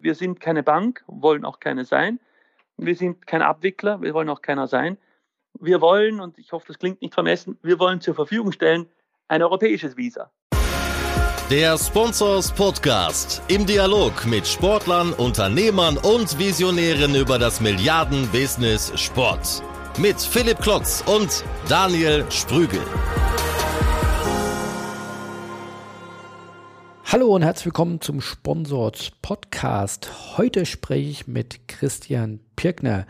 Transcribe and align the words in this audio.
Wir 0.00 0.14
sind 0.14 0.40
keine 0.40 0.62
Bank, 0.62 1.04
wollen 1.06 1.44
auch 1.44 1.60
keine 1.60 1.84
sein. 1.84 2.18
Wir 2.78 2.96
sind 2.96 3.26
kein 3.26 3.42
Abwickler, 3.42 4.00
wir 4.00 4.14
wollen 4.14 4.30
auch 4.30 4.40
keiner 4.40 4.66
sein. 4.66 4.96
Wir 5.58 5.82
wollen, 5.82 6.20
und 6.20 6.38
ich 6.38 6.52
hoffe, 6.52 6.68
das 6.68 6.78
klingt 6.78 7.02
nicht 7.02 7.12
vermessen, 7.12 7.58
wir 7.62 7.78
wollen 7.78 8.00
zur 8.00 8.14
Verfügung 8.14 8.52
stellen 8.52 8.86
ein 9.28 9.42
europäisches 9.42 9.96
Visa. 9.96 10.30
Der 11.50 11.76
Sponsors 11.76 12.50
Podcast 12.52 13.42
im 13.48 13.66
Dialog 13.66 14.24
mit 14.24 14.46
Sportlern, 14.46 15.12
Unternehmern 15.12 15.98
und 15.98 16.38
Visionären 16.38 17.14
über 17.14 17.38
das 17.38 17.60
Milliarden-Business 17.60 18.92
Sport. 18.98 19.62
Mit 19.98 20.20
Philipp 20.20 20.60
Klotz 20.60 21.04
und 21.06 21.44
Daniel 21.68 22.24
Sprügel. 22.30 22.80
Hallo 27.12 27.34
und 27.34 27.42
herzlich 27.42 27.66
willkommen 27.66 28.00
zum 28.00 28.20
Sponsors 28.20 29.10
Podcast. 29.20 30.38
Heute 30.38 30.64
spreche 30.64 31.10
ich 31.10 31.26
mit 31.26 31.66
Christian 31.66 32.38
Pirkner. 32.54 33.04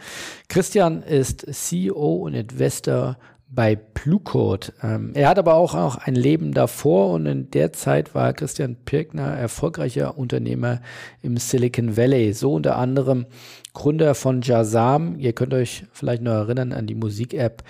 Christian 0.48 1.02
ist 1.02 1.44
CEO 1.52 2.14
und 2.24 2.32
Investor 2.32 3.18
bei 3.46 3.76
Bluecode. 3.76 4.72
Ähm, 4.82 5.10
er 5.12 5.28
hat 5.28 5.38
aber 5.38 5.56
auch 5.56 5.74
noch 5.74 5.98
ein 5.98 6.14
Leben 6.14 6.54
davor 6.54 7.12
und 7.12 7.26
in 7.26 7.50
der 7.50 7.74
Zeit 7.74 8.14
war 8.14 8.32
Christian 8.32 8.76
Pirkner 8.86 9.36
erfolgreicher 9.36 10.16
Unternehmer 10.16 10.80
im 11.20 11.36
Silicon 11.36 11.98
Valley. 11.98 12.32
So 12.32 12.54
unter 12.54 12.76
anderem 12.76 13.26
Gründer 13.74 14.14
von 14.14 14.40
Jazam. 14.40 15.18
Ihr 15.18 15.34
könnt 15.34 15.52
euch 15.52 15.84
vielleicht 15.92 16.22
noch 16.22 16.32
erinnern 16.32 16.72
an 16.72 16.86
die 16.86 16.94
Musik-App, 16.94 17.64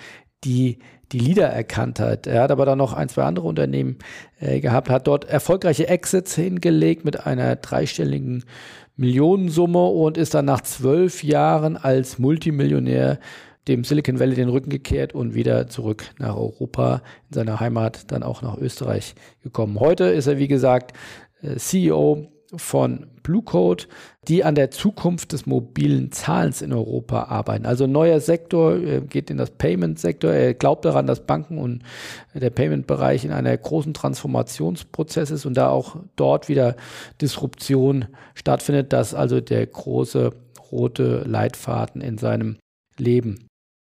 die 0.45 0.79
die 1.11 1.19
Lieder 1.19 1.47
erkannt 1.47 1.99
hat. 1.99 2.27
Er 2.27 2.43
hat 2.43 2.51
aber 2.51 2.65
dann 2.65 2.77
noch 2.77 2.93
ein, 2.93 3.09
zwei 3.09 3.23
andere 3.23 3.47
Unternehmen 3.47 3.97
äh, 4.39 4.59
gehabt, 4.59 4.89
hat 4.89 5.07
dort 5.07 5.25
erfolgreiche 5.25 5.87
Exits 5.87 6.35
hingelegt 6.35 7.05
mit 7.05 7.25
einer 7.25 7.55
dreistelligen 7.55 8.43
Millionensumme 8.95 9.85
und 9.85 10.17
ist 10.17 10.33
dann 10.33 10.45
nach 10.45 10.61
zwölf 10.61 11.23
Jahren 11.23 11.77
als 11.77 12.19
Multimillionär 12.19 13.19
dem 13.67 13.83
Silicon 13.83 14.19
Valley 14.19 14.35
den 14.35 14.49
Rücken 14.49 14.69
gekehrt 14.69 15.13
und 15.13 15.35
wieder 15.35 15.67
zurück 15.67 16.05
nach 16.17 16.35
Europa, 16.35 17.01
in 17.29 17.35
seiner 17.35 17.59
Heimat, 17.59 18.11
dann 18.11 18.23
auch 18.23 18.41
nach 18.41 18.57
Österreich 18.57 19.15
gekommen. 19.43 19.79
Heute 19.79 20.05
ist 20.05 20.27
er, 20.27 20.39
wie 20.39 20.47
gesagt, 20.47 20.93
äh, 21.41 21.55
CEO 21.57 22.30
von 22.55 23.07
Blue 23.23 23.43
Code, 23.43 23.85
die 24.27 24.43
an 24.43 24.55
der 24.55 24.71
Zukunft 24.71 25.31
des 25.31 25.45
mobilen 25.45 26.11
Zahlens 26.11 26.61
in 26.61 26.73
Europa 26.73 27.23
arbeiten. 27.23 27.65
Also 27.65 27.87
neuer 27.87 28.19
Sektor 28.19 28.75
äh, 28.75 29.01
geht 29.01 29.29
in 29.29 29.37
das 29.37 29.51
Payment-Sektor. 29.51 30.31
Er 30.31 30.53
glaubt 30.53 30.85
daran, 30.85 31.07
dass 31.07 31.25
Banken 31.25 31.57
und 31.57 31.83
der 32.33 32.49
Payment-Bereich 32.49 33.25
in 33.25 33.31
einer 33.31 33.55
großen 33.55 33.93
Transformationsprozess 33.93 35.31
ist 35.31 35.45
und 35.45 35.55
da 35.55 35.69
auch 35.69 35.97
dort 36.15 36.49
wieder 36.49 36.75
Disruption 37.21 38.07
stattfindet. 38.35 38.91
Das 38.93 39.13
also 39.13 39.39
der 39.39 39.65
große 39.65 40.31
rote 40.71 41.23
Leitfaden 41.25 42.01
in 42.01 42.17
seinem 42.17 42.57
Leben. 42.97 43.47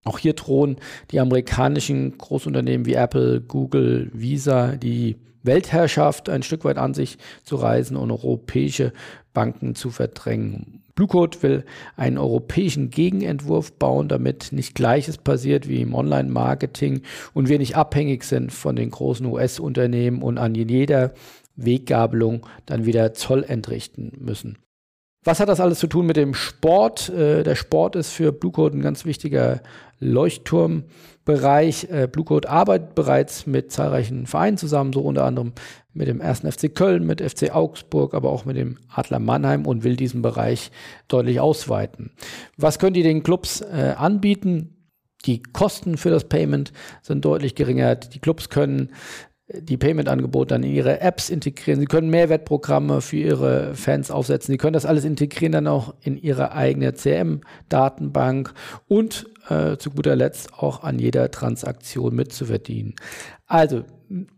Auch 0.05 0.19
hier 0.19 0.35
drohen 0.35 0.77
die 1.11 1.21
amerikanischen 1.21 2.17
Großunternehmen 2.17 2.87
wie 2.87 2.95
Apple, 2.95 3.41
Google, 3.41 4.11
Visa, 4.13 4.77
die 4.77 5.17
Weltherrschaft 5.47 6.29
ein 6.29 6.43
Stück 6.43 6.65
weit 6.65 6.79
an 6.79 6.95
sich 6.95 7.19
zu 7.45 7.57
reisen 7.57 7.97
und 7.97 8.11
europäische 8.11 8.93
Banken 9.33 9.75
zu 9.75 9.91
verdrängen. 9.91 10.83
Bluecode 10.95 11.43
will 11.43 11.65
einen 11.97 12.17
europäischen 12.17 12.91
Gegenentwurf 12.91 13.73
bauen, 13.75 14.09
damit 14.09 14.51
nicht 14.53 14.75
Gleiches 14.75 15.19
passiert 15.19 15.69
wie 15.69 15.83
im 15.83 15.95
Online-Marketing 15.95 17.03
und 17.35 17.49
wir 17.49 17.59
nicht 17.59 17.77
abhängig 17.77 18.25
sind 18.25 18.51
von 18.51 18.77
den 18.77 18.91
großen 18.91 19.27
US-Unternehmen 19.27 20.23
und 20.23 20.39
an 20.39 20.55
jeder 20.55 21.13
Weggabelung 21.55 22.47
dann 22.65 22.87
wieder 22.87 23.13
Zoll 23.13 23.45
entrichten 23.45 24.13
müssen. 24.19 24.59
Was 25.27 25.41
hat 25.41 25.49
das 25.49 25.59
alles 25.59 25.81
zu 25.81 25.89
tun 25.89 26.07
mit 26.07 26.17
dem 26.17 26.35
Sport? 26.35 27.09
Äh, 27.09 27.43
der 27.43 27.57
Sport 27.57 27.97
ist 27.97 28.11
für 28.13 28.31
Bluecode 28.31 28.75
ein 28.75 28.81
ganz 28.81 29.05
wichtiger 29.05 29.61
Leuchtturmbereich. 29.99 31.89
Äh, 31.91 32.07
Bluecode 32.07 32.47
arbeitet 32.47 32.95
bereits 32.95 33.45
mit 33.45 33.73
zahlreichen 33.73 34.29
Vereinen 34.29 34.57
zusammen, 34.57 34.93
so 34.93 35.01
unter 35.01 35.25
anderem 35.25 35.53
mit 35.93 36.07
dem 36.07 36.21
1. 36.21 36.43
FC 36.43 36.73
Köln, 36.73 37.05
mit 37.05 37.21
FC 37.21 37.53
Augsburg, 37.53 38.15
aber 38.15 38.31
auch 38.31 38.45
mit 38.45 38.57
dem 38.57 38.79
Adler 38.89 39.19
Mannheim 39.19 39.67
und 39.67 39.83
will 39.83 39.97
diesen 39.97 40.23
Bereich 40.23 40.71
deutlich 41.09 41.41
ausweiten. 41.41 42.13
Was 42.57 42.79
können 42.79 42.95
die 42.95 43.03
den 43.03 43.25
Clubs 43.25 43.63
äh, 43.63 43.95
anbieten? 43.99 44.77
Die 45.25 45.43
Kosten 45.43 45.97
für 45.97 46.11
das 46.11 46.29
Payment 46.29 46.73
sind 47.03 47.25
deutlich 47.25 47.57
geringer. 47.57 47.97
Die 47.97 48.21
Clubs 48.21 48.49
können 48.49 48.93
die 49.49 49.77
Payment-Angebote 49.77 50.55
dann 50.55 50.65
in 50.65 50.73
ihre 50.73 51.01
Apps 51.01 51.31
integrieren. 51.31 51.81
Sie 51.81 51.87
können 51.87 52.11
Mehrwertprogramme 52.11 53.01
für 53.01 53.17
ihre 53.17 53.75
Fans 53.75 54.11
aufsetzen. 54.11 54.53
Sie 54.53 54.59
können 54.59 54.73
das 54.73 54.87
alles 54.87 55.05
integrieren 55.05 55.53
dann 55.53 55.69
auch 55.69 55.95
in 56.03 56.17
ihre 56.17 56.53
eigene 56.53 56.95
CM-Datenbank 56.95 58.53
und 58.89 59.27
äh, 59.49 59.77
zu 59.77 59.91
guter 59.91 60.17
Letzt 60.17 60.55
auch 60.55 60.83
an 60.83 60.99
jeder 60.99 61.31
Transaktion 61.31 62.15
mitzuverdienen. 62.15 62.95
Also, 63.47 63.85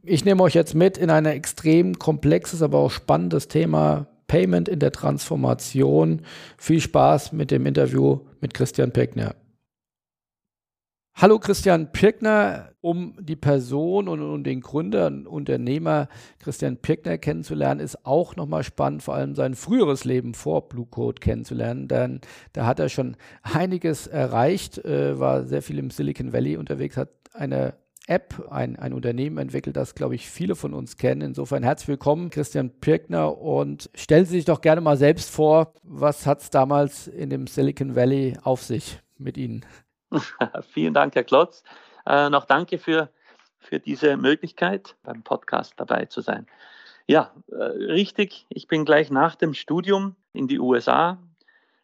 ich 0.02 0.24
nehme 0.24 0.42
euch 0.42 0.54
jetzt 0.54 0.74
mit 0.74 0.98
in 0.98 1.10
ein 1.10 1.26
extrem 1.26 1.98
komplexes, 1.98 2.62
aber 2.62 2.78
auch 2.78 2.90
spannendes 2.90 3.48
Thema 3.48 4.06
Payment 4.26 4.68
in 4.68 4.78
der 4.78 4.92
Transformation. 4.92 6.22
Viel 6.58 6.80
Spaß 6.80 7.32
mit 7.32 7.50
dem 7.50 7.64
Interview 7.64 8.20
mit 8.40 8.52
Christian 8.52 8.92
Peckner. 8.92 9.34
Hallo 11.20 11.40
Christian 11.40 11.90
Pirkner, 11.90 12.70
um 12.80 13.16
die 13.18 13.34
Person 13.34 14.06
und, 14.06 14.22
und, 14.22 14.44
den 14.44 14.60
Gründer 14.60 15.08
und 15.08 15.26
Unternehmer 15.26 16.06
Christian 16.38 16.76
Pirkner 16.76 17.18
kennenzulernen, 17.18 17.80
ist 17.80 18.06
auch 18.06 18.36
nochmal 18.36 18.62
spannend, 18.62 19.02
vor 19.02 19.16
allem 19.16 19.34
sein 19.34 19.56
früheres 19.56 20.04
Leben 20.04 20.32
vor 20.32 20.68
Blue 20.68 20.86
Code 20.86 21.18
kennenzulernen, 21.18 21.88
denn 21.88 22.20
da 22.52 22.66
hat 22.66 22.78
er 22.78 22.88
schon 22.88 23.16
einiges 23.42 24.06
erreicht, 24.06 24.78
äh, 24.84 25.18
war 25.18 25.42
sehr 25.42 25.60
viel 25.60 25.80
im 25.80 25.90
Silicon 25.90 26.32
Valley 26.32 26.56
unterwegs, 26.56 26.96
hat 26.96 27.10
eine 27.34 27.74
App, 28.06 28.46
ein, 28.48 28.76
ein 28.76 28.92
Unternehmen 28.92 29.38
entwickelt, 29.38 29.76
das, 29.76 29.96
glaube 29.96 30.14
ich, 30.14 30.30
viele 30.30 30.54
von 30.54 30.72
uns 30.72 30.98
kennen. 30.98 31.22
Insofern 31.22 31.64
herzlich 31.64 31.88
willkommen, 31.88 32.30
Christian 32.30 32.70
Pirkner, 32.70 33.36
und 33.38 33.90
stellen 33.96 34.24
Sie 34.24 34.36
sich 34.36 34.44
doch 34.44 34.60
gerne 34.60 34.82
mal 34.82 34.96
selbst 34.96 35.30
vor, 35.30 35.74
was 35.82 36.26
hat 36.26 36.42
es 36.42 36.50
damals 36.50 37.08
in 37.08 37.28
dem 37.28 37.48
Silicon 37.48 37.96
Valley 37.96 38.36
auf 38.44 38.62
sich 38.62 39.00
mit 39.18 39.36
Ihnen? 39.36 39.64
Vielen 40.70 40.94
Dank, 40.94 41.14
Herr 41.14 41.24
Klotz. 41.24 41.62
Äh, 42.06 42.30
noch 42.30 42.44
danke 42.44 42.78
für, 42.78 43.10
für 43.58 43.78
diese 43.78 44.16
Möglichkeit, 44.16 44.96
beim 45.02 45.22
Podcast 45.22 45.74
dabei 45.76 46.06
zu 46.06 46.20
sein. 46.20 46.46
Ja, 47.06 47.32
äh, 47.50 47.54
richtig. 47.54 48.46
Ich 48.48 48.68
bin 48.68 48.84
gleich 48.84 49.10
nach 49.10 49.34
dem 49.34 49.54
Studium 49.54 50.16
in 50.32 50.48
die 50.48 50.58
USA. 50.58 51.18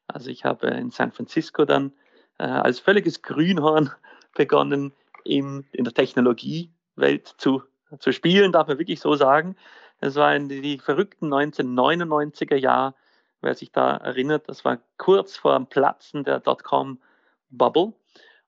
Also 0.06 0.30
ich 0.30 0.44
habe 0.44 0.68
in 0.68 0.90
San 0.90 1.12
Francisco 1.12 1.64
dann 1.64 1.92
äh, 2.38 2.44
als 2.44 2.78
völliges 2.78 3.22
Grünhorn 3.22 3.90
begonnen, 4.34 4.92
in, 5.24 5.64
in 5.72 5.84
der 5.84 5.94
Technologiewelt 5.94 7.34
zu, 7.38 7.62
zu 7.98 8.12
spielen, 8.12 8.52
darf 8.52 8.68
man 8.68 8.78
wirklich 8.78 9.00
so 9.00 9.14
sagen. 9.14 9.56
Es 10.00 10.16
waren 10.16 10.48
die 10.50 10.78
verrückten 10.78 11.32
1999er 11.32 12.56
Jahre, 12.56 12.94
wer 13.40 13.54
sich 13.54 13.72
da 13.72 13.96
erinnert, 13.96 14.48
das 14.48 14.64
war 14.64 14.78
kurz 14.98 15.36
vor 15.36 15.56
dem 15.56 15.66
Platzen 15.66 16.24
der 16.24 16.40
Dotcom-Bubble. 16.40 17.94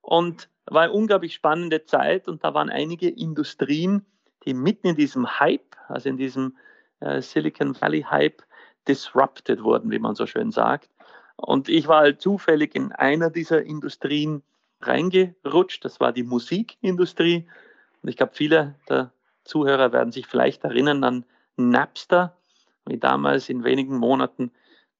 Und 0.07 0.49
war 0.67 0.83
eine 0.83 0.93
unglaublich 0.93 1.35
spannende 1.35 1.85
Zeit 1.85 2.29
und 2.29 2.45
da 2.45 2.55
waren 2.55 2.71
einige 2.71 3.09
Industrien, 3.09 4.07
die 4.45 4.55
mitten 4.55 4.87
in 4.87 4.95
diesem 4.95 5.41
Hype, 5.41 5.75
also 5.89 6.09
in 6.09 6.17
diesem 6.17 6.57
äh, 7.01 7.21
Silicon 7.21 7.75
Valley 7.81 8.03
Hype, 8.03 8.45
disrupted 8.87 9.65
wurden, 9.65 9.91
wie 9.91 9.99
man 9.99 10.15
so 10.15 10.27
schön 10.27 10.53
sagt. 10.53 10.91
Und 11.35 11.69
ich 11.69 11.89
war 11.89 12.03
halt 12.03 12.21
zufällig 12.21 12.77
in 12.77 12.93
einer 12.93 13.31
dieser 13.31 13.65
Industrien 13.65 14.45
reingerutscht. 14.81 15.85
Das 15.85 15.99
war 15.99 16.13
die 16.13 16.23
Musikindustrie. 16.23 17.49
Und 18.01 18.09
ich 18.09 18.17
glaube, 18.17 18.35
viele 18.37 18.77
der 18.89 19.13
Zuhörer 19.43 19.93
werden 19.93 20.13
sich 20.13 20.29
vielleicht 20.29 20.63
erinnern 20.63 21.03
an 21.03 21.25
Napster, 21.57 22.37
wie 22.85 22.99
damals 22.99 23.49
in 23.49 23.65
wenigen 23.65 23.97
Monaten 23.97 24.53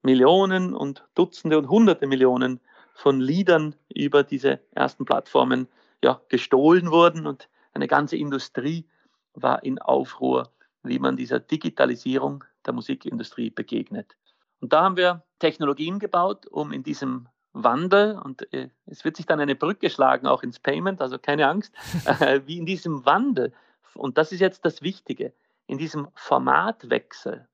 Millionen 0.03 0.75
und 0.75 1.05
Dutzende 1.15 1.59
und 1.59 1.69
Hunderte 1.69 2.09
Millionen 2.09 2.59
von 2.97 3.21
Liedern 3.21 3.77
über 3.95 4.23
diese 4.23 4.61
ersten 4.73 5.05
Plattformen 5.05 5.69
ja, 6.03 6.21
gestohlen 6.29 6.91
wurden 6.91 7.27
und 7.27 7.49
eine 7.75 7.89
ganze 7.89 8.17
Industrie 8.17 8.89
war 9.35 9.63
in 9.63 9.79
Aufruhr, 9.79 10.51
wie 10.83 10.99
man 10.99 11.17
dieser 11.17 11.39
Digitalisierung 11.39 12.43
der 12.65 12.73
Musikindustrie 12.73 13.51
begegnet. 13.51 14.17
Und 14.61 14.73
da 14.73 14.83
haben 14.83 14.97
wir 14.97 15.23
Technologien 15.39 15.99
gebaut, 15.99 16.47
um 16.47 16.73
in 16.73 16.83
diesem 16.83 17.29
Wandel, 17.53 18.19
und 18.19 18.51
äh, 18.55 18.71
es 18.87 19.05
wird 19.05 19.17
sich 19.17 19.27
dann 19.27 19.41
eine 19.41 19.55
Brücke 19.55 19.91
schlagen, 19.91 20.27
auch 20.27 20.43
ins 20.43 20.59
Payment, 20.59 21.03
also 21.03 21.19
keine 21.19 21.49
Angst, 21.49 21.75
äh, 22.21 22.41
wie 22.47 22.57
in 22.57 22.67
diesem 22.67 23.05
Wandel, 23.05 23.53
und 23.95 24.17
das 24.17 24.33
ist 24.33 24.41
jetzt 24.41 24.65
das 24.65 24.81
Wichtige, 24.81 25.35
in 25.67 25.77
diesem 25.77 26.09
Formatwechsel. 26.15 27.47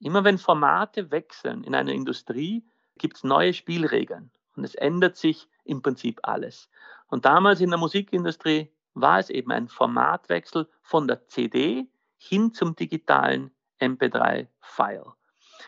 Immer 0.00 0.24
wenn 0.24 0.38
Formate 0.38 1.12
wechseln 1.12 1.62
in 1.62 1.74
einer 1.74 1.92
Industrie, 1.92 2.64
gibt 2.98 3.16
es 3.16 3.24
neue 3.24 3.52
Spielregeln. 3.52 4.30
Und 4.56 4.64
es 4.64 4.74
ändert 4.74 5.16
sich 5.16 5.48
im 5.64 5.82
Prinzip 5.82 6.20
alles. 6.22 6.68
Und 7.08 7.24
damals 7.24 7.60
in 7.60 7.70
der 7.70 7.78
Musikindustrie 7.78 8.70
war 8.94 9.18
es 9.18 9.30
eben 9.30 9.52
ein 9.52 9.68
Formatwechsel 9.68 10.68
von 10.82 11.08
der 11.08 11.26
CD 11.28 11.88
hin 12.18 12.52
zum 12.52 12.76
digitalen 12.76 13.50
MP3-File. 13.80 15.12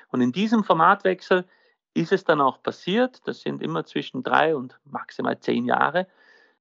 Und 0.09 0.21
in 0.21 0.33
diesem 0.33 0.65
Formatwechsel 0.65 1.45
ist 1.95 2.13
es 2.13 2.25
dann 2.25 2.41
auch 2.41 2.63
passiert, 2.63 3.27
das 3.27 3.41
sind 3.41 3.63
immer 3.63 3.85
zwischen 3.85 4.23
drei 4.23 4.55
und 4.55 4.79
maximal 4.85 5.39
zehn 5.39 5.65
Jahre, 5.65 6.07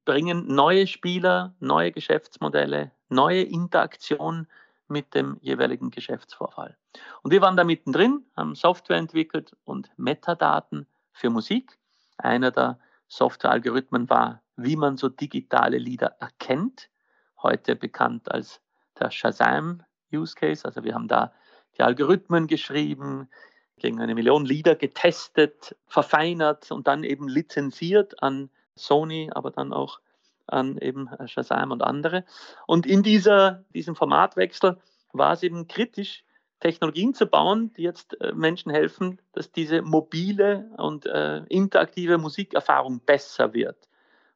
bringen 0.05 0.47
neue 0.47 0.87
Spieler, 0.87 1.55
neue 1.59 1.91
Geschäftsmodelle, 1.91 2.91
neue 3.09 3.41
Interaktionen 3.43 4.47
mit 4.87 5.15
dem 5.15 5.37
jeweiligen 5.41 5.91
Geschäftsvorfall. 5.91 6.77
Und 7.21 7.31
wir 7.31 7.41
waren 7.41 7.57
da 7.57 7.63
mittendrin, 7.63 8.25
haben 8.35 8.55
Software 8.55 8.97
entwickelt 8.97 9.55
und 9.63 9.91
Metadaten 9.97 10.87
für 11.11 11.29
Musik. 11.29 11.79
Einer 12.23 12.51
der 12.51 12.79
Softwarealgorithmen 13.07 14.09
war, 14.09 14.41
wie 14.55 14.75
man 14.75 14.97
so 14.97 15.09
digitale 15.09 15.77
Lieder 15.77 16.15
erkennt, 16.19 16.89
heute 17.41 17.75
bekannt 17.75 18.31
als 18.31 18.61
der 18.99 19.11
Shazam 19.11 19.83
Use 20.11 20.35
Case. 20.35 20.63
Also 20.65 20.83
wir 20.83 20.93
haben 20.93 21.07
da 21.07 21.33
die 21.77 21.83
Algorithmen 21.83 22.47
geschrieben, 22.47 23.29
gegen 23.77 23.99
eine 23.99 24.15
Million 24.15 24.45
Lieder 24.45 24.75
getestet, 24.75 25.75
verfeinert 25.87 26.71
und 26.71 26.87
dann 26.87 27.03
eben 27.03 27.27
lizenziert 27.27 28.21
an 28.23 28.49
Sony, 28.75 29.29
aber 29.33 29.51
dann 29.51 29.73
auch 29.73 29.99
an 30.47 30.77
eben 30.77 31.09
Shazam 31.25 31.71
und 31.71 31.81
andere. 31.81 32.23
Und 32.67 32.85
in 32.85 33.03
dieser, 33.03 33.65
diesem 33.73 33.95
Formatwechsel 33.95 34.79
war 35.11 35.33
es 35.33 35.43
eben 35.43 35.67
kritisch, 35.67 36.23
Technologien 36.63 37.13
zu 37.13 37.27
bauen, 37.27 37.73
die 37.73 37.83
jetzt 37.83 38.19
äh, 38.21 38.31
Menschen 38.31 38.71
helfen, 38.71 39.19
dass 39.33 39.51
diese 39.51 39.81
mobile 39.81 40.71
und 40.77 41.05
äh, 41.05 41.39
interaktive 41.49 42.17
Musikerfahrung 42.17 43.01
besser 43.01 43.53
wird. 43.53 43.77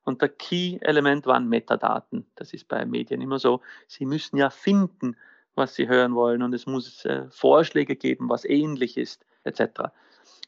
Und 0.03 0.21
der 0.21 0.29
Key-Element 0.29 1.25
waren 1.25 1.47
Metadaten. 1.47 2.25
Das 2.35 2.51
ist 2.51 2.67
bei 2.67 2.85
Medien 2.85 3.21
immer 3.21 3.39
so. 3.39 3.61
Sie 3.87 4.05
müssen 4.05 4.35
ja 4.35 4.49
finden, 4.49 5.15
was 5.55 5.75
sie 5.75 5.87
hören 5.87 6.15
wollen 6.15 6.43
und 6.43 6.53
es 6.53 6.65
muss 6.65 7.05
äh, 7.05 7.29
Vorschläge 7.29 7.95
geben, 7.95 8.29
was 8.29 8.43
ähnlich 8.43 8.97
ist, 8.97 9.25
etc. 9.45 9.89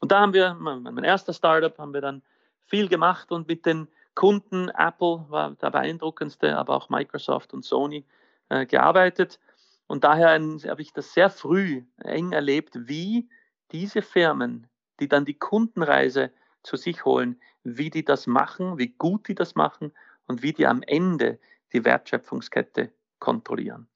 Und 0.02 0.12
da 0.12 0.20
haben 0.20 0.34
wir, 0.34 0.56
mein, 0.56 0.84
mein 0.84 1.06
erster 1.06 1.34
Startup, 1.34 1.78
haben 1.78 1.94
wir 1.94 2.02
dann 2.02 2.22
viel 2.66 2.90
gemacht 2.90 3.32
und 3.32 3.48
mit 3.48 3.66
den 3.66 3.88
Kunden, 4.16 4.68
Apple 4.68 5.26
war 5.30 5.52
der 5.52 5.72
beeindruckendste, 5.72 6.58
aber 6.58 6.76
auch 6.76 6.90
Microsoft 6.90 7.54
und 7.54 7.64
Sony 7.64 8.06
äh, 8.50 8.66
gearbeitet. 8.66 9.40
Und 9.90 10.04
daher 10.04 10.40
habe 10.40 10.82
ich 10.84 10.94
das 10.94 11.16
sehr 11.16 11.32
früh 11.32 11.84
eng 12.04 12.32
erlebt, 12.32 12.88
wie 12.88 13.28
diese 13.72 14.04
Firmen, 14.04 14.68
die 15.00 15.08
dann 15.08 15.26
die 15.26 15.40
Kundenreise 15.40 16.32
zu 16.62 16.78
sich 16.78 17.06
holen, 17.06 17.42
wie 17.64 17.90
die 17.90 18.06
das 18.06 18.28
machen, 18.28 18.78
wie 18.78 18.90
gut 18.90 19.28
die 19.28 19.34
das 19.34 19.56
machen 19.56 19.92
und 20.28 20.44
wie 20.44 20.54
die 20.54 20.68
am 20.68 20.84
Ende 20.84 21.40
die 21.74 21.84
Wertschöpfungskette 21.84 22.94
kontrollieren. 23.18 23.88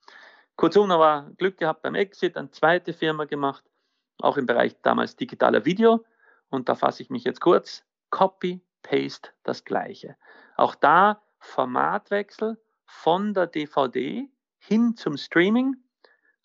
Kurzum, 0.56 0.90
aber 0.90 1.30
Glück 1.38 1.60
gehabt 1.60 1.84
beim 1.84 1.94
Exit, 1.94 2.38
eine 2.38 2.50
zweite 2.50 2.94
Firma 2.94 3.25
gemacht, 3.25 3.63
auch 4.18 4.38
im 4.38 4.48
Bereich 4.48 4.75
damals 4.81 5.16
digitaler 5.16 5.63
Video. 5.63 6.04
Und 6.50 6.69
da 6.69 6.75
fasse 6.75 7.04
ich 7.04 7.12
mich 7.12 7.24
jetzt 7.24 7.39
kurz. 7.39 7.84
Copy, 8.10 8.62
Paste 8.81 9.30
das 9.44 9.63
gleiche. 9.63 10.18
Auch 10.57 10.74
da 10.74 11.22
Formatwechsel 11.38 12.60
von 12.84 13.36
der 13.36 13.46
DVD 13.46 14.28
hin 14.57 14.96
zum 14.96 15.18
Streaming. 15.18 15.83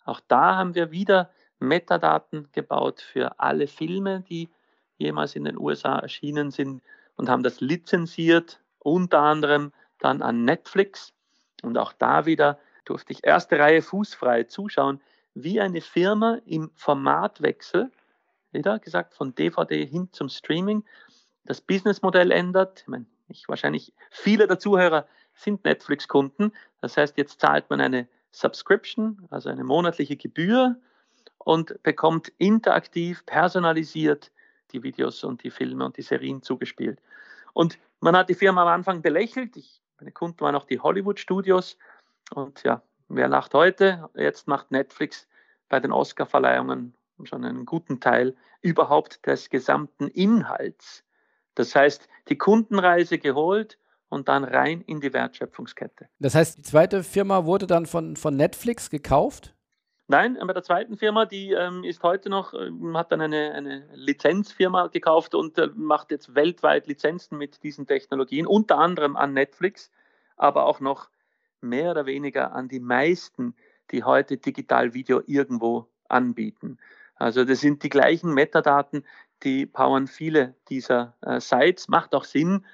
Auch 0.09 0.21
da 0.27 0.55
haben 0.55 0.73
wir 0.73 0.89
wieder 0.89 1.29
Metadaten 1.59 2.49
gebaut 2.51 2.99
für 2.99 3.39
alle 3.39 3.67
Filme, 3.67 4.23
die 4.27 4.49
jemals 4.97 5.35
in 5.35 5.45
den 5.45 5.55
USA 5.55 5.99
erschienen 5.99 6.49
sind 6.49 6.81
und 7.15 7.29
haben 7.29 7.43
das 7.43 7.61
lizenziert, 7.61 8.59
unter 8.79 9.19
anderem 9.19 9.71
dann 9.99 10.23
an 10.23 10.45
Netflix. 10.45 11.13
Und 11.61 11.77
auch 11.77 11.93
da 11.93 12.25
wieder 12.25 12.57
durfte 12.85 13.13
ich 13.13 13.23
erste 13.23 13.59
Reihe 13.59 13.83
fußfrei 13.83 14.45
zuschauen, 14.45 14.99
wie 15.35 15.61
eine 15.61 15.81
Firma 15.81 16.39
im 16.43 16.71
Formatwechsel, 16.73 17.91
wieder 18.51 18.79
gesagt, 18.79 19.13
von 19.13 19.35
DVD 19.35 19.85
hin 19.85 20.09
zum 20.11 20.27
Streaming, 20.27 20.83
das 21.45 21.61
Businessmodell 21.61 22.31
ändert. 22.31 22.81
Ich 22.81 22.87
meine, 22.87 23.05
ich, 23.27 23.47
wahrscheinlich 23.47 23.93
viele 24.09 24.47
der 24.47 24.57
Zuhörer 24.57 25.05
sind 25.35 25.63
Netflix-Kunden. 25.65 26.51
Das 26.81 26.97
heißt, 26.97 27.15
jetzt 27.17 27.39
zahlt 27.39 27.69
man 27.69 27.79
eine 27.79 28.07
Subscription, 28.31 29.27
also 29.29 29.49
eine 29.49 29.63
monatliche 29.63 30.17
Gebühr 30.17 30.77
und 31.37 31.81
bekommt 31.83 32.31
interaktiv, 32.37 33.25
personalisiert 33.25 34.31
die 34.71 34.83
Videos 34.83 35.23
und 35.23 35.43
die 35.43 35.51
Filme 35.51 35.85
und 35.85 35.97
die 35.97 36.01
Serien 36.01 36.41
zugespielt. 36.43 37.01
Und 37.53 37.79
man 38.01 38.15
hat 38.15 38.29
die 38.29 38.35
Firma 38.35 38.61
am 38.61 38.67
Anfang 38.67 39.01
belächelt. 39.01 39.57
Ich, 39.57 39.81
meine 39.99 40.11
Kunden 40.11 40.39
waren 40.41 40.55
auch 40.55 40.65
die 40.65 40.79
Hollywood-Studios. 40.79 41.77
Und 42.33 42.63
ja, 42.63 42.83
wer 43.07 43.27
lacht 43.27 43.53
heute? 43.53 44.09
Jetzt 44.13 44.47
macht 44.47 44.71
Netflix 44.71 45.27
bei 45.69 45.79
den 45.79 45.91
Oscar-Verleihungen 45.91 46.93
schon 47.23 47.43
einen 47.43 47.65
guten 47.65 47.99
Teil 47.99 48.35
überhaupt 48.61 49.25
des 49.25 49.49
gesamten 49.49 50.07
Inhalts 50.07 51.03
das 51.59 51.75
heißt, 51.75 52.07
die 52.29 52.37
Kundenreise 52.37 53.17
geholt 53.17 53.77
und 54.09 54.27
dann 54.27 54.43
rein 54.43 54.81
in 54.81 54.99
die 54.99 55.13
Wertschöpfungskette. 55.13 56.09
Das 56.19 56.35
heißt, 56.35 56.57
die 56.57 56.61
zweite 56.63 57.03
Firma 57.03 57.45
wurde 57.45 57.67
dann 57.67 57.85
von, 57.85 58.15
von 58.15 58.35
Netflix 58.35 58.89
gekauft? 58.89 59.55
Nein, 60.07 60.39
bei 60.43 60.53
der 60.53 60.63
zweiten 60.63 60.97
Firma, 60.97 61.25
die 61.25 61.51
ähm, 61.51 61.83
ist 61.83 62.01
heute 62.01 62.29
noch, 62.29 62.55
äh, 62.55 62.71
hat 62.95 63.11
dann 63.11 63.21
eine, 63.21 63.53
eine 63.53 63.87
Lizenzfirma 63.93 64.87
gekauft 64.87 65.35
und 65.35 65.59
äh, 65.59 65.69
macht 65.75 66.09
jetzt 66.09 66.33
weltweit 66.33 66.87
Lizenzen 66.87 67.37
mit 67.37 67.61
diesen 67.61 67.85
Technologien, 67.85 68.47
unter 68.47 68.79
anderem 68.79 69.15
an 69.15 69.33
Netflix, 69.33 69.91
aber 70.35 70.65
auch 70.65 70.79
noch 70.79 71.09
mehr 71.61 71.91
oder 71.91 72.07
weniger 72.07 72.53
an 72.53 72.69
die 72.69 72.79
meisten, 72.79 73.53
die 73.91 74.03
heute 74.03 74.37
digital 74.37 74.95
Video 74.95 75.21
irgendwo 75.27 75.87
anbieten. 76.07 76.79
Also 77.13 77.45
das 77.45 77.59
sind 77.59 77.83
die 77.83 77.89
gleichen 77.89 78.33
Metadaten, 78.33 79.05
die 79.43 79.65
powern 79.67 80.07
viele 80.07 80.55
dieser 80.69 81.15
äh, 81.21 81.39
Sites. 81.39 81.87
Macht 81.87 82.15
auch 82.15 82.23
Sinn. 82.23 82.65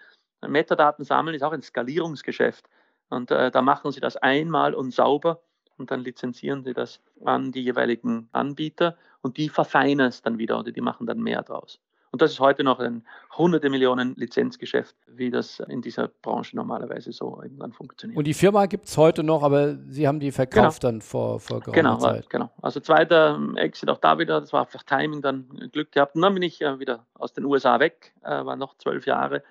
Metadaten 0.48 1.06
sammeln 1.06 1.36
ist 1.36 1.44
auch 1.44 1.52
ein 1.52 1.62
Skalierungsgeschäft. 1.62 2.66
Und 3.10 3.32
äh, 3.32 3.52
da 3.52 3.62
machen 3.62 3.92
sie 3.92 4.00
das 4.00 4.18
einmal 4.18 4.74
und 4.74 4.94
sauber 4.94 5.42
und 5.78 5.92
dann 5.92 6.02
lizenzieren 6.02 6.64
sie 6.64 6.74
das 6.74 7.00
an 7.24 7.52
die 7.52 7.64
jeweiligen 7.64 8.30
Anbieter 8.32 8.98
und 9.22 9.38
die 9.38 9.50
verfeinern 9.50 10.08
es 10.08 10.22
dann 10.22 10.38
wieder 10.38 10.60
oder 10.60 10.72
die 10.72 10.82
machen 10.82 11.06
dann 11.06 11.20
mehr 11.20 11.44
draus. 11.44 11.80
Und 12.16 12.22
das 12.22 12.32
ist 12.32 12.40
heute 12.40 12.64
noch 12.64 12.80
ein 12.80 13.06
hunderte 13.38 13.70
Millionen 13.70 14.16
Lizenzgeschäft, 14.16 14.96
wie 15.06 15.30
das 15.30 15.60
in 15.60 15.82
dieser 15.82 16.08
Branche 16.08 16.56
normalerweise 16.56 17.12
so 17.12 17.42
irgendwann 17.44 17.74
funktioniert. 17.74 18.18
Und 18.18 18.26
die 18.26 18.34
Firma 18.34 18.68
gibt 18.68 18.86
es 18.86 18.96
heute 18.96 19.22
noch, 19.22 19.44
aber 19.44 19.76
Sie 19.90 20.08
haben 20.08 20.22
die 20.22 20.32
verkauft 20.32 20.80
genau. 20.80 20.92
dann 20.94 21.02
vor, 21.02 21.42
vor 21.42 21.60
geraumer 21.60 21.76
genau, 21.76 21.98
Zeit. 21.98 22.30
Genau, 22.30 22.50
also 22.62 22.80
zweiter 22.80 23.38
Exit 23.58 23.90
auch 23.90 23.98
da 23.98 24.18
wieder, 24.18 24.40
das 24.40 24.54
war 24.54 24.62
einfach 24.62 24.84
Timing, 24.84 25.22
dann 25.22 25.50
Glück 25.74 25.92
gehabt. 25.92 26.16
Und 26.16 26.22
dann 26.22 26.34
bin 26.34 26.44
ich 26.44 26.62
äh, 26.62 26.80
wieder 26.80 27.06
aus 27.16 27.34
den 27.34 27.44
USA 27.44 27.82
weg, 27.82 28.14
äh, 28.24 28.46
war 28.46 28.56
noch 28.56 28.78
zwölf 28.78 29.06
Jahre. 29.06 29.44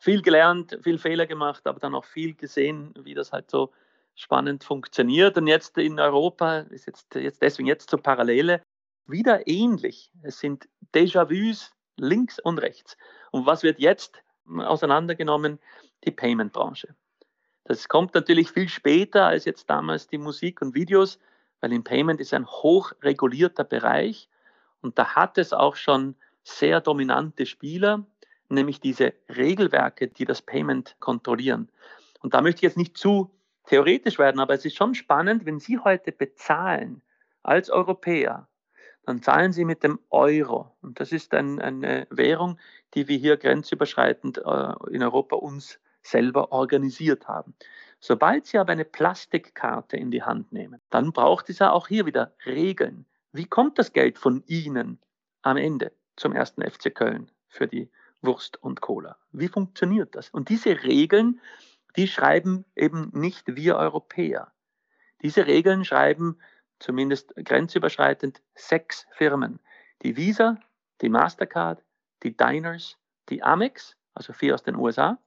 Viel 0.00 0.22
gelernt, 0.22 0.78
viel 0.82 0.98
Fehler 0.98 1.26
gemacht, 1.26 1.66
aber 1.66 1.78
dann 1.78 1.94
auch 1.94 2.06
viel 2.06 2.34
gesehen, 2.34 2.94
wie 3.02 3.12
das 3.12 3.32
halt 3.32 3.50
so 3.50 3.70
spannend 4.14 4.64
funktioniert. 4.64 5.36
Und 5.36 5.46
jetzt 5.46 5.76
in 5.76 6.00
Europa 6.00 6.60
ist 6.60 6.86
jetzt, 6.86 7.14
jetzt 7.14 7.42
deswegen 7.42 7.68
jetzt 7.68 7.90
so 7.90 7.98
Parallele 7.98 8.62
wieder 9.06 9.46
ähnlich. 9.46 10.10
Es 10.22 10.40
sind 10.40 10.68
Déjà-vus, 10.94 11.72
links 11.98 12.38
und 12.38 12.58
rechts. 12.58 12.96
Und 13.30 13.44
was 13.44 13.62
wird 13.62 13.78
jetzt 13.78 14.22
auseinandergenommen? 14.46 15.58
Die 16.04 16.10
Payment-Branche. 16.10 16.94
Das 17.64 17.86
kommt 17.86 18.14
natürlich 18.14 18.50
viel 18.50 18.70
später 18.70 19.26
als 19.26 19.44
jetzt 19.44 19.68
damals 19.68 20.06
die 20.06 20.16
Musik 20.16 20.62
und 20.62 20.74
Videos, 20.74 21.18
weil 21.60 21.74
im 21.74 21.84
Payment 21.84 22.20
ist 22.20 22.32
ein 22.32 22.46
hochregulierter 22.46 23.64
Bereich 23.64 24.30
und 24.80 24.98
da 24.98 25.14
hat 25.14 25.36
es 25.36 25.52
auch 25.52 25.76
schon 25.76 26.16
sehr 26.42 26.80
dominante 26.80 27.44
Spieler, 27.44 28.06
nämlich 28.50 28.80
diese 28.80 29.14
Regelwerke, 29.28 30.08
die 30.08 30.24
das 30.24 30.42
Payment 30.42 30.96
kontrollieren. 31.00 31.70
Und 32.20 32.34
da 32.34 32.42
möchte 32.42 32.58
ich 32.58 32.62
jetzt 32.62 32.76
nicht 32.76 32.96
zu 32.96 33.30
theoretisch 33.66 34.18
werden, 34.18 34.40
aber 34.40 34.54
es 34.54 34.64
ist 34.64 34.76
schon 34.76 34.94
spannend, 34.94 35.46
wenn 35.46 35.58
Sie 35.58 35.78
heute 35.78 36.12
bezahlen 36.12 37.02
als 37.42 37.70
Europäer 37.70 38.48
dann 39.04 39.22
zahlen 39.22 39.52
sie 39.52 39.64
mit 39.64 39.82
dem 39.82 39.98
Euro. 40.10 40.76
Und 40.82 41.00
das 41.00 41.12
ist 41.12 41.34
ein, 41.34 41.60
eine 41.60 42.06
Währung, 42.10 42.58
die 42.94 43.08
wir 43.08 43.16
hier 43.16 43.36
grenzüberschreitend 43.36 44.38
äh, 44.38 44.74
in 44.90 45.02
Europa 45.02 45.36
uns 45.36 45.80
selber 46.02 46.52
organisiert 46.52 47.28
haben. 47.28 47.54
Sobald 47.98 48.46
Sie 48.46 48.58
aber 48.58 48.72
eine 48.72 48.84
Plastikkarte 48.84 49.96
in 49.96 50.10
die 50.10 50.22
Hand 50.22 50.52
nehmen, 50.52 50.80
dann 50.90 51.12
braucht 51.12 51.50
es 51.50 51.58
ja 51.58 51.70
auch 51.72 51.88
hier 51.88 52.06
wieder 52.06 52.32
Regeln. 52.46 53.04
Wie 53.32 53.46
kommt 53.46 53.78
das 53.78 53.92
Geld 53.92 54.18
von 54.18 54.42
Ihnen 54.46 54.98
am 55.42 55.56
Ende 55.56 55.92
zum 56.16 56.32
ersten 56.32 56.62
FC 56.62 56.94
Köln 56.94 57.30
für 57.48 57.66
die 57.66 57.90
Wurst 58.22 58.62
und 58.62 58.80
Cola? 58.80 59.16
Wie 59.32 59.48
funktioniert 59.48 60.14
das? 60.14 60.30
Und 60.30 60.48
diese 60.48 60.82
Regeln, 60.82 61.40
die 61.96 62.08
schreiben 62.08 62.64
eben 62.76 63.10
nicht 63.12 63.56
wir 63.56 63.76
Europäer. 63.76 64.52
Diese 65.22 65.46
Regeln 65.46 65.84
schreiben 65.84 66.38
zumindest 66.78 67.34
grenzüberschreitend 67.36 68.40
sechs 68.54 69.06
Firmen. 69.12 69.60
Die 70.02 70.16
Visa, 70.16 70.58
die 71.00 71.08
Mastercard, 71.08 71.82
die 72.22 72.36
Diners, 72.36 72.96
die 73.28 73.42
Amex, 73.42 73.96
also 74.14 74.32
vier 74.32 74.54
aus 74.54 74.62
den 74.62 74.76
USA. 74.76 75.18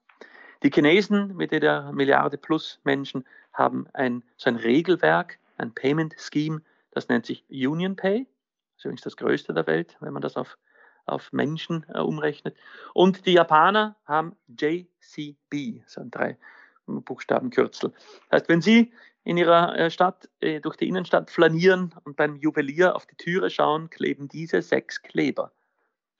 Die 0.63 0.71
Chinesen 0.71 1.35
mit 1.35 1.51
jeder 1.51 1.91
Milliarde 1.91 2.37
plus 2.37 2.79
Menschen 2.83 3.25
haben 3.51 3.87
ein, 3.93 4.23
so 4.37 4.49
ein 4.49 4.55
Regelwerk, 4.55 5.39
ein 5.57 5.73
Payment 5.73 6.15
Scheme, 6.17 6.61
das 6.91 7.09
nennt 7.09 7.25
sich 7.25 7.43
Union 7.49 7.95
Pay. 7.95 8.25
Das 8.25 8.77
ist 8.77 8.85
übrigens 8.85 9.01
das 9.01 9.17
größte 9.17 9.53
der 9.53 9.67
Welt, 9.67 9.97
wenn 9.99 10.13
man 10.13 10.21
das 10.21 10.37
auf 10.37 10.57
auf 11.05 11.31
Menschen 11.33 11.85
äh, 11.93 11.99
umrechnet. 11.99 12.55
Und 12.93 13.25
die 13.25 13.33
Japaner 13.33 13.95
haben 14.05 14.35
JCB, 14.47 15.83
so 15.87 16.01
ein 16.01 16.11
drei 16.11 16.37
Buchstabenkürzel. 16.85 17.91
Das 18.29 18.41
heißt, 18.41 18.49
wenn 18.49 18.61
Sie 18.61 18.93
in 19.23 19.37
Ihrer 19.37 19.77
äh, 19.77 19.89
Stadt 19.89 20.29
äh, 20.39 20.59
durch 20.59 20.75
die 20.75 20.87
Innenstadt 20.87 21.31
flanieren 21.31 21.95
und 22.03 22.15
beim 22.15 22.35
Juwelier 22.35 22.95
auf 22.95 23.05
die 23.05 23.15
Türe 23.15 23.49
schauen, 23.49 23.89
kleben 23.89 24.27
diese 24.27 24.61
sechs 24.61 25.01
Kleber. 25.01 25.51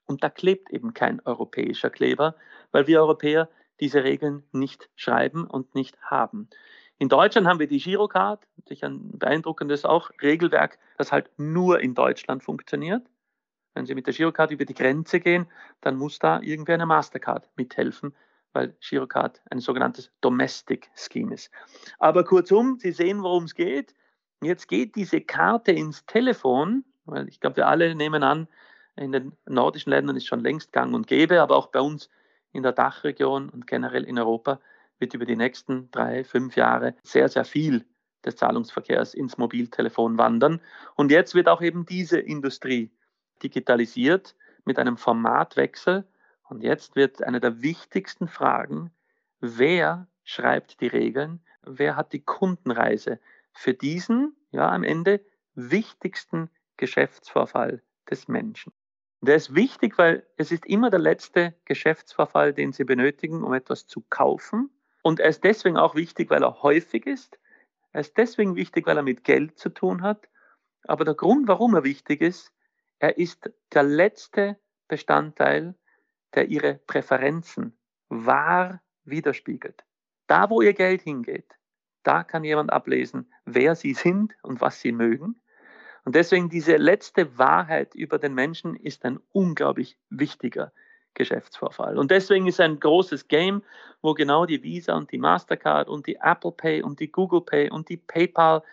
Und 0.06 0.24
da 0.24 0.30
klebt 0.30 0.72
eben 0.72 0.94
kein 0.94 1.22
europäischer 1.25 1.90
Kleber, 1.90 2.36
weil 2.72 2.88
wir 2.88 3.02
Europäer 3.02 3.50
diese 3.80 4.04
Regeln 4.04 4.44
nicht 4.52 4.90
schreiben 4.96 5.46
und 5.46 5.75
nicht 5.75 6.00
haben. 6.02 6.50
In 7.00 7.10
Deutschland 7.10 7.48
haben 7.48 7.60
wir 7.60 7.68
die 7.68 7.80
Girocard, 7.80 8.48
natürlich 8.58 8.86
ein 8.86 9.18
beeindruckendes 9.18 9.84
auch 9.84 10.12
Regelwerk, 10.22 10.78
das 10.98 11.12
halt 11.12 11.30
nur 11.38 11.80
in 11.80 11.96
Deutschland 11.96 12.44
funktioniert. 12.44 13.06
Wenn 13.74 13.86
Sie 13.86 13.96
mit 13.96 14.06
der 14.08 14.13
Girocard 14.13 14.51
über 14.51 14.65
die 14.65 14.74
Grenze 14.74 15.20
gehen, 15.20 15.48
dann 15.82 15.98
muss 15.98 16.20
da 16.20 16.39
irgendwie 16.42 16.74
eine 16.74 16.86
Mastercard 16.86 17.50
mithelfen, 17.56 18.15
weil 18.53 18.75
Girocard 18.80 19.42
ein 19.50 19.60
sogenanntes 19.60 20.12
Domestic 20.22 20.89
Scheme 20.96 21.34
ist. 21.34 21.51
Aber 22.00 22.24
kurzum, 22.24 22.77
Sie 22.80 22.92
sehen, 22.92 23.24
worum 23.24 23.46
es 23.46 23.56
geht. 23.56 23.96
Jetzt 24.42 24.68
geht 24.68 24.96
diese 24.96 25.22
Karte 25.22 25.72
ins 25.72 26.06
Telefon, 26.06 26.84
weil 27.06 27.27
ich 27.27 27.39
glaube, 27.39 27.58
wir 27.58 27.68
alle 27.68 27.96
nehmen 27.96 28.24
an, 28.24 28.48
in 28.96 29.12
den 29.12 29.34
nordischen 29.48 29.89
Ländern 29.89 30.15
ist 30.15 30.27
schon 30.27 30.42
längst 30.42 30.72
gang 30.72 30.94
und 30.94 31.08
gäbe, 31.08 31.42
aber 31.42 31.56
auch 31.56 31.68
bei 31.68 31.82
uns 31.82 32.10
in 32.51 32.62
der 32.62 32.74
Dachregion 32.74 33.50
und 33.50 33.65
generell 33.65 34.03
in 34.03 34.20
Europa 34.20 34.60
wird 35.00 35.15
über 35.15 35.25
die 35.25 35.36
nächsten 35.36 35.89
drei, 35.89 36.24
fünf 36.24 36.56
Jahre 36.56 36.96
sehr, 37.01 37.27
sehr 37.27 37.46
viel 37.46 37.86
des 38.24 38.36
Zahlungsverkehrs 38.36 39.15
ins 39.15 39.38
Mobiltelefon 39.38 40.18
wandern. 40.18 40.62
Und 40.96 41.12
jetzt 41.12 41.34
wird 41.34 41.50
auch 41.50 41.62
eben 41.62 41.86
diese 41.86 42.20
Industrie 42.20 42.92
digitalisiert 43.43 44.35
mit 44.65 44.79
einem 44.79 44.97
Formatwechsel. 44.97 46.05
Und 46.50 46.63
jetzt 46.63 46.95
wird 46.95 47.23
eine 47.23 47.39
der 47.39 47.62
wichtigsten 47.62 48.27
Fragen, 48.27 48.91
wer 49.39 50.07
schreibt 50.23 50.81
die 50.81 50.88
Regeln, 50.88 51.41
wer 51.63 51.95
hat 51.95 52.13
die 52.13 52.21
Kundenreise 52.21 53.19
für 53.51 53.73
diesen, 53.73 54.35
ja, 54.51 54.71
am 54.71 54.83
Ende 54.83 55.21
wichtigsten 55.55 56.50
Geschäftsvorfall 56.77 57.81
des 58.09 58.27
Menschen. 58.27 58.73
Der 59.21 59.35
ist 59.35 59.55
wichtig, 59.55 59.97
weil 59.97 60.25
es 60.35 60.51
ist 60.51 60.65
immer 60.65 60.89
der 60.89 61.00
letzte 61.00 61.53
Geschäftsvorfall, 61.65 62.53
den 62.53 62.73
Sie 62.73 62.83
benötigen, 62.83 63.43
um 63.43 63.53
etwas 63.53 63.88
zu 63.88 64.01
kaufen. 64.09 64.69
Und 65.01 65.19
er 65.19 65.29
ist 65.29 65.43
deswegen 65.43 65.77
auch 65.77 65.95
wichtig, 65.95 66.29
weil 66.29 66.43
er 66.43 66.62
häufig 66.62 67.05
ist. 67.05 67.39
Er 67.93 68.01
ist 68.01 68.17
deswegen 68.17 68.55
wichtig, 68.55 68.85
weil 68.85 68.97
er 68.97 69.03
mit 69.03 69.23
Geld 69.23 69.57
zu 69.57 69.69
tun 69.69 70.01
hat. 70.01 70.27
Aber 70.85 71.05
der 71.05 71.13
Grund, 71.13 71.47
warum 71.47 71.75
er 71.75 71.83
wichtig 71.83 72.21
ist, 72.21 72.51
er 73.03 73.17
ist 73.17 73.51
der 73.74 73.83
letzte 73.83 74.57
Bestandteil, 74.88 75.75
der 76.36 76.48
ihre 76.48 76.75
Präferenzen 76.75 77.77
wahr 78.07 78.81
widerspiegelt. 79.03 79.83
Da, 80.27 80.50
wo 80.50 80.62
ihr 80.62 80.72
Geld 80.72 81.01
hingeht, 81.01 81.51
da 82.03 82.24
kann 82.24 82.45
jemand 82.45 82.72
ablesen, 82.72 83.29
wer 83.43 83.75
sie 83.75 83.93
sind 83.93 84.33
und 84.41 84.62
was 84.62 84.79
sie 84.79 84.93
mögen. 84.93 85.41
Und 86.05 86.15
deswegen 86.15 86.48
diese 86.48 86.77
letzte 86.77 87.38
Wahrheit 87.38 87.93
über 87.93 88.19
den 88.19 88.36
Menschen 88.36 88.74
ist 88.77 89.03
ein 89.03 89.19
unglaublich 89.33 89.98
wichtiger 90.10 90.72
Geschäftsvorfall. 91.13 91.98
Und 91.98 92.10
deswegen 92.10 92.48
ist 92.48 92.62
ein 92.62 92.79
großes 92.79 93.27
Game, 93.27 93.63
wo 94.01 94.13
genau 94.13 94.45
die 94.45 94.63
Visa 94.63 94.95
und 94.95 95.12
die 95.12 95.17
Mastercard 95.17 95.89
und 95.89 96.07
die 96.07 96.19
Apple 96.22 96.53
Pay 96.53 96.81
und 96.81 97.01
die 97.01 97.12
Google 97.12 97.41
Pay 97.41 97.69
und 97.69 97.89
die 97.89 97.98
PayPal 97.98 98.63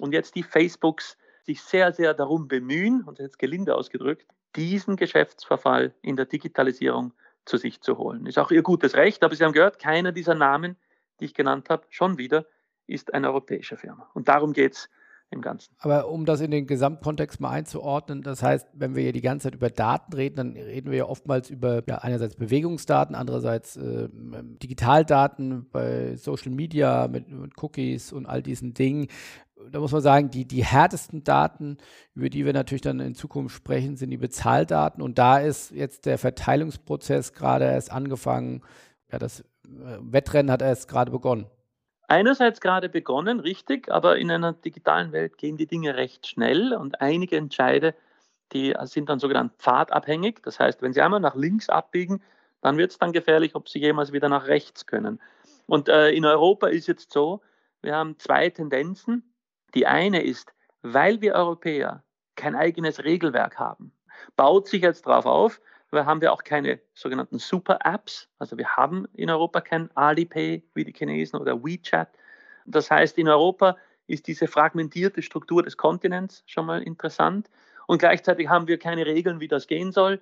und 0.00 0.12
jetzt 0.12 0.34
die 0.34 0.42
Facebooks 0.42 1.16
sich 1.46 1.62
sehr, 1.62 1.92
sehr 1.92 2.12
darum 2.12 2.48
bemühen, 2.48 3.02
und 3.04 3.18
jetzt 3.18 3.38
gelinde 3.38 3.76
ausgedrückt, 3.76 4.26
diesen 4.56 4.96
Geschäftsverfall 4.96 5.94
in 6.02 6.16
der 6.16 6.26
Digitalisierung 6.26 7.12
zu 7.44 7.56
sich 7.56 7.80
zu 7.80 7.98
holen. 7.98 8.26
Ist 8.26 8.38
auch 8.38 8.50
ihr 8.50 8.62
gutes 8.62 8.94
Recht, 8.94 9.22
aber 9.22 9.34
Sie 9.34 9.44
haben 9.44 9.52
gehört, 9.52 9.78
keiner 9.78 10.12
dieser 10.12 10.34
Namen, 10.34 10.76
die 11.20 11.26
ich 11.26 11.34
genannt 11.34 11.70
habe, 11.70 11.86
schon 11.88 12.18
wieder, 12.18 12.46
ist 12.86 13.14
eine 13.14 13.28
europäische 13.28 13.76
Firma. 13.76 14.10
Und 14.14 14.28
darum 14.28 14.52
geht 14.52 14.72
es 14.74 14.90
im 15.30 15.40
Ganzen. 15.42 15.74
Aber 15.78 16.08
um 16.08 16.24
das 16.24 16.40
in 16.40 16.50
den 16.50 16.66
Gesamtkontext 16.66 17.40
mal 17.40 17.50
einzuordnen, 17.50 18.22
das 18.22 18.42
heißt, 18.42 18.68
wenn 18.74 18.94
wir 18.94 19.02
hier 19.02 19.12
die 19.12 19.20
ganze 19.20 19.44
Zeit 19.44 19.54
über 19.54 19.70
Daten 19.70 20.12
reden, 20.12 20.36
dann 20.36 20.52
reden 20.52 20.90
wir 20.90 20.98
ja 20.98 21.06
oftmals 21.06 21.50
über 21.50 21.82
ja, 21.88 21.98
einerseits 21.98 22.36
Bewegungsdaten, 22.36 23.14
andererseits 23.14 23.76
äh, 23.76 24.08
Digitaldaten 24.10 25.68
bei 25.70 26.16
Social 26.16 26.52
Media 26.52 27.08
mit, 27.08 27.28
mit 27.28 27.60
Cookies 27.62 28.12
und 28.12 28.26
all 28.26 28.42
diesen 28.42 28.74
Dingen 28.74 29.08
da 29.70 29.80
muss 29.80 29.92
man 29.92 30.02
sagen, 30.02 30.30
die, 30.30 30.46
die 30.46 30.64
härtesten 30.64 31.24
Daten, 31.24 31.78
über 32.14 32.28
die 32.28 32.44
wir 32.44 32.52
natürlich 32.52 32.82
dann 32.82 33.00
in 33.00 33.14
Zukunft 33.14 33.56
sprechen, 33.56 33.96
sind 33.96 34.10
die 34.10 34.16
Bezahldaten. 34.16 35.02
Und 35.02 35.18
da 35.18 35.38
ist 35.38 35.70
jetzt 35.70 36.06
der 36.06 36.18
Verteilungsprozess 36.18 37.32
gerade 37.32 37.64
erst 37.64 37.90
angefangen. 37.90 38.62
Ja, 39.10 39.18
das 39.18 39.40
äh, 39.40 39.44
Wettrennen 40.00 40.50
hat 40.50 40.62
erst 40.62 40.88
gerade 40.88 41.10
begonnen. 41.10 41.46
Einerseits 42.08 42.60
gerade 42.60 42.88
begonnen, 42.88 43.40
richtig, 43.40 43.90
aber 43.90 44.18
in 44.18 44.30
einer 44.30 44.52
digitalen 44.52 45.12
Welt 45.12 45.38
gehen 45.38 45.56
die 45.56 45.66
Dinge 45.66 45.96
recht 45.96 46.26
schnell 46.26 46.72
und 46.72 47.00
einige 47.00 47.36
Entscheide, 47.36 47.94
die 48.52 48.74
sind 48.82 49.08
dann 49.08 49.18
sogenannt 49.18 49.54
pfadabhängig. 49.58 50.40
Das 50.42 50.60
heißt, 50.60 50.82
wenn 50.82 50.92
sie 50.92 51.00
einmal 51.02 51.20
nach 51.20 51.34
links 51.34 51.68
abbiegen, 51.68 52.22
dann 52.60 52.78
wird 52.78 52.92
es 52.92 52.98
dann 52.98 53.12
gefährlich, 53.12 53.54
ob 53.54 53.68
sie 53.68 53.80
jemals 53.80 54.12
wieder 54.12 54.28
nach 54.28 54.46
rechts 54.46 54.86
können. 54.86 55.20
Und 55.66 55.88
äh, 55.88 56.10
in 56.10 56.24
Europa 56.24 56.68
ist 56.68 56.86
jetzt 56.86 57.12
so, 57.12 57.42
wir 57.82 57.94
haben 57.96 58.18
zwei 58.18 58.50
Tendenzen. 58.50 59.34
Die 59.74 59.86
eine 59.86 60.22
ist, 60.22 60.52
weil 60.82 61.20
wir 61.20 61.34
Europäer 61.34 62.04
kein 62.36 62.54
eigenes 62.54 63.02
Regelwerk 63.02 63.58
haben, 63.58 63.92
baut 64.36 64.68
sich 64.68 64.82
jetzt 64.82 65.06
darauf 65.06 65.26
auf, 65.26 65.60
haben 66.04 66.20
wir 66.20 66.32
auch 66.32 66.44
keine 66.44 66.80
sogenannten 66.94 67.38
Super-Apps. 67.38 68.28
Also 68.38 68.58
wir 68.58 68.76
haben 68.76 69.06
in 69.14 69.30
Europa 69.30 69.60
kein 69.62 69.90
Alipay 69.96 70.62
wie 70.74 70.84
die 70.84 70.92
Chinesen 70.92 71.40
oder 71.40 71.62
WeChat. 71.62 72.08
Das 72.66 72.90
heißt, 72.90 73.16
in 73.16 73.28
Europa 73.28 73.76
ist 74.06 74.26
diese 74.26 74.46
fragmentierte 74.46 75.22
Struktur 75.22 75.62
des 75.62 75.76
Kontinents 75.76 76.42
schon 76.46 76.66
mal 76.66 76.82
interessant. 76.82 77.48
Und 77.86 77.98
gleichzeitig 77.98 78.48
haben 78.48 78.68
wir 78.68 78.78
keine 78.78 79.06
Regeln, 79.06 79.40
wie 79.40 79.48
das 79.48 79.66
gehen 79.66 79.92
soll. 79.92 80.20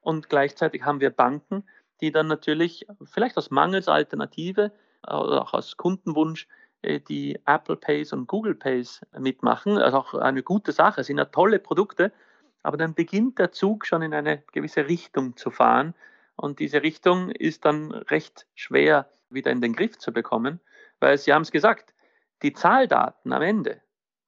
Und 0.00 0.28
gleichzeitig 0.28 0.82
haben 0.84 1.00
wir 1.00 1.10
Banken, 1.10 1.64
die 2.00 2.12
dann 2.12 2.26
natürlich 2.26 2.86
vielleicht 3.04 3.36
aus 3.38 3.50
Mangels 3.50 3.88
Alternative 3.88 4.72
oder 5.06 5.42
auch 5.42 5.54
aus 5.54 5.76
Kundenwunsch 5.76 6.46
äh, 6.82 7.00
die 7.00 7.38
Apple 7.46 7.76
Pays 7.76 8.12
und 8.12 8.26
Google 8.26 8.54
Pays 8.54 9.00
mitmachen. 9.18 9.78
Also 9.78 9.98
auch 9.98 10.14
eine 10.14 10.42
gute 10.42 10.72
Sache, 10.72 11.04
sind 11.04 11.18
ja 11.18 11.24
tolle 11.26 11.58
Produkte, 11.58 12.12
aber 12.64 12.78
dann 12.78 12.94
beginnt 12.94 13.38
der 13.38 13.52
Zug 13.52 13.86
schon 13.86 14.02
in 14.02 14.14
eine 14.14 14.42
gewisse 14.52 14.88
Richtung 14.88 15.36
zu 15.36 15.50
fahren 15.50 15.94
und 16.34 16.58
diese 16.58 16.82
Richtung 16.82 17.30
ist 17.30 17.64
dann 17.64 17.92
recht 17.92 18.46
schwer 18.54 19.08
wieder 19.28 19.50
in 19.50 19.60
den 19.60 19.74
Griff 19.74 19.98
zu 19.98 20.12
bekommen, 20.12 20.60
weil 20.98 21.18
Sie 21.18 21.32
haben 21.32 21.42
es 21.42 21.52
gesagt, 21.52 21.94
die 22.42 22.52
Zahldaten 22.52 23.32
am 23.32 23.42
Ende, 23.42 23.82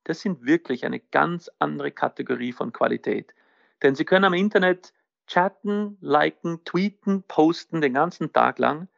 das 0.05 0.21
sind 0.21 0.45
wirklich 0.45 0.85
eine 0.85 1.01
ganz 1.01 1.51
andere 1.59 1.91
Kategorie 1.91 2.53
von 2.53 2.73
Qualität. 2.73 3.35
Denn 3.83 3.95
Sie 3.95 4.05
können 4.05 4.25
am 4.25 4.35
Internet 4.35 4.93
chatten, 5.27 5.97
liken, 6.01 6.63
tweeten, 6.65 7.25
posten 7.25 7.81
den 7.81 7.95
ganzen 7.95 8.33
Tag 8.33 8.59
lang. 8.59 8.89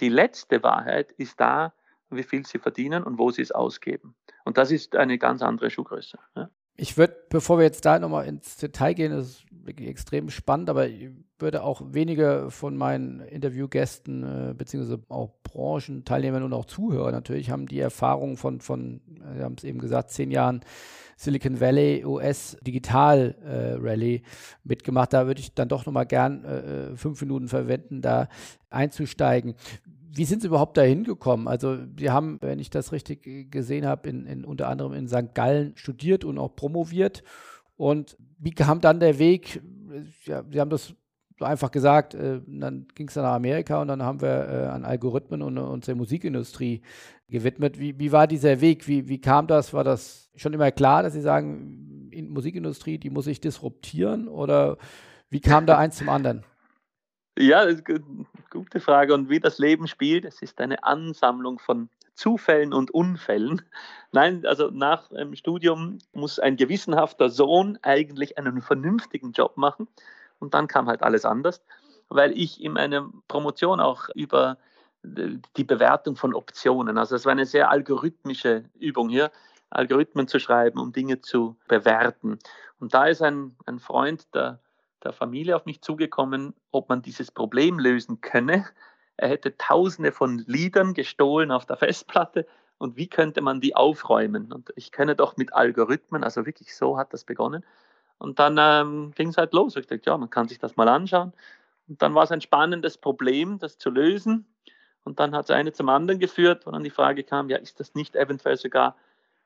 Die 0.00 0.08
letzte 0.08 0.62
Wahrheit 0.62 1.12
ist 1.12 1.40
da, 1.40 1.72
wie 2.10 2.22
viel 2.22 2.46
sie 2.46 2.58
verdienen 2.58 3.02
und 3.02 3.18
wo 3.18 3.30
sie 3.30 3.42
es 3.42 3.50
ausgeben. 3.50 4.14
Und 4.44 4.56
das 4.56 4.70
ist 4.70 4.94
eine 4.94 5.18
ganz 5.18 5.42
andere 5.42 5.70
Schuhgröße. 5.70 6.18
Ja. 6.36 6.50
Ich 6.80 6.96
würde, 6.96 7.16
bevor 7.28 7.58
wir 7.58 7.64
jetzt 7.64 7.84
da 7.84 7.98
nochmal 7.98 8.26
ins 8.26 8.56
Detail 8.56 8.94
gehen, 8.94 9.10
das 9.10 9.26
ist 9.26 9.44
wirklich 9.50 9.88
extrem 9.88 10.30
spannend, 10.30 10.70
aber 10.70 10.86
ich 10.86 11.10
würde 11.40 11.64
auch 11.64 11.82
wenige 11.84 12.46
von 12.50 12.76
meinen 12.76 13.18
Interviewgästen 13.20 14.50
äh, 14.50 14.54
beziehungsweise 14.54 15.02
auch 15.08 15.30
Branchenteilnehmern 15.42 16.44
und 16.44 16.52
auch 16.52 16.66
Zuhörer 16.66 17.10
natürlich 17.10 17.50
haben 17.50 17.66
die 17.66 17.80
Erfahrung 17.80 18.36
von, 18.36 18.60
von 18.60 19.00
Sie 19.36 19.42
haben 19.42 19.56
es 19.58 19.64
eben 19.64 19.80
gesagt, 19.80 20.10
zehn 20.12 20.30
Jahren 20.30 20.60
Silicon 21.16 21.60
Valley 21.60 22.04
US 22.04 22.56
Digital 22.64 23.34
äh, 23.44 23.76
Rally 23.76 24.22
mitgemacht. 24.62 25.12
Da 25.12 25.26
würde 25.26 25.40
ich 25.40 25.52
dann 25.54 25.68
doch 25.68 25.84
nochmal 25.84 26.06
gern 26.06 26.44
äh, 26.44 26.58
äh, 26.92 26.96
fünf 26.96 27.20
Minuten 27.20 27.48
verwenden, 27.48 28.02
da 28.02 28.28
einzusteigen. 28.70 29.56
Wie 30.10 30.24
sind 30.24 30.42
Sie 30.42 30.48
überhaupt 30.48 30.76
dahin 30.76 31.04
gekommen? 31.04 31.48
Also 31.48 31.76
Sie 31.98 32.10
haben, 32.10 32.38
wenn 32.40 32.58
ich 32.58 32.70
das 32.70 32.92
richtig 32.92 33.50
gesehen 33.50 33.86
habe, 33.86 34.08
in, 34.08 34.26
in, 34.26 34.44
unter 34.44 34.68
anderem 34.68 34.94
in 34.94 35.08
St. 35.08 35.34
Gallen 35.34 35.72
studiert 35.76 36.24
und 36.24 36.38
auch 36.38 36.54
promoviert. 36.54 37.22
Und 37.76 38.16
wie 38.38 38.52
kam 38.52 38.80
dann 38.80 39.00
der 39.00 39.18
Weg? 39.18 39.62
Ja, 40.24 40.44
Sie 40.50 40.60
haben 40.60 40.70
das 40.70 40.94
so 41.38 41.44
einfach 41.44 41.70
gesagt, 41.70 42.14
äh, 42.14 42.40
dann 42.46 42.86
ging 42.94 43.08
es 43.08 43.16
nach 43.16 43.34
Amerika 43.34 43.80
und 43.80 43.88
dann 43.88 44.02
haben 44.02 44.20
wir 44.20 44.48
äh, 44.48 44.66
an 44.66 44.84
Algorithmen 44.84 45.42
und, 45.42 45.56
und 45.58 45.86
der 45.86 45.94
Musikindustrie 45.94 46.82
gewidmet. 47.28 47.78
Wie, 47.78 47.98
wie 47.98 48.10
war 48.10 48.26
dieser 48.26 48.60
Weg? 48.60 48.88
Wie, 48.88 49.08
wie 49.08 49.20
kam 49.20 49.46
das? 49.46 49.72
War 49.72 49.84
das 49.84 50.30
schon 50.34 50.52
immer 50.52 50.70
klar, 50.72 51.02
dass 51.02 51.12
Sie 51.12 51.20
sagen, 51.20 52.08
in 52.10 52.30
Musikindustrie, 52.30 52.98
die 52.98 53.10
muss 53.10 53.26
ich 53.26 53.40
disruptieren? 53.40 54.28
Oder 54.28 54.78
wie 55.30 55.40
kam 55.40 55.66
da 55.66 55.78
eins 55.78 55.96
zum 55.96 56.08
anderen? 56.08 56.42
Ja, 57.40 57.64
gute 58.50 58.80
Frage. 58.80 59.14
Und 59.14 59.30
wie 59.30 59.38
das 59.38 59.58
Leben 59.58 59.86
spielt, 59.86 60.24
es 60.24 60.42
ist 60.42 60.60
eine 60.60 60.82
Ansammlung 60.82 61.60
von 61.60 61.88
Zufällen 62.14 62.72
und 62.72 62.90
Unfällen. 62.90 63.62
Nein, 64.10 64.44
also 64.44 64.70
nach 64.72 65.08
dem 65.10 65.36
Studium 65.36 65.98
muss 66.12 66.40
ein 66.40 66.56
gewissenhafter 66.56 67.30
Sohn 67.30 67.78
eigentlich 67.82 68.38
einen 68.38 68.60
vernünftigen 68.60 69.30
Job 69.30 69.56
machen. 69.56 69.86
Und 70.40 70.52
dann 70.54 70.66
kam 70.66 70.88
halt 70.88 71.04
alles 71.04 71.24
anders, 71.24 71.62
weil 72.08 72.36
ich 72.36 72.60
in 72.60 72.72
meiner 72.72 73.08
Promotion 73.28 73.78
auch 73.78 74.08
über 74.16 74.58
die 75.04 75.64
Bewertung 75.64 76.16
von 76.16 76.34
Optionen, 76.34 76.98
also 76.98 77.14
es 77.14 77.24
war 77.24 77.30
eine 77.30 77.46
sehr 77.46 77.70
algorithmische 77.70 78.64
Übung 78.80 79.08
hier, 79.08 79.30
Algorithmen 79.70 80.26
zu 80.26 80.40
schreiben, 80.40 80.80
um 80.80 80.92
Dinge 80.92 81.20
zu 81.20 81.56
bewerten. 81.68 82.40
Und 82.80 82.94
da 82.94 83.06
ist 83.06 83.22
ein, 83.22 83.54
ein 83.64 83.78
Freund 83.78 84.26
der, 84.34 84.58
der 85.04 85.12
Familie 85.12 85.54
auf 85.54 85.66
mich 85.66 85.82
zugekommen, 85.82 86.52
ob 86.70 86.88
man 86.88 87.02
dieses 87.02 87.30
Problem 87.30 87.78
lösen 87.78 88.20
könne. 88.20 88.66
Er 89.16 89.28
hätte 89.28 89.56
tausende 89.56 90.12
von 90.12 90.38
Liedern 90.46 90.94
gestohlen 90.94 91.50
auf 91.50 91.66
der 91.66 91.76
Festplatte 91.76 92.46
und 92.78 92.96
wie 92.96 93.08
könnte 93.08 93.40
man 93.40 93.60
die 93.60 93.74
aufräumen? 93.74 94.52
Und 94.52 94.72
ich 94.76 94.92
kenne 94.92 95.16
doch 95.16 95.36
mit 95.36 95.52
Algorithmen, 95.52 96.22
also 96.22 96.46
wirklich 96.46 96.74
so 96.74 96.96
hat 96.96 97.12
das 97.12 97.24
begonnen. 97.24 97.64
Und 98.18 98.38
dann 98.38 98.56
ähm, 98.58 99.12
ging 99.14 99.28
es 99.28 99.36
halt 99.36 99.52
los. 99.52 99.76
Ich 99.76 99.86
dachte, 99.86 100.02
ja, 100.06 100.16
man 100.16 100.30
kann 100.30 100.48
sich 100.48 100.58
das 100.58 100.76
mal 100.76 100.88
anschauen. 100.88 101.32
Und 101.88 102.02
dann 102.02 102.14
war 102.14 102.24
es 102.24 102.32
ein 102.32 102.40
spannendes 102.40 102.98
Problem, 102.98 103.58
das 103.58 103.78
zu 103.78 103.90
lösen. 103.90 104.46
Und 105.04 105.20
dann 105.20 105.34
hat 105.34 105.46
es 105.46 105.50
eine 105.50 105.72
zum 105.72 105.88
anderen 105.88 106.20
geführt, 106.20 106.66
wo 106.66 106.70
dann 106.70 106.84
die 106.84 106.90
Frage 106.90 107.24
kam, 107.24 107.48
ja, 107.48 107.56
ist 107.56 107.80
das 107.80 107.94
nicht 107.94 108.14
eventuell 108.14 108.56
sogar 108.56 108.96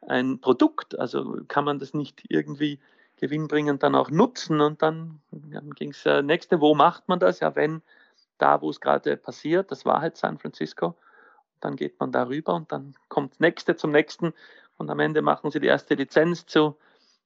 ein 0.07 0.41
Produkt? 0.41 0.99
Also 0.99 1.39
kann 1.49 1.65
man 1.65 1.79
das 1.79 1.95
nicht 1.95 2.25
irgendwie 2.29 2.81
gewinnbringend 3.23 3.83
dann 3.83 3.95
auch 3.95 4.11
nutzen? 4.11 4.61
Und 4.61 4.83
dann, 4.83 5.21
dann 5.31 5.71
ging 5.71 5.91
es 5.91 6.05
äh, 6.05 6.23
nächste, 6.23 6.61
wo 6.61 6.75
macht 6.75 7.09
man 7.09 7.21
das? 7.21 7.41
Ja, 7.41 7.55
wenn 7.55 7.83
da, 8.39 8.61
wo 8.61 8.69
es 8.69 8.81
gerade 8.81 9.17
passiert, 9.17 9.71
das 9.71 9.87
war 9.87 10.01
halt 10.01 10.17
San 10.17 10.39
Francisco, 10.39 10.97
dann 11.61 11.77
geht 11.77 11.99
man 12.01 12.11
darüber 12.11 12.55
und 12.55 12.73
dann 12.73 12.95
kommt 13.09 13.41
nächste 13.41 13.77
zum 13.77 13.93
nächsten 13.93 14.35
und 14.77 14.91
am 14.91 14.99
Ende 14.99 15.23
machen 15.23 15.53
sie 15.53 15.61
die 15.61 15.69
erste 15.69 15.95
Lizenz 15.95 16.45
zu 16.47 16.77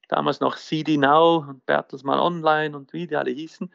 damals 0.07 0.39
noch 0.39 0.55
CD 0.57 0.97
Now 0.97 1.45
und 1.49 1.65
Bertelsmann 1.65 2.19
Online 2.19 2.77
und 2.77 2.93
wie 2.93 3.07
die 3.07 3.15
alle 3.15 3.31
hießen 3.31 3.69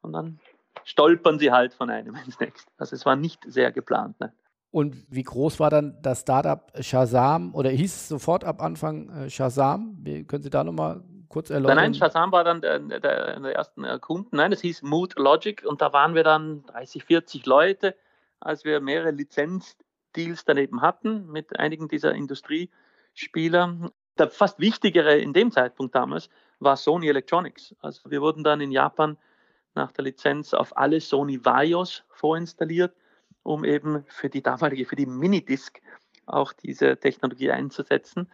und 0.00 0.12
dann 0.12 0.40
stolpern 0.84 1.38
sie 1.38 1.52
halt 1.52 1.74
von 1.74 1.90
einem 1.90 2.14
ins 2.24 2.40
nächste. 2.40 2.70
Also 2.78 2.96
es 2.96 3.04
war 3.04 3.14
nicht 3.14 3.44
sehr 3.46 3.72
geplant. 3.72 4.18
Ne? 4.18 4.32
Und 4.70 5.04
wie 5.08 5.22
groß 5.22 5.60
war 5.60 5.70
dann 5.70 5.98
das 6.02 6.22
Startup 6.22 6.72
Shazam 6.80 7.54
oder 7.54 7.70
hieß 7.70 7.94
es 7.94 8.08
sofort 8.08 8.44
ab 8.44 8.62
Anfang 8.62 9.08
äh, 9.10 9.30
Shazam? 9.30 9.96
Wie, 10.00 10.24
können 10.24 10.42
Sie 10.42 10.50
da 10.50 10.64
nochmal 10.64 11.02
kurz 11.28 11.50
erläutern? 11.50 11.76
Nein, 11.76 11.92
nein, 11.92 11.94
Shazam 11.94 12.32
war 12.32 12.44
dann 12.44 12.60
der, 12.60 12.78
der, 12.78 13.00
der 13.40 13.54
ersten 13.54 13.84
Kunden. 14.00 14.36
Nein, 14.36 14.52
es 14.52 14.60
hieß 14.60 14.82
Mood 14.82 15.18
Logic 15.18 15.64
und 15.64 15.80
da 15.80 15.92
waren 15.92 16.14
wir 16.14 16.24
dann 16.24 16.64
30, 16.66 17.04
40 17.04 17.46
Leute, 17.46 17.96
als 18.40 18.64
wir 18.64 18.80
mehrere 18.80 19.10
Lizenz 19.10 19.76
Deals 20.16 20.44
daneben 20.44 20.80
hatten 20.80 21.26
mit 21.26 21.58
einigen 21.58 21.88
dieser 21.88 22.14
Industriespieler. 22.14 23.90
Der 24.18 24.30
fast 24.30 24.58
wichtigere 24.58 25.16
in 25.16 25.32
dem 25.32 25.52
Zeitpunkt 25.52 25.94
damals 25.94 26.30
war 26.58 26.76
Sony 26.76 27.08
Electronics. 27.08 27.74
Also 27.80 28.10
wir 28.10 28.22
wurden 28.22 28.42
dann 28.42 28.60
in 28.60 28.72
Japan 28.72 29.18
nach 29.74 29.92
der 29.92 30.04
Lizenz 30.04 30.54
auf 30.54 30.76
alle 30.76 31.00
Sony 31.00 31.44
Vaios 31.44 32.02
vorinstalliert, 32.08 32.94
um 33.42 33.64
eben 33.64 34.04
für 34.08 34.30
die 34.30 34.42
damalige, 34.42 34.86
für 34.86 34.96
die 34.96 35.06
Minidisc 35.06 35.80
auch 36.24 36.52
diese 36.52 36.96
Technologie 36.96 37.50
einzusetzen. 37.50 38.30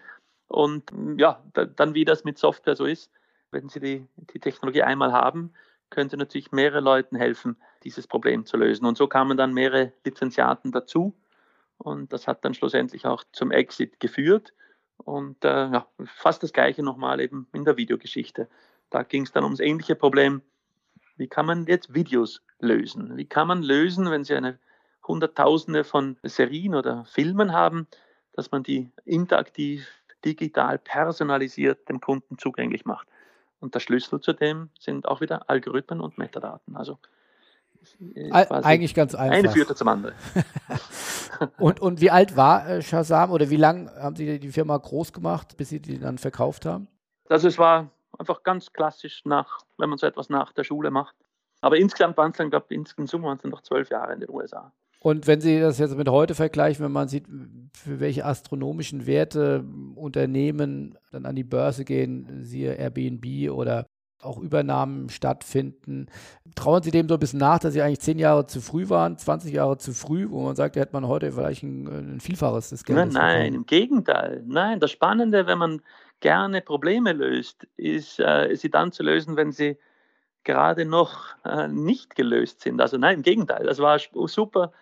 Und 0.53 0.93
ja, 1.17 1.43
dann 1.55 1.95
wie 1.95 2.05
das 2.05 2.25
mit 2.25 2.39
Software 2.39 2.77
so 2.77 2.85
ist, 2.85 3.11
wenn 3.51 3.69
Sie 3.69 3.81
die, 3.81 4.07
die 4.17 4.39
Technologie 4.39 4.83
einmal 4.83 5.13
haben, 5.13 5.53
können 5.91 6.11
Sie 6.11 6.17
natürlich 6.17 6.53
mehrere 6.53 6.81
Leuten 6.81 7.17
helfen, 7.17 7.57
dieses 7.85 8.07
Problem 8.07 8.45
zu 8.45 8.57
lösen. 8.57 8.85
Und 8.87 8.99
so 8.99 9.07
kamen 9.07 9.37
dann 9.37 9.55
mehrere 9.55 9.93
Lizenziaten 10.05 10.71
dazu. 10.73 11.15
Und 11.79 12.13
das 12.13 12.29
hat 12.29 12.45
dann 12.45 12.55
schlussendlich 12.55 13.07
auch 13.07 13.25
zum 13.33 13.51
Exit 13.51 13.99
geführt. 13.99 14.53
Und 14.99 15.45
äh, 15.45 15.49
ja, 15.71 15.87
fast 16.05 16.43
das 16.43 16.53
Gleiche 16.53 16.83
nochmal 16.83 17.21
eben 17.21 17.49
in 17.53 17.65
der 17.65 17.77
Videogeschichte. 17.77 18.49
Da 18.91 19.03
ging 19.03 19.23
es 19.23 19.33
dann 19.33 19.45
ums 19.45 19.61
ähnliche 19.61 19.97
Problem. 19.97 20.43
Wie 21.17 21.29
kann 21.29 21.47
man 21.47 21.67
jetzt 21.67 21.95
Videos 21.95 22.43
lösen? 22.59 23.17
Wie 23.17 23.27
kann 23.27 23.49
man 23.49 23.63
lösen, 23.63 24.11
wenn 24.11 24.25
Sie 24.25 24.35
eine 24.35 24.59
Hunderttausende 25.07 25.85
von 25.85 26.19
Serien 26.23 26.75
oder 26.75 27.05
Filmen 27.07 27.53
haben, 27.53 27.87
dass 28.33 28.51
man 28.51 28.63
die 28.63 28.91
interaktiv, 29.05 29.87
digital, 30.25 30.79
personalisiert 30.79 31.89
dem 31.89 32.01
Kunden 32.01 32.39
zugänglich 32.39 32.85
macht? 32.85 33.09
Und 33.61 33.75
der 33.75 33.81
Schlüssel 33.81 34.21
zu 34.21 34.33
dem 34.33 34.71
sind 34.79 35.07
auch 35.07 35.21
wieder 35.21 35.49
Algorithmen 35.49 36.01
und 36.01 36.19
Metadaten. 36.19 36.77
Also 36.77 36.99
eigentlich 38.31 38.95
ganz 38.95 39.15
einfach. 39.15 39.37
Eine 39.37 39.51
führte 39.51 39.75
zum 39.75 39.89
anderen. 39.89 40.15
und, 41.59 41.81
und 41.81 42.01
wie 42.01 42.11
alt 42.11 42.37
war 42.37 42.69
äh, 42.69 42.83
Shazam 42.83 43.31
oder 43.31 43.51
wie 43.51 43.57
lange 43.57 43.91
haben 43.97 44.17
Sie 44.17 44.39
die 44.39 44.53
Firma 44.53 44.77
groß 44.77 45.13
gemacht, 45.13 45.57
bis 45.57 45.71
Sie 45.71 45.81
die 45.81 45.99
dann 45.99 46.19
verkauft 46.19 46.67
haben? 46.67 46.89
Also 47.29 47.49
es 47.49 47.59
war 47.59 47.91
einfach 48.19 48.43
ganz 48.43 48.73
klassisch 48.73 49.23
nach, 49.25 49.61
wenn 49.79 49.89
man 49.89 49.99
so 49.99 50.07
etwas 50.07 50.29
nach 50.29 50.53
der 50.53 50.65
Schule 50.65 50.91
macht. 50.91 51.17
Aber 51.61 51.77
insgesamt 51.77 52.17
waren 52.17 52.33
es 52.33 52.37
dann, 52.37 52.51
glaube 52.51 52.67
ich, 52.69 52.77
insgesamt 52.77 53.25
waren 53.25 53.39
es 53.39 53.45
noch 53.45 53.63
zwölf 53.63 53.91
Jahre 53.91 54.13
in 54.13 54.21
den 54.21 54.31
USA. 54.31 54.73
Und 55.03 55.27
wenn 55.27 55.41
Sie 55.41 55.59
das 55.59 55.81
jetzt 55.81 55.97
mit 55.97 56.09
heute 56.09 56.37
vergleichen, 56.37 56.85
wenn 56.85 56.93
man 56.93 57.09
sieht, 57.09 57.27
für 57.75 57.99
welche 57.99 58.25
astronomischen 58.25 59.05
Werte 59.05 59.65
Unternehmen 59.97 60.97
dann 61.11 61.27
an 61.27 61.35
die 61.35 61.43
Börse 61.43 61.85
gehen, 61.85 62.45
siehe 62.45 62.75
Airbnb 62.75 63.51
oder 63.51 63.87
auch 64.21 64.39
Übernahmen 64.39 65.09
stattfinden. 65.09 66.07
Trauen 66.55 66.85
Sie 66.85 66.93
dem 66.93 67.09
so 67.09 67.15
ein 67.15 67.21
bisschen 67.21 67.41
nach, 67.41 67.59
dass 67.59 67.73
Sie 67.73 67.83
eigentlich 67.83 67.99
zehn 67.99 68.21
Jahre 68.21 68.47
zu 68.47 68.61
früh 68.61 68.89
waren, 68.91 69.19
20 69.19 69.53
Jahre 69.53 69.77
zu 69.77 69.93
früh, 69.93 70.31
wo 70.31 70.41
man 70.45 70.55
sagt, 70.55 70.77
da 70.77 70.81
hätte 70.81 70.93
man 70.93 71.09
heute 71.09 71.33
vielleicht 71.33 71.65
ein, 71.65 71.89
ein 71.89 72.21
Vielfaches 72.21 72.71
des 72.71 72.85
Geldes. 72.85 73.13
Nein, 73.13 73.39
nein, 73.41 73.55
im 73.55 73.67
Gegenteil. 73.67 74.45
Nein, 74.47 74.79
das 74.79 74.93
Spannende, 74.93 75.49
wenn 75.49 75.59
man 75.59 75.83
gerne 76.21 76.61
Probleme 76.61 77.13
löst, 77.13 77.67
ist, 77.77 78.21
äh, 78.21 78.55
sie 78.55 78.71
dann 78.71 78.93
zu 78.93 79.03
lösen, 79.03 79.35
wenn 79.35 79.51
sie 79.51 79.77
gerade 80.45 80.85
noch 80.85 81.35
äh, 81.45 81.67
nicht 81.67 82.15
gelöst 82.15 82.61
sind. 82.61 82.81
Also 82.81 82.99
nein, 82.99 83.17
im 83.17 83.23
Gegenteil. 83.23 83.67
Das 83.67 83.81
war 83.81 83.99
super 84.27 84.73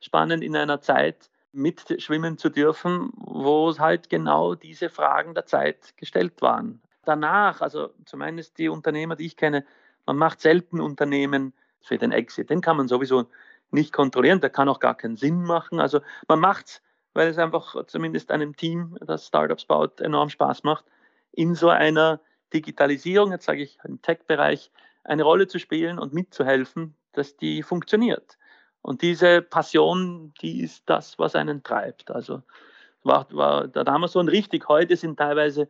spannend 0.00 0.42
in 0.42 0.56
einer 0.56 0.80
Zeit 0.80 1.30
mitschwimmen 1.52 2.38
zu 2.38 2.48
dürfen, 2.48 3.10
wo 3.16 3.76
halt 3.78 4.08
genau 4.08 4.54
diese 4.54 4.88
Fragen 4.88 5.34
der 5.34 5.46
Zeit 5.46 5.96
gestellt 5.96 6.40
waren 6.42 6.80
danach, 7.04 7.60
also 7.60 7.90
zumindest 8.04 8.58
die 8.58 8.68
Unternehmer, 8.68 9.16
die 9.16 9.26
ich 9.26 9.36
kenne, 9.36 9.64
man 10.06 10.16
macht 10.16 10.40
selten 10.40 10.80
Unternehmen 10.80 11.52
für 11.80 11.98
den 11.98 12.12
Exit. 12.12 12.50
Den 12.50 12.60
kann 12.60 12.76
man 12.76 12.88
sowieso 12.88 13.26
nicht 13.70 13.92
kontrollieren, 13.92 14.40
der 14.40 14.50
kann 14.50 14.68
auch 14.68 14.80
gar 14.80 14.96
keinen 14.96 15.16
Sinn 15.16 15.42
machen. 15.42 15.80
Also 15.80 16.00
man 16.28 16.40
macht 16.40 16.66
es, 16.66 16.82
weil 17.12 17.28
es 17.28 17.38
einfach 17.38 17.86
zumindest 17.86 18.30
einem 18.30 18.56
Team, 18.56 18.96
das 19.00 19.26
Startups 19.26 19.64
baut, 19.64 20.00
enorm 20.00 20.30
Spaß 20.30 20.62
macht, 20.62 20.84
in 21.32 21.54
so 21.54 21.68
einer 21.68 22.20
Digitalisierung, 22.52 23.32
jetzt 23.32 23.46
sage 23.46 23.62
ich 23.62 23.78
im 23.84 24.02
Tech-Bereich, 24.02 24.70
eine 25.04 25.22
Rolle 25.22 25.46
zu 25.46 25.58
spielen 25.58 25.98
und 25.98 26.12
mitzuhelfen, 26.12 26.94
dass 27.12 27.36
die 27.36 27.62
funktioniert. 27.62 28.38
Und 28.82 29.02
diese 29.02 29.42
Passion, 29.42 30.32
die 30.40 30.62
ist 30.62 30.84
das, 30.86 31.18
was 31.18 31.34
einen 31.34 31.62
treibt. 31.62 32.10
Also 32.10 32.42
war, 33.02 33.26
war 33.32 33.68
da 33.68 33.84
damals 33.84 34.12
so 34.12 34.20
und 34.20 34.28
richtig. 34.28 34.68
Heute 34.68 34.96
sind 34.96 35.18
teilweise 35.18 35.68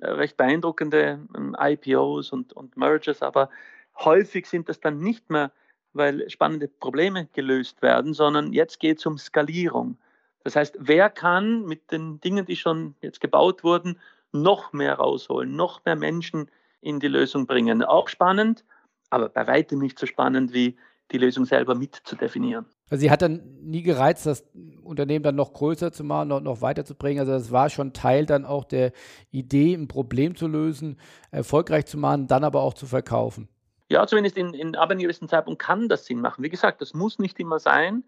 äh, 0.00 0.08
recht 0.08 0.36
beeindruckende 0.36 1.20
ähm, 1.34 1.56
IPOs 1.58 2.32
und, 2.32 2.52
und 2.52 2.76
Mergers, 2.76 3.22
aber 3.22 3.50
häufig 3.98 4.46
sind 4.46 4.68
das 4.68 4.80
dann 4.80 4.98
nicht 5.00 5.30
mehr, 5.30 5.52
weil 5.92 6.28
spannende 6.28 6.68
Probleme 6.68 7.26
gelöst 7.32 7.82
werden, 7.82 8.12
sondern 8.12 8.52
jetzt 8.52 8.80
geht 8.80 8.98
es 8.98 9.06
um 9.06 9.18
Skalierung. 9.18 9.96
Das 10.44 10.54
heißt, 10.54 10.76
wer 10.78 11.10
kann 11.10 11.64
mit 11.64 11.90
den 11.90 12.20
Dingen, 12.20 12.44
die 12.44 12.56
schon 12.56 12.94
jetzt 13.00 13.20
gebaut 13.20 13.64
wurden, 13.64 13.98
noch 14.32 14.72
mehr 14.72 14.94
rausholen, 14.94 15.56
noch 15.56 15.84
mehr 15.84 15.96
Menschen 15.96 16.50
in 16.80 17.00
die 17.00 17.08
Lösung 17.08 17.46
bringen. 17.46 17.82
Auch 17.82 18.08
spannend, 18.08 18.64
aber 19.10 19.28
bei 19.28 19.46
weitem 19.46 19.78
nicht 19.78 19.98
so 19.98 20.06
spannend 20.06 20.52
wie 20.52 20.76
die 21.12 21.18
Lösung 21.18 21.44
selber 21.44 21.74
mit 21.74 21.94
zu 21.94 22.16
definieren. 22.16 22.66
Also 22.90 23.00
sie 23.00 23.10
hat 23.10 23.22
dann 23.22 23.42
nie 23.62 23.82
gereizt, 23.82 24.26
das 24.26 24.44
Unternehmen 24.82 25.22
dann 25.22 25.34
noch 25.36 25.52
größer 25.52 25.92
zu 25.92 26.04
machen, 26.04 26.28
noch, 26.28 26.40
noch 26.40 26.60
weiterzubringen. 26.60 27.20
Also 27.20 27.32
das 27.32 27.50
war 27.50 27.70
schon 27.70 27.92
Teil 27.92 28.26
dann 28.26 28.44
auch 28.44 28.64
der 28.64 28.92
Idee, 29.30 29.74
ein 29.74 29.88
Problem 29.88 30.36
zu 30.36 30.46
lösen, 30.46 30.98
erfolgreich 31.30 31.86
zu 31.86 31.98
machen, 31.98 32.26
dann 32.26 32.44
aber 32.44 32.62
auch 32.62 32.74
zu 32.74 32.86
verkaufen. 32.86 33.48
Ja, 33.88 34.06
zumindest 34.06 34.36
in, 34.36 34.52
in 34.52 34.74
ab 34.74 34.90
einem 34.90 35.00
gewissen 35.00 35.28
Zeitpunkt 35.28 35.62
kann 35.62 35.88
das 35.88 36.06
Sinn 36.06 36.20
machen. 36.20 36.42
Wie 36.42 36.48
gesagt, 36.48 36.80
das 36.80 36.92
muss 36.92 37.18
nicht 37.18 37.38
immer 37.38 37.60
sein, 37.60 38.04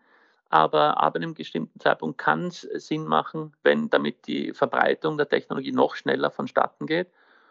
aber 0.49 1.01
ab 1.01 1.15
einem 1.15 1.35
bestimmten 1.35 1.79
Zeitpunkt 1.79 2.19
kann 2.19 2.47
es 2.47 2.63
Sinn 2.75 3.05
machen, 3.05 3.53
wenn 3.63 3.91
damit 3.91 4.27
die 4.27 4.53
Verbreitung 4.55 5.17
der 5.19 5.29
Technologie 5.29 5.73
noch 5.73 5.95
schneller 5.95 6.31
vonstatten 6.31 6.87
geht. 6.87 7.09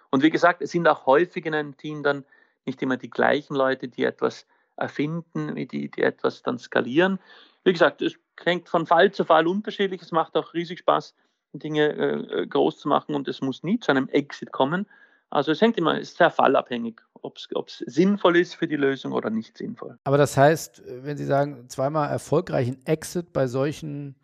Und 0.10 0.24
wie 0.24 0.30
gesagt, 0.30 0.62
es 0.62 0.72
sind 0.72 0.88
auch 0.88 1.06
häufig 1.06 1.46
in 1.46 1.54
einem 1.54 1.78
Team 1.78 2.04
dann 2.04 2.26
nicht 2.66 2.82
immer 2.82 2.98
die 2.98 3.10
gleichen 3.10 3.56
Leute, 3.56 3.88
die 3.88 4.04
etwas 4.04 4.46
erfinden, 4.78 5.56
wie 5.56 5.66
die, 5.66 5.90
die 5.90 6.04
etwas 6.04 6.44
dann 6.44 6.60
skalieren. 6.60 7.20
Wie 7.64 7.74
gesagt, 7.74 8.02
es 8.02 8.16
hängt 8.44 8.70
von 8.70 8.86
Fall 8.86 9.12
zu 9.12 9.26
Fall 9.26 9.48
unterschiedlich. 9.48 10.02
Es 10.02 10.12
macht 10.12 10.36
auch 10.38 10.54
riesig 10.54 10.80
Spaß, 10.80 11.14
Dinge 11.54 11.94
äh, 11.94 12.48
groß 12.48 12.80
zu 12.80 12.88
machen 12.88 13.16
und 13.16 13.28
es 13.28 13.42
muss 13.42 13.64
nie 13.64 13.80
zu 13.80 13.92
einem 13.92 14.10
Exit 14.10 14.52
kommen. 14.52 14.86
Also 15.30 15.52
es 15.52 15.62
hängt 15.62 15.78
immer, 15.78 15.96
es 15.96 16.10
ist 16.10 16.18
sehr 16.18 16.32
fallabhängig, 16.32 17.02
ob 17.22 17.38
es 17.38 17.84
sinnvoll 17.86 18.38
ist 18.38 18.56
für 18.56 18.68
die 18.68 18.78
Lösung 18.78 19.12
oder 19.12 19.30
nicht 19.30 19.58
sinnvoll. 19.58 19.98
Aber 20.04 20.18
das 20.18 20.38
heißt, 20.38 20.84
wenn 20.86 21.18
Sie 21.18 21.26
sagen, 21.26 21.68
zweimal 21.68 22.10
erfolgreichen 22.10 22.86
Exit 22.86 23.34
bei 23.34 23.48
solchen 23.48 24.16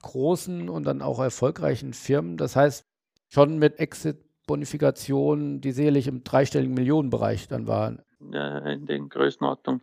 großen 0.00 0.68
und 0.68 0.84
dann 0.84 1.02
auch 1.02 1.18
erfolgreichen 1.18 1.92
Firmen, 1.92 2.36
das 2.36 2.56
heißt 2.56 2.86
schon 3.28 3.58
mit 3.58 3.78
Exit-Bonifikationen, 3.78 5.60
die 5.60 5.72
sicherlich 5.72 6.06
im 6.06 6.24
dreistelligen 6.24 6.74
Millionenbereich 6.74 7.48
dann 7.48 7.66
waren. 7.66 8.02
Äh, 8.32 8.74
in 8.74 8.86
den 8.86 9.08
Größenordnung 9.08 9.82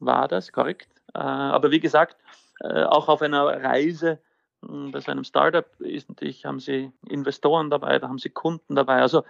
war 0.00 0.28
das, 0.28 0.52
korrekt. 0.52 0.88
Äh, 1.14 1.18
aber 1.18 1.70
wie 1.70 1.80
gesagt, 1.80 2.16
äh, 2.60 2.84
auch 2.84 3.08
auf 3.08 3.22
einer 3.22 3.44
Reise 3.44 4.18
bei 4.66 5.00
einem 5.06 5.24
Startup 5.24 5.66
ist 5.80 6.08
natürlich, 6.08 6.46
haben 6.46 6.60
sie 6.60 6.90
Investoren 7.06 7.68
dabei, 7.68 7.98
da 7.98 8.08
haben 8.08 8.18
sie 8.18 8.30
Kunden 8.30 8.74
dabei. 8.74 9.02
Also 9.02 9.22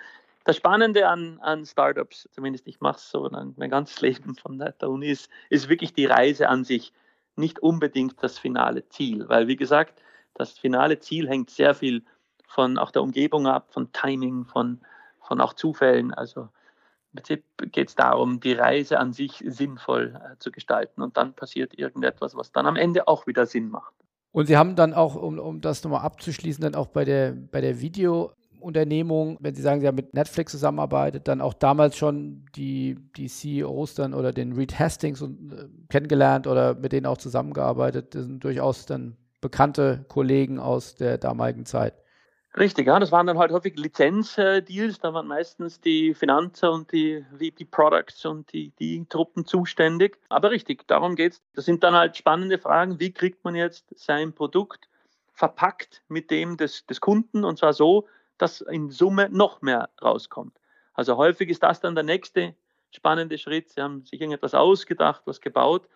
das 0.45 0.57
Spannende 0.57 1.09
an, 1.09 1.39
an 1.41 1.65
Startups, 1.67 2.29
zumindest 2.33 2.69
ich 2.69 2.81
mache 2.81 2.99
es 2.99 3.11
so 3.11 3.29
mein 3.31 3.71
ganzes 3.71 4.01
Leben 4.03 4.37
von 4.37 4.59
der 4.59 4.89
Uni, 4.89 5.09
ist, 5.09 5.31
ist 5.51 5.69
wirklich 5.69 5.95
die 5.95 6.07
Reise 6.07 6.49
an 6.49 6.65
sich, 6.65 6.93
nicht 7.37 7.59
unbedingt 7.61 8.23
das 8.23 8.39
finale 8.39 8.89
Ziel. 8.91 9.29
Weil, 9.29 9.49
wie 9.49 9.57
gesagt, 9.57 10.01
das 10.35 10.59
finale 10.59 11.01
Ziel 11.01 11.29
hängt 11.29 11.51
sehr 11.51 11.75
viel 11.75 12.05
von 12.47 12.79
auch 12.79 12.91
der 12.91 13.03
Umgebung 13.03 13.47
ab, 13.47 13.73
von 13.73 13.93
Timing, 13.93 14.45
von, 14.45 14.81
von 15.21 15.41
auch 15.41 15.55
Zufällen. 15.55 16.15
Also 16.15 16.49
Prinzip 17.15 17.45
geht 17.73 17.89
es 17.89 17.95
darum, 17.95 18.41
die 18.41 18.53
Reise 18.53 18.99
an 18.99 19.13
sich 19.13 19.43
sinnvoll 19.47 20.15
äh, 20.17 20.39
zu 20.39 20.51
gestalten 20.51 21.03
und 21.03 21.17
dann 21.17 21.35
passiert 21.35 21.79
irgendetwas, 21.79 22.37
was 22.37 22.53
dann 22.53 22.67
am 22.67 22.77
Ende 22.77 23.09
auch 23.09 23.27
wieder 23.27 23.47
Sinn 23.47 23.69
macht. 23.69 23.95
Und 24.33 24.47
Sie 24.47 24.57
haben 24.57 24.75
dann 24.75 24.95
auch, 24.95 25.15
um, 25.15 25.39
um 25.39 25.61
das 25.61 25.85
nochmal 25.85 26.03
abzuschließen, 26.03 26.63
dann 26.63 26.75
auch 26.75 26.89
bei 26.89 27.05
der, 27.05 27.33
bei 27.33 27.61
der 27.61 27.81
Videounternehmung, 27.81 29.39
wenn 29.41 29.55
Sie 29.55 29.63
sagen, 29.63 29.81
Sie 29.81 29.87
haben 29.87 29.95
mit 29.95 30.13
Netflix 30.13 30.51
zusammenarbeitet, 30.51 31.29
dann 31.29 31.41
auch 31.41 31.55
damals 31.55 31.97
schon 31.97 32.47
die, 32.57 32.97
die 33.17 33.29
CEOs 33.29 33.95
dann 33.95 34.13
oder 34.13 34.33
den 34.33 34.53
Reed 34.55 34.77
Hastings 34.77 35.23
und, 35.23 35.53
äh, 35.53 35.69
kennengelernt 35.89 36.49
oder 36.49 36.75
mit 36.75 36.93
denen 36.93 37.07
auch 37.07 37.19
zusammengearbeitet. 37.19 38.17
Das 38.17 38.25
sind 38.25 38.43
durchaus 38.43 38.87
dann 38.87 39.17
bekannte 39.41 40.05
Kollegen 40.09 40.59
aus 40.59 40.97
der 40.97 41.19
damaligen 41.19 41.65
Zeit. 41.65 41.95
Richtig, 42.57 42.87
ja, 42.87 43.01
das 43.01 43.11
waren 43.11 43.27
dann 43.27 43.39
halt 43.39 43.51
häufig 43.51 43.77
Lizenzdeals, 43.77 45.01
da 45.01 45.13
waren 45.13 45.27
meistens 45.27 45.81
die 45.81 46.15
Finanzer 46.15 46.71
und 46.71 46.93
die 46.93 47.25
VP 47.33 47.65
Products 47.65 48.25
und 48.27 48.53
die, 48.53 48.71
die 48.79 49.05
Truppen 49.09 49.45
zuständig. 49.45 50.19
Aber 50.29 50.53
richtig, 50.53 50.87
darum 50.87 51.17
geht 51.17 51.33
es. 51.33 51.43
Das 51.55 51.65
sind 51.65 51.83
dann 51.83 51.95
halt 51.95 52.17
spannende 52.17 52.59
Fragen, 52.59 53.01
wie 53.01 53.13
kriegt 53.13 53.43
man 53.45 53.57
jetzt 53.57 53.87
sein 53.99 54.33
Produkt 54.33 54.89
verpackt 55.33 56.03
mit 56.07 56.31
dem 56.31 56.57
des, 56.57 56.87
des 56.87 57.01
Kunden 57.01 57.45
und 57.45 57.59
zwar 57.59 57.73
so, 57.73 58.07
dass 58.39 58.61
in 58.61 58.91
Summe 58.91 59.29
noch 59.31 59.61
mehr 59.61 59.89
rauskommt. 60.01 60.57
Also 60.93 61.17
häufig 61.17 61.49
ist 61.49 61.65
das 61.65 61.81
dann 61.81 61.97
der 61.97 62.05
nächste 62.05 62.55
spannende 62.93 63.37
Schritt. 63.37 63.71
Sie 63.71 63.83
haben 63.83 64.05
sich 64.05 64.21
irgendetwas 64.21 64.55
ausgedacht, 64.55 65.23
was 65.25 65.41
gebaut 65.41 65.89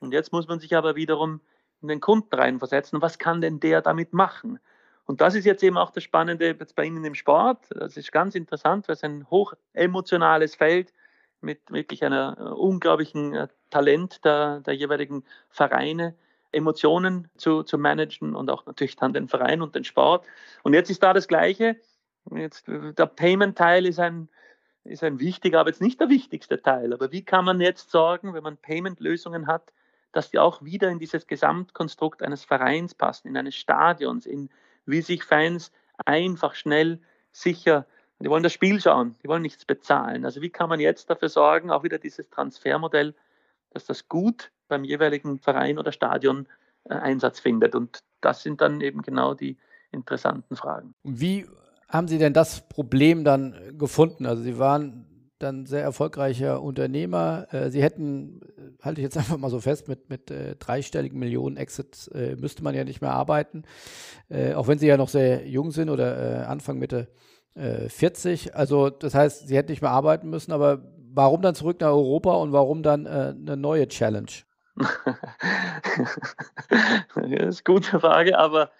und 0.00 0.12
jetzt 0.12 0.32
muss 0.32 0.48
man 0.48 0.58
sich 0.58 0.74
aber 0.74 0.96
wiederum 0.96 1.40
in 1.82 1.86
den 1.86 2.00
Kunden 2.00 2.34
reinversetzen. 2.34 3.00
Was 3.00 3.20
kann 3.20 3.40
denn 3.40 3.60
der 3.60 3.80
damit 3.80 4.12
machen? 4.12 4.58
Und 5.10 5.20
das 5.20 5.34
ist 5.34 5.44
jetzt 5.44 5.64
eben 5.64 5.76
auch 5.76 5.90
das 5.90 6.04
Spannende 6.04 6.46
jetzt 6.46 6.76
bei 6.76 6.84
Ihnen 6.84 7.04
im 7.04 7.16
Sport. 7.16 7.66
Das 7.70 7.96
ist 7.96 8.12
ganz 8.12 8.36
interessant, 8.36 8.86
weil 8.86 8.94
es 8.94 9.02
ein 9.02 9.28
hoch 9.28 9.54
emotionales 9.72 10.54
Feld 10.54 10.92
mit 11.40 11.58
wirklich 11.72 12.04
einer 12.04 12.36
äh, 12.38 12.42
unglaublichen 12.44 13.34
äh, 13.34 13.48
Talent 13.70 14.24
der, 14.24 14.60
der 14.60 14.74
jeweiligen 14.74 15.24
Vereine, 15.48 16.14
Emotionen 16.52 17.28
zu, 17.36 17.64
zu 17.64 17.76
managen 17.76 18.36
und 18.36 18.48
auch 18.50 18.66
natürlich 18.66 18.94
dann 18.94 19.12
den 19.12 19.26
Verein 19.26 19.62
und 19.62 19.74
den 19.74 19.82
Sport. 19.82 20.24
Und 20.62 20.74
jetzt 20.74 20.90
ist 20.90 21.02
da 21.02 21.12
das 21.12 21.26
Gleiche. 21.26 21.74
Jetzt, 22.32 22.68
äh, 22.68 22.92
der 22.92 23.06
Payment-Teil 23.06 23.86
ist 23.86 23.98
ein, 23.98 24.28
ist 24.84 25.02
ein 25.02 25.18
wichtiger, 25.18 25.58
aber 25.58 25.70
jetzt 25.70 25.82
nicht 25.82 25.98
der 25.98 26.08
wichtigste 26.08 26.62
Teil. 26.62 26.92
Aber 26.92 27.10
wie 27.10 27.24
kann 27.24 27.44
man 27.44 27.60
jetzt 27.60 27.90
sorgen, 27.90 28.32
wenn 28.32 28.44
man 28.44 28.58
Payment-Lösungen 28.58 29.48
hat, 29.48 29.72
dass 30.12 30.30
die 30.30 30.38
auch 30.38 30.62
wieder 30.62 30.88
in 30.88 31.00
dieses 31.00 31.26
Gesamtkonstrukt 31.26 32.22
eines 32.22 32.44
Vereins 32.44 32.94
passen, 32.94 33.26
in 33.26 33.36
eines 33.36 33.56
Stadions, 33.56 34.24
in 34.24 34.50
wie 34.90 35.02
sich 35.02 35.24
Fans 35.24 35.72
einfach, 36.04 36.54
schnell, 36.54 37.00
sicher, 37.32 37.86
die 38.18 38.28
wollen 38.28 38.42
das 38.42 38.52
Spiel 38.52 38.80
schauen, 38.80 39.16
die 39.22 39.28
wollen 39.28 39.42
nichts 39.42 39.64
bezahlen. 39.64 40.24
Also 40.24 40.42
wie 40.42 40.50
kann 40.50 40.68
man 40.68 40.80
jetzt 40.80 41.08
dafür 41.08 41.28
sorgen, 41.28 41.70
auch 41.70 41.84
wieder 41.84 41.98
dieses 41.98 42.28
Transfermodell, 42.28 43.14
dass 43.70 43.86
das 43.86 44.08
gut 44.08 44.50
beim 44.68 44.84
jeweiligen 44.84 45.38
Verein 45.38 45.78
oder 45.78 45.92
Stadion 45.92 46.46
äh, 46.84 46.94
Einsatz 46.94 47.40
findet. 47.40 47.74
Und 47.74 48.00
das 48.20 48.42
sind 48.42 48.60
dann 48.60 48.80
eben 48.80 49.02
genau 49.02 49.34
die 49.34 49.56
interessanten 49.90 50.56
Fragen. 50.56 50.94
Wie 51.02 51.46
haben 51.88 52.08
Sie 52.08 52.18
denn 52.18 52.32
das 52.32 52.68
Problem 52.68 53.24
dann 53.24 53.76
gefunden? 53.78 54.26
Also 54.26 54.42
Sie 54.42 54.58
waren 54.58 55.06
dann 55.42 55.66
sehr 55.66 55.82
erfolgreicher 55.82 56.62
Unternehmer. 56.62 57.46
Äh, 57.50 57.70
Sie 57.70 57.82
hätten, 57.82 58.40
äh, 58.56 58.84
halte 58.84 59.00
ich 59.00 59.04
jetzt 59.04 59.16
einfach 59.18 59.38
mal 59.38 59.50
so 59.50 59.60
fest, 59.60 59.88
mit, 59.88 60.08
mit 60.10 60.30
äh, 60.30 60.56
dreistelligen 60.56 61.18
Millionen 61.18 61.56
Exits 61.56 62.10
müsste 62.38 62.62
man 62.62 62.74
ja 62.74 62.84
nicht 62.84 63.00
mehr 63.00 63.12
arbeiten, 63.12 63.64
auch 64.54 64.68
wenn 64.68 64.78
Sie 64.78 64.86
ja 64.86 64.96
noch 64.96 65.08
sehr 65.08 65.46
jung 65.46 65.70
sind 65.70 65.90
oder 65.90 66.48
Anfang, 66.48 66.78
Mitte 66.78 67.08
40. 67.54 68.54
Also 68.54 68.90
das 68.90 69.14
heißt, 69.14 69.48
Sie 69.48 69.56
hätten 69.56 69.70
nicht 69.70 69.82
mehr 69.82 69.90
arbeiten 69.90 70.28
müssen, 70.28 70.52
aber 70.52 70.82
warum 71.12 71.42
dann 71.42 71.54
zurück 71.54 71.80
nach 71.80 71.88
Europa 71.88 72.34
und 72.34 72.52
warum 72.52 72.82
dann 72.82 73.06
eine 73.06 73.56
neue 73.56 73.88
Challenge? 73.88 74.30
das 74.76 74.96
ist 77.14 77.16
eine 77.16 77.52
gute 77.64 78.00
Frage, 78.00 78.38
aber 78.38 78.70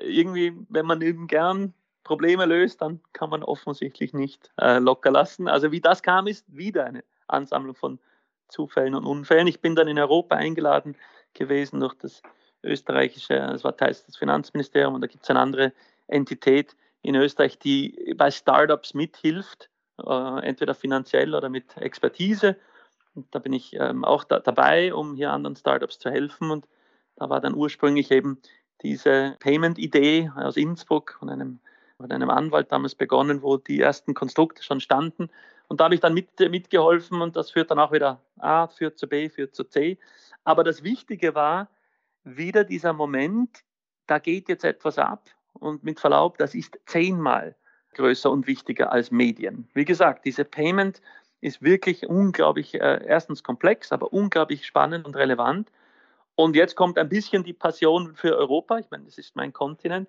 irgendwie, 0.00 0.52
wenn 0.68 0.86
man 0.86 1.00
eben 1.02 1.26
gern 1.26 1.74
Probleme 2.10 2.44
löst, 2.44 2.82
dann 2.82 2.98
kann 3.12 3.30
man 3.30 3.44
offensichtlich 3.44 4.12
nicht 4.12 4.50
äh, 4.60 4.80
locker 4.80 5.12
lassen. 5.12 5.46
Also 5.46 5.70
wie 5.70 5.80
das 5.80 6.02
kam, 6.02 6.26
ist 6.26 6.44
wieder 6.48 6.84
eine 6.84 7.04
Ansammlung 7.28 7.76
von 7.76 8.00
Zufällen 8.48 8.96
und 8.96 9.06
Unfällen. 9.06 9.46
Ich 9.46 9.60
bin 9.60 9.76
dann 9.76 9.86
in 9.86 9.96
Europa 9.96 10.34
eingeladen 10.34 10.96
gewesen 11.34 11.78
durch 11.78 11.94
das 11.94 12.20
österreichische, 12.64 13.34
das 13.34 13.62
war 13.62 13.76
Teil 13.76 13.90
des 13.92 14.16
Finanzministeriums 14.16 14.96
und 14.96 15.02
da 15.02 15.06
gibt 15.06 15.22
es 15.22 15.30
eine 15.30 15.38
andere 15.38 15.72
Entität 16.08 16.74
in 17.02 17.14
Österreich, 17.14 17.60
die 17.60 18.12
bei 18.16 18.32
Startups 18.32 18.92
mithilft, 18.92 19.70
äh, 20.04 20.40
entweder 20.44 20.74
finanziell 20.74 21.32
oder 21.36 21.48
mit 21.48 21.76
Expertise. 21.76 22.56
Und 23.14 23.32
da 23.32 23.38
bin 23.38 23.52
ich 23.52 23.74
ähm, 23.74 24.04
auch 24.04 24.24
da, 24.24 24.40
dabei, 24.40 24.92
um 24.92 25.14
hier 25.14 25.30
anderen 25.30 25.54
Startups 25.54 26.00
zu 26.00 26.10
helfen. 26.10 26.50
Und 26.50 26.66
da 27.14 27.30
war 27.30 27.40
dann 27.40 27.54
ursprünglich 27.54 28.10
eben 28.10 28.42
diese 28.82 29.36
Payment-Idee 29.38 30.32
aus 30.34 30.56
Innsbruck 30.56 31.14
von 31.20 31.30
einem 31.30 31.60
mit 32.00 32.12
einem 32.12 32.30
Anwalt 32.30 32.72
damals 32.72 32.94
begonnen, 32.94 33.42
wo 33.42 33.56
die 33.56 33.80
ersten 33.80 34.14
Konstrukte 34.14 34.62
schon 34.62 34.80
standen. 34.80 35.30
Und 35.68 35.80
da 35.80 35.84
habe 35.84 35.94
ich 35.94 36.00
dann 36.00 36.14
mit, 36.14 36.38
mitgeholfen 36.38 37.22
und 37.22 37.36
das 37.36 37.50
führt 37.50 37.70
dann 37.70 37.78
auch 37.78 37.92
wieder 37.92 38.20
A, 38.38 38.66
führt 38.66 38.98
zu 38.98 39.08
B, 39.08 39.28
führt 39.28 39.54
zu 39.54 39.64
C. 39.64 39.98
Aber 40.44 40.64
das 40.64 40.82
Wichtige 40.82 41.34
war 41.34 41.68
wieder 42.24 42.64
dieser 42.64 42.92
Moment, 42.92 43.64
da 44.06 44.18
geht 44.18 44.48
jetzt 44.48 44.64
etwas 44.64 44.98
ab 44.98 45.28
und 45.52 45.84
mit 45.84 46.00
Verlaub, 46.00 46.38
das 46.38 46.54
ist 46.54 46.78
zehnmal 46.86 47.54
größer 47.94 48.30
und 48.30 48.46
wichtiger 48.46 48.92
als 48.92 49.10
Medien. 49.10 49.68
Wie 49.74 49.84
gesagt, 49.84 50.24
diese 50.24 50.44
Payment 50.44 51.00
ist 51.40 51.62
wirklich 51.62 52.06
unglaublich, 52.06 52.74
äh, 52.74 53.04
erstens 53.06 53.42
komplex, 53.42 53.92
aber 53.92 54.12
unglaublich 54.12 54.66
spannend 54.66 55.06
und 55.06 55.16
relevant. 55.16 55.70
Und 56.34 56.56
jetzt 56.56 56.76
kommt 56.76 56.98
ein 56.98 57.08
bisschen 57.08 57.44
die 57.44 57.52
Passion 57.52 58.14
für 58.14 58.36
Europa. 58.36 58.78
Ich 58.78 58.90
meine, 58.90 59.04
das 59.04 59.18
ist 59.18 59.36
mein 59.36 59.52
Kontinent. 59.52 60.08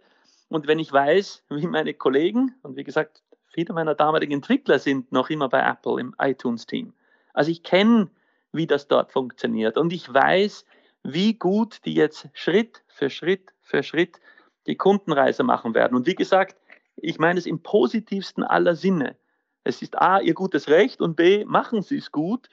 Und 0.51 0.67
wenn 0.67 0.79
ich 0.79 0.91
weiß, 0.91 1.45
wie 1.49 1.65
meine 1.65 1.93
Kollegen, 1.93 2.53
und 2.61 2.75
wie 2.75 2.83
gesagt, 2.83 3.23
viele 3.47 3.73
meiner 3.73 3.95
damaligen 3.95 4.33
Entwickler 4.33 4.79
sind 4.79 5.09
noch 5.13 5.29
immer 5.29 5.47
bei 5.47 5.61
Apple 5.61 5.97
im 5.97 6.13
iTunes-Team. 6.19 6.91
Also 7.33 7.49
ich 7.51 7.63
kenne, 7.63 8.09
wie 8.51 8.67
das 8.67 8.89
dort 8.89 9.13
funktioniert. 9.13 9.77
Und 9.77 9.93
ich 9.93 10.13
weiß, 10.13 10.65
wie 11.03 11.35
gut 11.35 11.85
die 11.85 11.93
jetzt 11.93 12.27
Schritt 12.33 12.83
für 12.89 13.09
Schritt 13.09 13.53
für 13.61 13.81
Schritt 13.81 14.19
die 14.67 14.75
Kundenreise 14.75 15.43
machen 15.43 15.73
werden. 15.73 15.95
Und 15.95 16.05
wie 16.05 16.15
gesagt, 16.15 16.57
ich 16.97 17.17
meine 17.17 17.39
es 17.39 17.45
im 17.45 17.63
positivsten 17.63 18.43
aller 18.43 18.75
Sinne. 18.75 19.15
Es 19.63 19.81
ist 19.81 20.01
A, 20.01 20.19
ihr 20.19 20.33
gutes 20.33 20.67
Recht 20.67 20.99
und 20.99 21.15
B, 21.15 21.45
machen 21.45 21.81
sie 21.81 21.97
es 21.97 22.11
gut. 22.11 22.49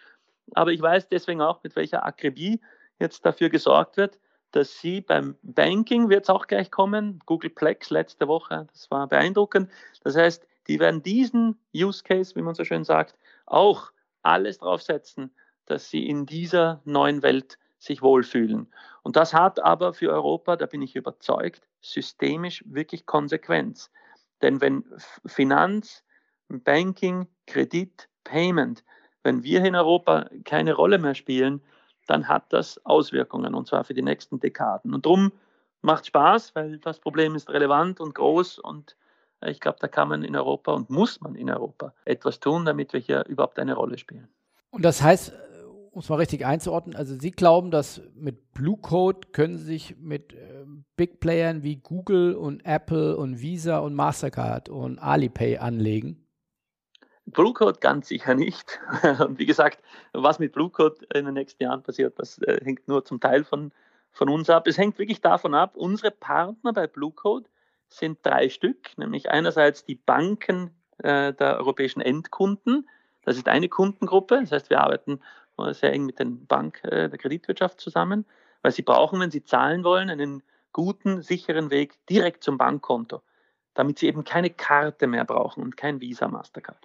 Aber 0.52 0.70
ich 0.70 0.80
weiß 0.80 1.08
deswegen 1.08 1.40
auch, 1.40 1.64
mit 1.64 1.74
welcher 1.74 2.06
Akribie 2.06 2.61
jetzt 3.00 3.26
dafür 3.26 3.48
gesorgt 3.48 3.96
wird, 3.96 4.20
dass 4.52 4.80
sie 4.80 5.00
beim 5.00 5.37
Banking 5.42 6.08
wird 6.08 6.24
es 6.24 6.30
auch 6.30 6.46
gleich 6.46 6.70
kommen, 6.70 7.20
Google 7.26 7.50
Plex 7.50 7.90
letzte 7.90 8.28
Woche, 8.28 8.66
das 8.72 8.90
war 8.90 9.06
beeindruckend. 9.06 9.70
Das 10.02 10.16
heißt, 10.16 10.46
die 10.68 10.80
werden 10.80 11.02
diesen 11.02 11.58
Use 11.74 12.02
Case, 12.02 12.34
wie 12.37 12.42
man 12.42 12.54
so 12.54 12.64
schön 12.64 12.84
sagt, 12.84 13.16
auch 13.46 13.90
alles 14.22 14.58
draufsetzen, 14.58 15.32
dass 15.66 15.90
sie 15.90 16.06
in 16.06 16.26
dieser 16.26 16.80
neuen 16.84 17.22
Welt 17.22 17.58
sich 17.78 18.02
wohlfühlen. 18.02 18.72
Und 19.02 19.16
das 19.16 19.32
hat 19.32 19.61
aber 19.61 19.94
für 19.94 20.11
Europa, 20.11 20.56
da 20.56 20.66
bin 20.66 20.82
ich 20.82 20.96
überzeugt, 20.96 21.66
systemisch 21.80 22.64
wirklich 22.66 23.06
Konsequenz. 23.06 23.90
Denn 24.42 24.61
wenn 24.61 24.84
Finanz, 25.26 26.04
Banking, 26.48 27.28
Kredit, 27.46 28.08
Payment, 28.24 28.84
wenn 29.22 29.42
wir 29.42 29.64
in 29.64 29.74
Europa 29.74 30.28
keine 30.44 30.74
Rolle 30.74 30.98
mehr 30.98 31.14
spielen, 31.14 31.62
dann 32.09 32.29
hat 32.29 32.53
das 32.53 32.85
Auswirkungen 32.85 33.55
und 33.55 33.68
zwar 33.68 33.85
für 33.85 33.94
die 33.94 34.03
nächsten 34.03 34.40
Dekaden. 34.40 34.94
Und 34.94 35.07
darum 35.07 35.33
macht 35.83 36.07
Spaß, 36.07 36.55
weil 36.55 36.79
das 36.79 36.99
Problem 36.99 37.35
ist 37.35 37.51
relevant 37.51 38.01
und 38.01 38.14
groß 38.14 38.59
und 38.59 38.97
äh, 39.40 39.51
ich 39.51 39.61
glaube, 39.61 39.79
da 39.81 39.88
kann 39.88 40.09
man 40.09 40.25
in 40.25 40.37
Europa 40.37 40.73
und 40.73 40.90
muss 40.90 41.21
man 41.21 41.35
in 41.35 41.51
Europa 41.51 41.94
etwas 42.05 42.40
tun, 42.40 42.64
damit 42.64 42.92
wir 42.92 43.01
hier 43.01 43.25
überhaupt 43.27 43.59
eine 43.59 43.75
Rolle 43.75 43.99
spielen. 43.99 44.29
Und 44.71 44.85
das 44.85 45.03
heißt, 45.03 45.33
um 45.90 46.01
es 46.01 46.09
mal 46.09 46.16
richtig 46.16 46.47
einzuordnen, 46.47 46.94
also 46.94 47.16
Sie 47.16 47.31
glauben, 47.31 47.71
dass 47.71 48.01
mit 48.14 48.53
Blue 48.53 48.77
Code 48.77 49.29
können 49.33 49.57
Sie 49.57 49.64
sich 49.64 49.97
mit 49.99 50.33
äh, 50.33 50.64
Big 50.97 51.21
Playern 51.21 51.62
wie 51.62 51.77
Google 51.77 52.35
und 52.35 52.64
Apple 52.64 53.16
und 53.16 53.40
Visa 53.40 53.79
und 53.79 53.94
Mastercard 53.94 54.68
und 54.68 54.99
Alipay 54.99 55.59
anlegen? 55.59 56.28
Blue 57.31 57.53
Code 57.53 57.79
ganz 57.81 58.09
sicher 58.09 58.35
nicht. 58.35 58.81
Und 59.21 59.38
wie 59.38 59.47
gesagt, 59.47 59.83
was 60.12 60.38
mit 60.38 60.53
Blue 60.53 60.71
Code 60.71 61.07
in 61.14 61.25
den 61.25 61.35
nächsten 61.35 61.62
Jahren 61.62 61.83
passiert, 61.83 62.19
das 62.19 62.38
äh, 62.43 62.61
hängt 62.64 62.88
nur 62.88 63.05
zum 63.05 63.21
Teil 63.21 63.45
von, 63.45 63.73
von 64.12 64.29
uns 64.29 64.51
ab. 64.51 64.67
Es 64.67 64.79
hängt 64.79 64.99
wirklich 64.99 65.21
davon 65.21 65.55
ab, 65.55 65.77
unsere 65.77 66.11
Partner 66.11 66.73
bei 66.73 66.87
Blue 66.87 67.12
Code 67.12 67.49
sind 67.88 68.19
drei 68.23 68.49
Stück, 68.49 68.97
nämlich 68.99 69.31
einerseits 69.31 69.85
die 69.85 69.95
Banken 69.95 70.71
äh, 70.99 71.33
der 71.33 71.59
europäischen 71.59 72.01
Endkunden. 72.01 72.88
Das 73.23 73.37
ist 73.37 73.49
eine 73.49 73.69
Kundengruppe, 73.69 74.41
das 74.41 74.53
heißt, 74.53 74.71
wir 74.71 74.81
arbeiten 74.81 75.21
sehr 75.71 75.93
eng 75.93 76.07
mit 76.07 76.19
den 76.19 76.47
Bank 76.47 76.83
äh, 76.85 77.09
der 77.09 77.19
Kreditwirtschaft 77.19 77.81
zusammen, 77.81 78.25
weil 78.62 78.73
sie 78.73 78.83
brauchen, 78.83 79.21
wenn 79.21 79.31
sie 79.31 79.45
zahlen 79.45 79.85
wollen, 79.85 80.11
einen 80.11 80.43
guten, 80.73 81.23
sicheren 81.23 81.71
Weg 81.71 81.95
direkt 82.07 82.45
zum 82.45 82.59
Bankkonto, 82.59 83.23
damit 83.75 83.99
sie 83.99 84.07
eben 84.07 84.25
keine 84.25 84.51
Karte 84.51 85.07
mehr 85.07 85.25
brauchen 85.25 85.62
und 85.62 85.77
kein 85.77 86.01
Visa 86.01 86.29
Mastercard. 86.29 86.79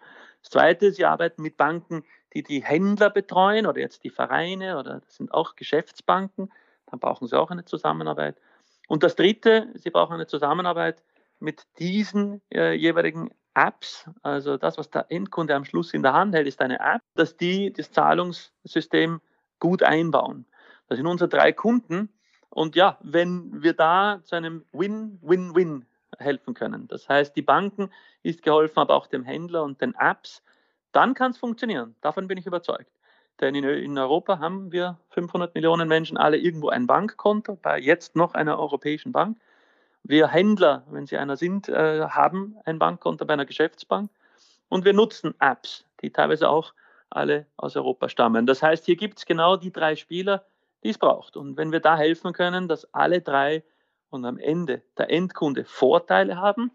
Das 0.44 0.52
Zweite, 0.52 0.92
sie 0.92 1.06
arbeiten 1.06 1.42
mit 1.42 1.58
Banken, 1.58 2.04
die 2.34 2.44
die 2.44 2.64
Händler 2.64 3.10
betreuen 3.10 3.66
oder 3.66 3.80
jetzt 3.80 4.04
die 4.04 4.10
Vereine 4.10 4.78
oder 4.78 5.00
das 5.00 5.16
sind 5.16 5.34
auch 5.34 5.56
Geschäftsbanken. 5.56 6.52
Dann 6.88 7.00
brauchen 7.00 7.28
sie 7.28 7.40
auch 7.40 7.50
eine 7.50 7.66
Zusammenarbeit. 7.66 8.38
Und 8.88 9.04
das 9.04 9.16
Dritte, 9.16 9.70
sie 9.76 9.90
brauchen 9.90 10.14
eine 10.14 10.28
Zusammenarbeit 10.28 11.02
mit 11.40 11.64
diesen 11.80 12.42
äh, 12.54 12.74
jeweiligen 12.74 13.32
Apps, 13.56 14.10
also 14.24 14.58
das, 14.58 14.78
was 14.78 14.90
der 14.90 15.06
Endkunde 15.10 15.56
am 15.56 15.66
Schluss 15.66 15.94
in 15.94 16.02
der 16.02 16.14
Hand 16.14 16.34
hält, 16.34 16.48
ist 16.48 16.62
eine 16.62 16.80
App, 16.80 17.02
dass 17.16 17.38
die 17.38 17.72
das 17.72 17.92
Zahlungssystem 17.92 19.22
gut 19.60 19.84
einbauen. 19.84 20.46
Das 20.88 20.98
sind 20.98 21.08
unsere 21.08 21.30
drei 21.30 21.52
Kunden. 21.54 22.10
Und 22.50 22.76
ja, 22.76 22.98
wenn 23.02 23.64
wir 23.64 23.74
da 23.74 24.22
zu 24.24 24.36
einem 24.36 24.66
Win-Win-Win 24.74 25.86
helfen 26.20 26.54
können, 26.54 26.88
das 26.88 27.10
heißt, 27.10 27.36
die 27.36 27.42
Banken 27.42 27.90
ist 28.22 28.44
geholfen, 28.44 28.80
aber 28.80 28.96
auch 28.96 29.08
dem 29.08 29.24
Händler 29.24 29.64
und 29.64 29.82
den 29.82 29.96
Apps, 29.96 30.44
dann 30.92 31.14
kann 31.14 31.32
es 31.32 31.38
funktionieren. 31.38 31.96
Davon 32.02 32.28
bin 32.28 32.38
ich 32.38 32.46
überzeugt. 32.46 32.92
Denn 33.42 33.56
in, 33.56 33.64
in, 33.64 33.98
Europa 33.98 34.40
haben 34.40 34.72
wir 34.72 35.00
500 35.10 35.56
Millionen 35.56 35.88
Menschen 35.88 36.18
alle 36.18 36.38
irgendwo 36.38 36.70
ein 36.70 36.86
Bankkonto, 36.86 37.56
bei 37.56 37.80
jetzt 37.80 38.16
noch 38.16 38.36
einer 38.36 38.60
europäischen 38.60 39.12
Bank. 39.12 39.38
Wir 40.04 40.28
Händler, 40.28 40.84
wenn 40.92 41.08
sie 41.08 41.18
einer 41.18 41.36
sind, 41.36 41.68
äh, 41.68 42.06
haben 42.08 42.58
ein 42.66 42.78
Bankkonto 42.78 43.26
bei 43.26 43.34
einer 43.34 43.46
Geschäftsbank 43.46 44.12
und 44.70 44.86
wir 44.86 44.94
nutzen 44.94 45.34
Apps, 45.40 45.86
die 46.02 46.12
teilweise 46.12 46.50
auch 46.50 46.74
alle 47.10 47.48
aus 47.58 47.76
Europa 47.76 48.10
stammen. 48.10 48.46
Das 48.46 48.62
heißt, 48.62 48.86
hier 48.86 48.96
gibt 48.96 49.20
es 49.20 49.26
genau 49.26 49.56
die 49.56 49.72
drei 49.72 49.96
Spieler, 49.96 50.46
die 50.84 50.90
es 50.90 50.98
braucht. 50.98 51.38
Und 51.38 51.58
wenn 51.58 51.72
wir 51.72 51.80
da 51.80 51.98
helfen 51.98 52.34
können, 52.34 52.68
dass 52.68 52.92
alle 52.94 53.22
drei 53.22 53.64
und 54.14 54.26
am 54.26 54.38
Ende 54.38 54.84
der 54.98 55.10
Endkunde 55.10 55.66
Vorteile 55.66 56.38
haben, 56.38 56.72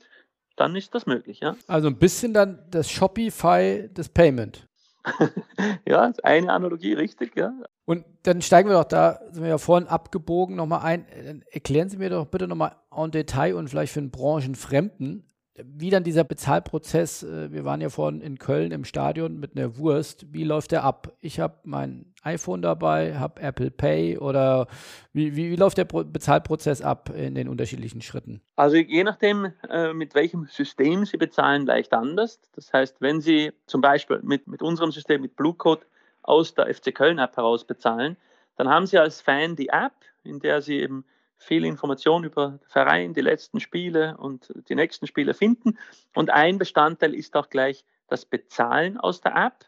dann 0.57 0.75
ist 0.77 0.95
das 0.95 1.07
möglich. 1.07 1.41
Ja? 1.41 1.57
Also 1.67 1.89
ein 1.89 1.99
bisschen 1.99 2.35
dann 2.35 2.65
das 2.71 2.91
Shopify 2.91 3.89
des 3.91 4.09
Payment. 4.09 4.67
ja, 5.87 6.13
eine 6.23 6.53
Analogie, 6.53 6.93
richtig, 6.93 7.37
ja. 7.37 7.53
Und 7.87 8.05
dann 8.25 8.43
steigen 8.43 8.69
wir 8.69 8.75
doch 8.75 8.85
da, 8.85 9.21
sind 9.31 9.43
wir 9.43 9.49
ja 9.49 9.59
vorhin 9.59 9.89
abgebogen, 9.89 10.57
nochmal 10.57 10.81
ein. 10.83 11.07
Dann 11.25 11.43
erklären 11.51 11.89
Sie 11.89 11.97
mir 11.97 12.11
doch 12.11 12.27
bitte 12.27 12.47
nochmal 12.47 12.77
en 12.95 13.11
Detail 13.11 13.55
und 13.55 13.69
vielleicht 13.69 13.93
für 13.93 14.01
einen 14.01 14.11
Branchenfremden, 14.11 15.28
wie 15.65 15.91
dann 15.91 16.05
dieser 16.05 16.25
Bezahlprozess, 16.25 17.23
äh, 17.23 17.53
wir 17.53 17.65
waren 17.65 17.81
ja 17.81 17.89
vorhin 17.89 18.21
in 18.21 18.39
Köln 18.39 18.73
im 18.73 18.85
Stadion 18.85 19.39
mit 19.39 19.57
einer 19.57 19.77
Wurst, 19.77 20.33
wie 20.33 20.45
läuft 20.45 20.73
der 20.73 20.85
ab? 20.85 21.13
Ich 21.21 21.41
habe 21.41 21.57
mein 21.65 22.13
iPhone 22.23 22.63
dabei, 22.63 23.17
habe 23.19 23.41
Apple 23.41 23.71
Pay 23.71 24.19
oder 24.19 24.67
wie, 25.13 25.37
wie, 25.37 25.51
wie 25.51 25.57
läuft 25.57 25.79
der 25.79 25.85
Bezahlprozess 25.85 26.83
ab 26.83 27.11
in 27.15 27.35
den 27.35 27.49
unterschiedlichen 27.49 28.03
Schritten? 28.03 28.41
Also 28.57 28.77
je 28.77 29.05
nachdem, 29.05 29.53
äh, 29.69 29.93
mit 29.93 30.15
welchem 30.15 30.47
System 30.47 31.05
Sie 31.05 31.17
bezahlen, 31.17 31.67
leicht 31.67 31.93
anders. 31.93 32.41
Das 32.55 32.73
heißt, 32.73 33.01
wenn 33.01 33.21
Sie 33.21 33.53
zum 33.67 33.81
Beispiel 33.81 34.21
mit, 34.23 34.47
mit 34.47 34.63
unserem 34.63 34.93
System, 34.93 35.23
mit 35.23 35.37
Blue 35.37 35.55
Code 35.55 35.83
aus 36.23 36.55
der 36.55 36.73
FC 36.73 36.95
Köln 36.95 37.19
App 37.19 37.37
heraus 37.37 37.65
bezahlen, 37.65 38.17
dann 38.57 38.69
haben 38.69 38.87
Sie 38.87 38.99
als 38.99 39.21
Fan 39.21 39.57
die 39.57 39.69
App, 39.69 39.95
in 40.25 40.41
der 40.41 40.63
Sie 40.63 40.79
eben 40.79 41.05
viel 41.39 41.65
Information 41.65 42.25
über 42.25 42.51
den 42.51 42.69
Verein, 42.69 43.15
die 43.15 43.21
letzten 43.21 43.61
Spiele 43.61 44.17
und 44.19 44.53
die 44.69 44.75
nächsten 44.75 45.07
Spiele 45.07 45.35
finden. 45.35 45.79
Und 46.15 46.31
ein 46.31 46.59
Bestandteil 46.59 47.15
ist 47.15 47.37
auch 47.37 47.49
gleich 47.49 47.85
das 48.09 48.25
Bezahlen 48.25 48.99
aus 48.99 49.21
der 49.21 49.37
App. 49.37 49.65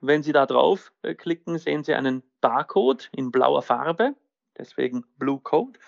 Wenn 0.00 0.22
Sie 0.22 0.32
da 0.32 0.46
drauf 0.46 0.92
äh, 1.02 1.14
sehen 1.58 1.84
Sie 1.84 1.94
einen 1.94 2.22
Barcode 2.40 3.10
in 3.12 3.30
blauer 3.30 3.62
Farbe, 3.62 4.14
deswegen 4.56 5.04
Blue 5.18 5.40
Code. 5.40 5.78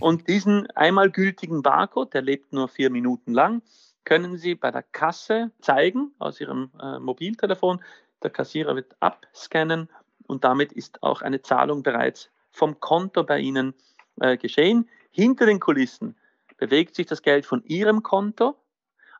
Und 0.00 0.28
diesen 0.28 0.70
einmal 0.72 1.10
gültigen 1.10 1.62
Barcode, 1.62 2.14
der 2.14 2.22
lebt 2.22 2.52
nur 2.52 2.68
vier 2.68 2.90
Minuten 2.90 3.32
lang, 3.32 3.62
können 4.04 4.36
Sie 4.36 4.54
bei 4.54 4.70
der 4.70 4.82
Kasse 4.82 5.52
zeigen 5.60 6.12
aus 6.18 6.40
Ihrem 6.40 6.70
äh, 6.80 6.98
Mobiltelefon. 6.98 7.82
Der 8.22 8.30
Kassierer 8.30 8.74
wird 8.76 8.96
abscannen 9.00 9.88
und 10.26 10.44
damit 10.44 10.72
ist 10.72 11.02
auch 11.02 11.22
eine 11.22 11.42
Zahlung 11.42 11.82
bereits 11.82 12.30
vom 12.50 12.80
Konto 12.80 13.24
bei 13.24 13.38
Ihnen 13.38 13.74
äh, 14.20 14.36
geschehen. 14.36 14.88
Hinter 15.10 15.46
den 15.46 15.60
Kulissen 15.60 16.16
bewegt 16.56 16.94
sich 16.94 17.06
das 17.06 17.22
Geld 17.22 17.46
von 17.46 17.62
Ihrem 17.64 18.02
Konto 18.02 18.56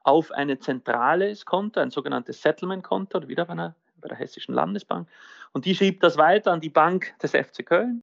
auf 0.04 0.30
ein 0.32 0.60
zentrales 0.60 1.44
Konto, 1.44 1.80
ein 1.80 1.90
sogenanntes 1.90 2.42
Settlement-Konto, 2.42 3.28
wieder 3.28 3.44
bei, 3.44 3.52
einer, 3.52 3.76
bei 4.00 4.08
der 4.08 4.16
Hessischen 4.16 4.54
Landesbank. 4.54 5.08
Und 5.52 5.64
die 5.64 5.74
schiebt 5.74 6.02
das 6.02 6.16
weiter 6.16 6.52
an 6.52 6.60
die 6.60 6.70
Bank 6.70 7.14
des 7.20 7.32
FC 7.32 7.64
Köln. 7.64 8.02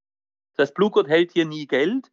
Das 0.55 0.67
heißt, 0.67 0.75
Bluecode 0.75 1.07
hält 1.07 1.31
hier 1.31 1.45
nie 1.45 1.67
Geld. 1.67 2.11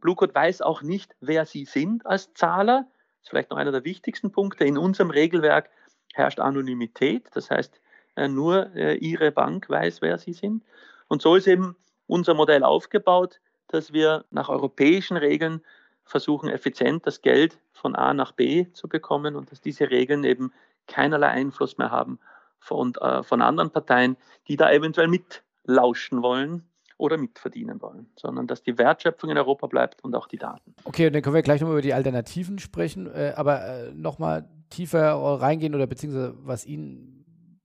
Bluecode 0.00 0.34
weiß 0.34 0.62
auch 0.62 0.82
nicht, 0.82 1.14
wer 1.20 1.46
Sie 1.46 1.64
sind 1.64 2.04
als 2.06 2.32
Zahler. 2.34 2.86
Das 2.88 3.22
ist 3.22 3.30
vielleicht 3.30 3.50
noch 3.50 3.58
einer 3.58 3.72
der 3.72 3.84
wichtigsten 3.84 4.30
Punkte. 4.30 4.64
In 4.64 4.78
unserem 4.78 5.10
Regelwerk 5.10 5.70
herrscht 6.14 6.40
Anonymität. 6.40 7.28
Das 7.34 7.50
heißt, 7.50 7.80
äh, 8.16 8.28
nur 8.28 8.74
äh, 8.74 8.96
Ihre 8.96 9.32
Bank 9.32 9.68
weiß, 9.68 10.02
wer 10.02 10.18
Sie 10.18 10.32
sind. 10.32 10.64
Und 11.08 11.22
so 11.22 11.34
ist 11.36 11.46
eben 11.46 11.76
unser 12.06 12.34
Modell 12.34 12.64
aufgebaut 12.64 13.40
dass 13.68 13.92
wir 13.92 14.24
nach 14.30 14.48
europäischen 14.48 15.16
Regeln 15.16 15.62
versuchen, 16.04 16.48
effizient 16.48 17.06
das 17.06 17.20
Geld 17.20 17.58
von 17.72 17.94
A 17.96 18.14
nach 18.14 18.32
B 18.32 18.66
zu 18.72 18.88
bekommen 18.88 19.36
und 19.36 19.50
dass 19.50 19.60
diese 19.60 19.90
Regeln 19.90 20.24
eben 20.24 20.52
keinerlei 20.86 21.28
Einfluss 21.28 21.78
mehr 21.78 21.90
haben 21.90 22.18
von, 22.58 22.94
äh, 22.94 23.22
von 23.22 23.42
anderen 23.42 23.70
Parteien, 23.70 24.16
die 24.48 24.56
da 24.56 24.70
eventuell 24.70 25.08
mitlauschen 25.08 26.22
wollen 26.22 26.62
oder 26.98 27.18
mitverdienen 27.18 27.82
wollen, 27.82 28.08
sondern 28.16 28.46
dass 28.46 28.62
die 28.62 28.78
Wertschöpfung 28.78 29.30
in 29.30 29.36
Europa 29.36 29.66
bleibt 29.66 30.02
und 30.02 30.14
auch 30.14 30.28
die 30.28 30.38
Daten. 30.38 30.74
Okay, 30.84 31.10
dann 31.10 31.22
können 31.22 31.34
wir 31.34 31.42
gleich 31.42 31.60
nochmal 31.60 31.76
über 31.76 31.82
die 31.82 31.92
Alternativen 31.92 32.58
sprechen, 32.58 33.06
äh, 33.06 33.34
aber 33.36 33.66
äh, 33.66 33.92
nochmal 33.92 34.48
tiefer 34.70 35.14
reingehen 35.14 35.74
oder 35.74 35.86
beziehungsweise 35.86 36.34
was 36.38 36.64
Ihnen 36.64 37.16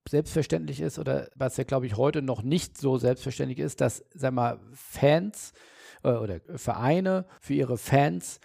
selbstverständlich 0.10 0.82
ist 0.82 1.00
oder 1.00 1.30
was 1.36 1.58
ja, 1.58 1.64
glaube 1.64 1.86
ich, 1.86 1.96
heute 1.96 2.22
noch 2.22 2.44
nicht 2.44 2.78
so 2.78 2.98
selbstverständlich 2.98 3.60
ist, 3.60 3.82
dass, 3.82 4.04
sag 4.14 4.34
mal, 4.34 4.60
Fans 4.74 5.54
äh, 6.04 6.12
oder 6.12 6.40
Vereine 6.56 7.26
für 7.40 7.54
ihre 7.54 7.78
Fans 7.78 8.40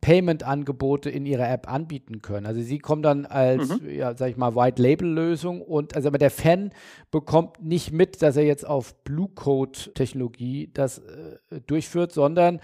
Payment-Angebote 0.00 1.10
in 1.10 1.26
ihrer 1.26 1.50
App 1.50 1.68
anbieten 1.68 2.22
können. 2.22 2.46
Also 2.46 2.60
sie 2.60 2.78
kommen 2.78 3.02
dann 3.02 3.26
als, 3.26 3.80
mhm. 3.80 3.90
ja, 3.90 4.16
sag 4.16 4.30
ich 4.30 4.36
mal, 4.36 4.54
White-Label-Lösung 4.54 5.60
und 5.62 5.96
also 5.96 6.08
aber 6.08 6.18
der 6.18 6.30
Fan 6.30 6.70
bekommt 7.10 7.60
nicht 7.60 7.92
mit, 7.92 8.22
dass 8.22 8.36
er 8.36 8.44
jetzt 8.44 8.64
auf 8.64 8.94
Blue-Code-Technologie 9.02 10.70
das 10.72 10.98
äh, 10.98 11.60
durchführt, 11.66 12.12
sondern 12.12 12.60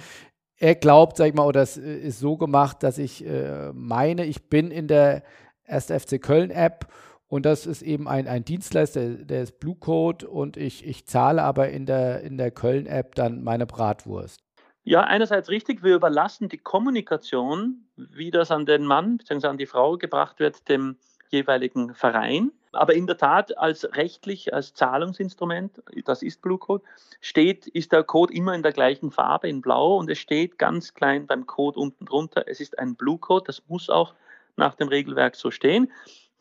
er 0.56 0.76
glaubt, 0.76 1.16
sag 1.16 1.26
ich 1.26 1.34
mal, 1.34 1.46
oder 1.46 1.62
es 1.62 1.76
ist 1.76 2.20
so 2.20 2.36
gemacht, 2.36 2.84
dass 2.84 2.98
ich 2.98 3.26
äh, 3.26 3.72
meine, 3.72 4.24
ich 4.26 4.48
bin 4.48 4.70
in 4.70 4.86
der 4.86 5.24
1. 5.66 5.86
FC 5.86 6.22
Köln-App 6.22 6.86
und 7.32 7.46
das 7.46 7.64
ist 7.64 7.80
eben 7.80 8.08
ein, 8.08 8.28
ein 8.28 8.44
Dienstleister, 8.44 9.08
der 9.08 9.44
ist 9.44 9.58
Blue 9.58 9.74
Code 9.74 10.28
und 10.28 10.58
ich, 10.58 10.86
ich 10.86 11.06
zahle 11.06 11.42
aber 11.42 11.70
in 11.70 11.86
der, 11.86 12.20
in 12.20 12.36
der 12.36 12.50
Köln-App 12.50 13.14
dann 13.14 13.42
meine 13.42 13.64
Bratwurst. 13.64 14.42
Ja, 14.84 15.04
einerseits 15.04 15.48
richtig, 15.48 15.82
wir 15.82 15.94
überlassen 15.94 16.50
die 16.50 16.58
Kommunikation, 16.58 17.86
wie 17.96 18.30
das 18.30 18.50
an 18.50 18.66
den 18.66 18.84
Mann 18.84 19.16
bzw. 19.16 19.46
an 19.46 19.56
die 19.56 19.64
Frau 19.64 19.96
gebracht 19.96 20.40
wird, 20.40 20.68
dem 20.68 20.98
jeweiligen 21.30 21.94
Verein. 21.94 22.52
Aber 22.72 22.92
in 22.92 23.06
der 23.06 23.16
Tat, 23.16 23.56
als 23.56 23.88
rechtlich, 23.96 24.52
als 24.52 24.74
Zahlungsinstrument, 24.74 25.82
das 26.04 26.22
ist 26.22 26.42
Blue 26.42 26.58
Code, 26.58 26.84
steht, 27.22 27.66
ist 27.66 27.92
der 27.92 28.04
Code 28.04 28.34
immer 28.34 28.54
in 28.54 28.62
der 28.62 28.72
gleichen 28.72 29.10
Farbe, 29.10 29.48
in 29.48 29.62
Blau, 29.62 29.96
und 29.96 30.10
es 30.10 30.18
steht 30.18 30.58
ganz 30.58 30.92
klein 30.92 31.26
beim 31.26 31.46
Code 31.46 31.80
unten 31.80 32.04
drunter, 32.04 32.44
es 32.46 32.60
ist 32.60 32.78
ein 32.78 32.94
Blue 32.94 33.16
Code, 33.16 33.44
das 33.46 33.62
muss 33.68 33.88
auch 33.88 34.12
nach 34.56 34.74
dem 34.74 34.88
Regelwerk 34.88 35.34
so 35.34 35.50
stehen. 35.50 35.90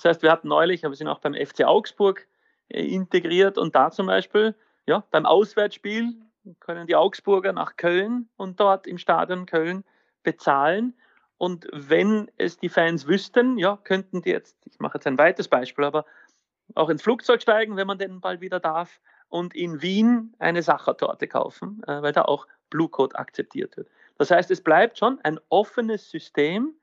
Das 0.02 0.16
heißt, 0.16 0.24
wir 0.24 0.32
hatten 0.32 0.48
neulich, 0.48 0.82
wir 0.82 0.94
sind 0.96 1.08
auch 1.08 1.20
beim 1.20 1.36
FC 1.36 1.64
Augsburg 1.64 2.28
äh, 2.70 2.84
integriert 2.84 3.58
und 3.60 3.76
da 3.76 3.92
zum 3.92 4.08
Beispiel, 4.08 4.56
ja, 4.88 5.04
beim 5.12 5.28
Auswärtsspiel 5.28 6.16
können 6.60 6.88
die 6.88 6.96
Augsburger 6.96 7.54
nach 7.54 7.76
Köln 7.78 8.28
und 8.36 8.60
dort 8.60 8.88
im 8.88 8.98
Stadion 8.98 9.46
Köln 9.46 9.84
bezahlen. 10.24 10.96
Und 11.38 11.68
wenn 11.72 12.32
es 12.38 12.58
die 12.58 12.70
Fans 12.70 13.08
wüssten, 13.08 13.60
ja, 13.60 13.78
könnten 13.84 14.24
die 14.24 14.32
jetzt, 14.32 14.58
ich 14.66 14.80
mache 14.80 14.98
jetzt 14.98 15.06
ein 15.06 15.20
weites 15.20 15.48
Beispiel, 15.48 15.86
aber 15.86 16.06
auch 16.74 16.90
ins 16.90 17.04
Flugzeug 17.04 17.42
steigen, 17.42 17.78
wenn 17.78 17.88
man 17.88 18.00
denn 18.00 18.22
bald 18.22 18.42
wieder 18.42 18.60
darf, 18.60 19.00
und 19.32 19.56
in 19.56 19.82
Wien 19.82 20.36
eine 20.40 20.62
Sachertorte 20.62 21.28
kaufen, 21.28 21.82
äh, 21.88 22.02
weil 22.02 22.12
da 22.12 22.24
auch 22.24 22.48
Blue 22.70 22.90
Code 22.90 23.18
akzeptiert 23.18 23.78
wird. 23.78 23.88
Das 24.18 24.30
heißt, 24.30 24.52
es 24.52 24.62
bleibt 24.62 24.98
schon 24.98 25.20
ein 25.24 25.40
offenes 25.50 26.10
System. 26.10 26.76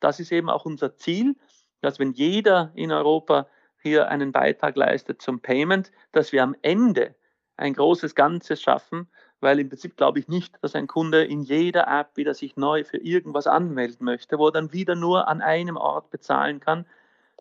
Das 0.00 0.18
ist 0.18 0.32
eben 0.32 0.50
auch 0.50 0.64
unser 0.64 0.96
Ziel, 0.96 1.36
dass 1.82 1.98
wenn 1.98 2.12
jeder 2.12 2.72
in 2.74 2.90
Europa 2.90 3.46
hier 3.82 4.08
einen 4.08 4.32
Beitrag 4.32 4.76
leistet 4.76 5.20
zum 5.20 5.40
Payment, 5.40 5.92
dass 6.12 6.32
wir 6.32 6.42
am 6.42 6.56
Ende 6.62 7.14
ein 7.56 7.74
großes 7.74 8.14
Ganzes 8.14 8.62
schaffen, 8.62 9.08
weil 9.40 9.58
im 9.58 9.68
Prinzip 9.68 9.96
glaube 9.96 10.20
ich 10.20 10.28
nicht, 10.28 10.56
dass 10.62 10.74
ein 10.74 10.86
Kunde 10.86 11.24
in 11.24 11.42
jeder 11.42 11.88
App 11.88 12.16
wieder 12.16 12.32
sich 12.32 12.56
neu 12.56 12.84
für 12.84 12.98
irgendwas 12.98 13.46
anmelden 13.46 14.04
möchte, 14.04 14.38
wo 14.38 14.48
er 14.48 14.52
dann 14.52 14.72
wieder 14.72 14.94
nur 14.94 15.28
an 15.28 15.42
einem 15.42 15.76
Ort 15.76 16.10
bezahlen 16.10 16.60
kann. 16.60 16.86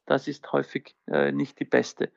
Das 0.08 0.28
ist 0.28 0.52
häufig 0.52 0.96
äh, 1.08 1.32
nicht 1.32 1.60
die 1.60 1.66
beste 1.66 2.10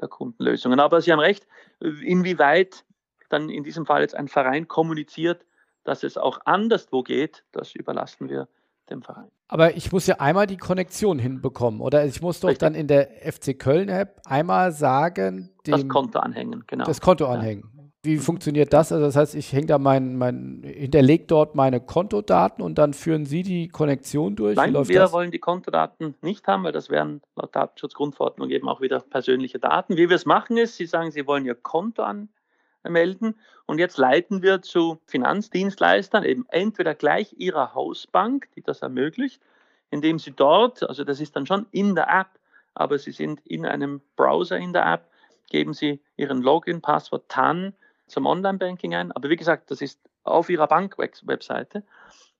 der 0.00 0.08
Kundenlösungen. 0.08 0.80
Aber 0.80 1.00
Sie 1.00 1.12
haben 1.12 1.20
recht, 1.20 1.46
inwieweit 1.80 2.84
dann 3.28 3.48
in 3.48 3.62
diesem 3.62 3.86
Fall 3.86 4.02
jetzt 4.02 4.16
ein 4.16 4.28
Verein 4.28 4.66
kommuniziert, 4.66 5.44
dass 5.84 6.02
es 6.02 6.18
auch 6.18 6.40
anderswo 6.44 7.02
geht, 7.02 7.44
das 7.52 7.74
überlassen 7.74 8.28
wir 8.28 8.48
dem 8.90 9.02
Verein. 9.02 9.28
Aber 9.48 9.76
ich 9.76 9.90
muss 9.92 10.06
ja 10.06 10.16
einmal 10.16 10.46
die 10.46 10.58
Konnektion 10.58 11.18
hinbekommen, 11.18 11.80
oder? 11.80 12.04
Ich 12.04 12.20
muss 12.20 12.40
doch 12.40 12.48
Richtig. 12.48 12.60
dann 12.60 12.74
in 12.74 12.86
der 12.86 13.08
FC 13.32 13.58
Köln-App 13.58 14.20
einmal 14.26 14.72
sagen, 14.72 15.50
dem, 15.66 15.72
das 15.72 15.88
Konto 15.88 16.18
anhängen, 16.18 16.64
genau. 16.66 16.84
Das 16.84 17.00
Konto 17.00 17.26
anhängen. 17.26 17.64
Wie 18.02 18.18
funktioniert 18.18 18.72
das? 18.72 18.92
Also 18.92 19.06
das 19.06 19.16
heißt, 19.16 19.34
ich 19.34 19.52
hänge 19.52 19.66
da 19.66 19.78
mein, 19.78 20.16
mein, 20.16 20.62
hinterlege 20.64 21.24
dort 21.26 21.56
meine 21.56 21.80
Kontodaten 21.80 22.62
und 22.62 22.78
dann 22.78 22.94
führen 22.94 23.26
Sie 23.26 23.42
die 23.42 23.68
Konnektion 23.68 24.36
durch? 24.36 24.56
Nein, 24.56 24.72
wir 24.72 25.00
das? 25.00 25.12
wollen 25.12 25.32
die 25.32 25.40
Kontodaten 25.40 26.14
nicht 26.22 26.46
haben, 26.46 26.62
weil 26.62 26.72
das 26.72 26.90
wären 26.90 27.22
laut 27.34 27.56
Datenschutzgrundverordnung 27.56 28.50
eben 28.50 28.68
auch 28.68 28.80
wieder 28.80 29.00
persönliche 29.00 29.58
Daten. 29.58 29.96
Wie 29.96 30.08
wir 30.08 30.16
es 30.16 30.26
machen 30.26 30.56
ist, 30.56 30.76
Sie 30.76 30.86
sagen, 30.86 31.10
Sie 31.10 31.26
wollen 31.26 31.44
Ihr 31.44 31.56
Konto 31.56 32.02
anmelden 32.88 33.34
und 33.66 33.78
jetzt 33.78 33.98
leiten 33.98 34.42
wir 34.42 34.62
zu 34.62 34.98
Finanzdienstleistern 35.06 36.24
eben 36.24 36.46
entweder 36.48 36.94
gleich 36.94 37.34
Ihrer 37.36 37.74
Hausbank, 37.74 38.48
die 38.56 38.62
das 38.62 38.82
ermöglicht, 38.82 39.40
indem 39.90 40.18
Sie 40.18 40.32
dort, 40.32 40.82
also 40.82 41.04
das 41.04 41.20
ist 41.20 41.36
dann 41.36 41.46
schon 41.46 41.66
in 41.70 41.94
der 41.94 42.08
App, 42.08 42.30
aber 42.74 42.98
Sie 42.98 43.12
sind 43.12 43.40
in 43.46 43.66
einem 43.66 44.00
Browser 44.16 44.56
in 44.56 44.72
der 44.72 44.86
App, 44.86 45.10
geben 45.50 45.74
Sie 45.74 46.00
Ihren 46.16 46.42
Login, 46.42 46.80
Passwort 46.80 47.28
TAN 47.28 47.74
zum 48.06 48.26
Online-Banking 48.26 48.94
ein. 48.94 49.12
Aber 49.12 49.28
wie 49.28 49.36
gesagt, 49.36 49.70
das 49.70 49.82
ist 49.82 50.00
auf 50.24 50.48
Ihrer 50.48 50.66
Bank-Webseite. 50.66 51.82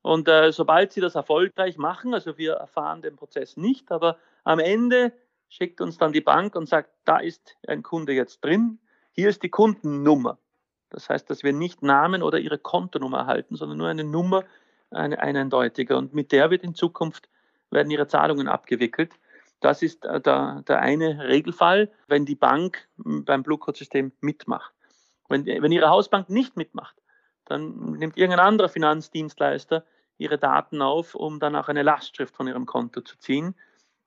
Und 0.02 0.28
äh, 0.28 0.52
sobald 0.52 0.92
Sie 0.92 1.00
das 1.00 1.14
erfolgreich 1.14 1.76
machen, 1.76 2.14
also 2.14 2.38
wir 2.38 2.54
erfahren 2.54 3.02
den 3.02 3.16
Prozess 3.16 3.56
nicht, 3.56 3.90
aber 3.90 4.16
am 4.44 4.58
Ende 4.58 5.12
schickt 5.48 5.80
uns 5.80 5.98
dann 5.98 6.12
die 6.12 6.20
Bank 6.20 6.54
und 6.54 6.68
sagt, 6.68 6.90
da 7.04 7.18
ist 7.18 7.56
ein 7.66 7.82
Kunde 7.82 8.12
jetzt 8.12 8.44
drin, 8.44 8.78
hier 9.18 9.31
ist 9.31 9.42
die 9.42 9.48
Kundennummer. 9.48 10.38
Das 10.90 11.11
heißt, 11.11 11.28
dass 11.28 11.42
wir 11.42 11.52
nicht 11.52 11.83
Namen 11.83 12.22
oder 12.22 12.38
Ihre 12.38 12.57
Kontonummer 12.57 13.18
erhalten, 13.18 13.57
sondern 13.57 13.76
nur 13.76 13.88
eine 13.88 14.04
Nummer, 14.04 14.44
eine, 14.92 15.18
eine 15.18 15.40
eindeutige. 15.40 15.96
Und 15.96 16.14
mit 16.14 16.31
der 16.31 16.52
wird 16.52 16.62
in 16.62 16.76
Zukunft 16.76 17.28
werden 17.68 17.90
Ihre 17.90 18.07
Zahlungen 18.07 18.46
abgewickelt. 18.46 19.12
Das 19.59 19.83
ist 19.83 20.04
äh, 20.04 20.20
der, 20.20 20.62
der 20.68 20.78
eine 20.78 21.26
Regelfall, 21.26 21.90
wenn 22.07 22.26
die 22.26 22.37
Bank 22.37 22.87
beim 22.96 23.42
Blue 23.42 23.59
Code-System 23.59 24.12
mitmacht. 24.20 24.72
Wenn, 25.28 25.44
wenn 25.46 25.72
Ihre 25.72 25.90
Hausbank 25.90 26.31
nicht 26.31 26.57
mitmacht, 26.57 26.94
dann 27.44 27.94
nimmt 27.94 28.16
irgendein 28.16 28.46
anderer 28.46 28.68
Finanzdienstleister 28.68 29.85
Ihre 30.16 30.38
Daten 30.38 30.81
auf, 30.81 31.16
um 31.16 31.40
dann 31.40 31.57
auch 31.57 31.66
eine 31.66 31.83
Lastschrift 31.83 32.37
von 32.37 32.46
Ihrem 32.46 32.66
Konto 32.66 33.00
zu 33.00 33.18
ziehen. 33.18 33.57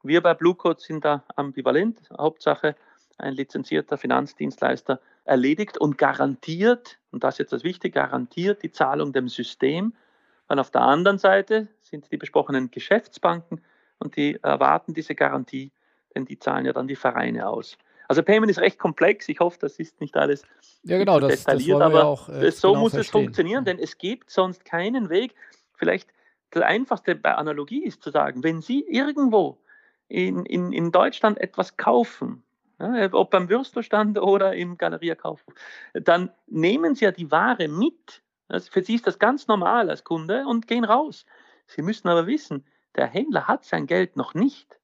Wir 0.04 0.22
bei 0.22 0.36
Blue 0.36 0.56
Code 0.56 0.80
sind 0.80 1.04
da 1.04 1.26
ambivalent. 1.36 2.00
Hauptsache, 2.18 2.78
ein 3.22 3.34
lizenzierter 3.34 3.98
Finanzdienstleister 3.98 5.00
erledigt 5.24 5.78
und 5.78 5.98
garantiert, 5.98 7.00
und 7.12 7.24
das 7.24 7.36
ist 7.36 7.40
jetzt 7.40 7.54
das 7.54 7.64
Wichtige, 7.64 7.94
garantiert 7.94 8.64
die 8.64 8.72
Zahlung 8.72 9.14
dem 9.14 9.30
System. 9.30 9.94
Weil 10.48 10.60
auf 10.60 10.72
der 10.72 10.82
anderen 10.82 11.18
Seite 11.18 11.70
sind 11.82 12.12
die 12.12 12.18
besprochenen 12.18 12.72
Geschäftsbanken 12.72 13.62
und 14.00 14.18
die 14.18 14.38
erwarten 14.42 14.94
diese 14.94 15.16
Garantie, 15.16 15.72
denn 16.14 16.26
die 16.26 16.40
zahlen 16.40 16.66
ja 16.66 16.74
dann 16.74 16.88
die 16.88 16.98
Vereine 16.98 17.48
aus. 17.48 17.78
Also 18.10 18.24
Payment 18.24 18.52
ist 18.52 18.60
recht 18.60 18.78
komplex. 18.78 19.30
Ich 19.30 19.40
hoffe, 19.40 19.58
das 19.62 19.80
ist 19.80 20.02
nicht 20.02 20.18
alles 20.18 20.44
ja, 20.84 20.98
genau, 20.98 21.22
das, 21.22 21.46
detailliert, 21.46 21.80
das 21.80 21.86
aber 21.86 22.04
auch, 22.04 22.28
äh, 22.28 22.52
so 22.52 22.72
genau 22.72 22.82
muss 22.82 22.92
verstehen. 22.92 23.02
es 23.02 23.10
funktionieren, 23.10 23.64
denn 23.64 23.80
es 23.80 23.98
gibt 23.98 24.30
sonst 24.30 24.66
keinen 24.66 25.10
Weg. 25.10 25.34
Vielleicht 25.76 26.10
das 26.50 26.64
Einfachste 26.64 27.16
bei 27.16 27.34
Analogie 27.36 27.86
ist 27.86 28.04
zu 28.04 28.10
sagen, 28.10 28.44
wenn 28.44 28.62
Sie 28.62 28.82
irgendwo 28.82 29.58
in, 30.10 30.46
in, 30.46 30.74
in 30.74 30.92
Deutschland 30.92 31.38
etwas 31.38 31.78
kaufen, 31.78 32.44
ob 33.12 33.32
beim 33.32 33.50
Würstelstand 33.50 34.20
oder 34.20 34.56
im 34.56 34.78
Galeriekauf, 34.78 35.46
dann 35.94 36.32
nehmen 36.48 36.96
Sie 36.96 37.06
ja 37.06 37.12
die 37.12 37.32
Ware 37.32 37.68
mit. 37.68 38.24
Also 38.48 38.72
für 38.72 38.84
Sie 38.84 38.96
ist 38.96 39.08
das 39.08 39.20
ganz 39.20 39.48
normal 39.48 39.90
als 39.90 40.04
Kunde 40.04 40.46
und 40.46 40.68
gehen 40.68 40.84
raus. 40.84 41.26
Sie 41.68 41.82
müssen 41.82 42.08
aber 42.08 42.28
wissen, 42.28 42.66
der 42.96 43.08
Händler 43.08 43.48
hat 43.48 43.64
sein 43.64 43.88
Geld 43.88 44.18
noch 44.18 44.34
nicht. 44.34 44.80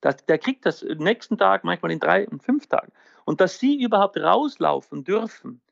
Das, 0.00 0.16
der 0.26 0.38
kriegt 0.38 0.66
das 0.66 0.82
nächsten 0.82 1.38
Tag, 1.38 1.64
manchmal 1.64 1.92
in 1.92 2.00
drei 2.00 2.28
und 2.28 2.42
fünf 2.42 2.66
Tagen. 2.66 2.92
Und 3.24 3.40
dass 3.40 3.58
sie 3.58 3.80
überhaupt 3.80 4.18
rauslaufen 4.18 5.04
dürfen, 5.04 5.62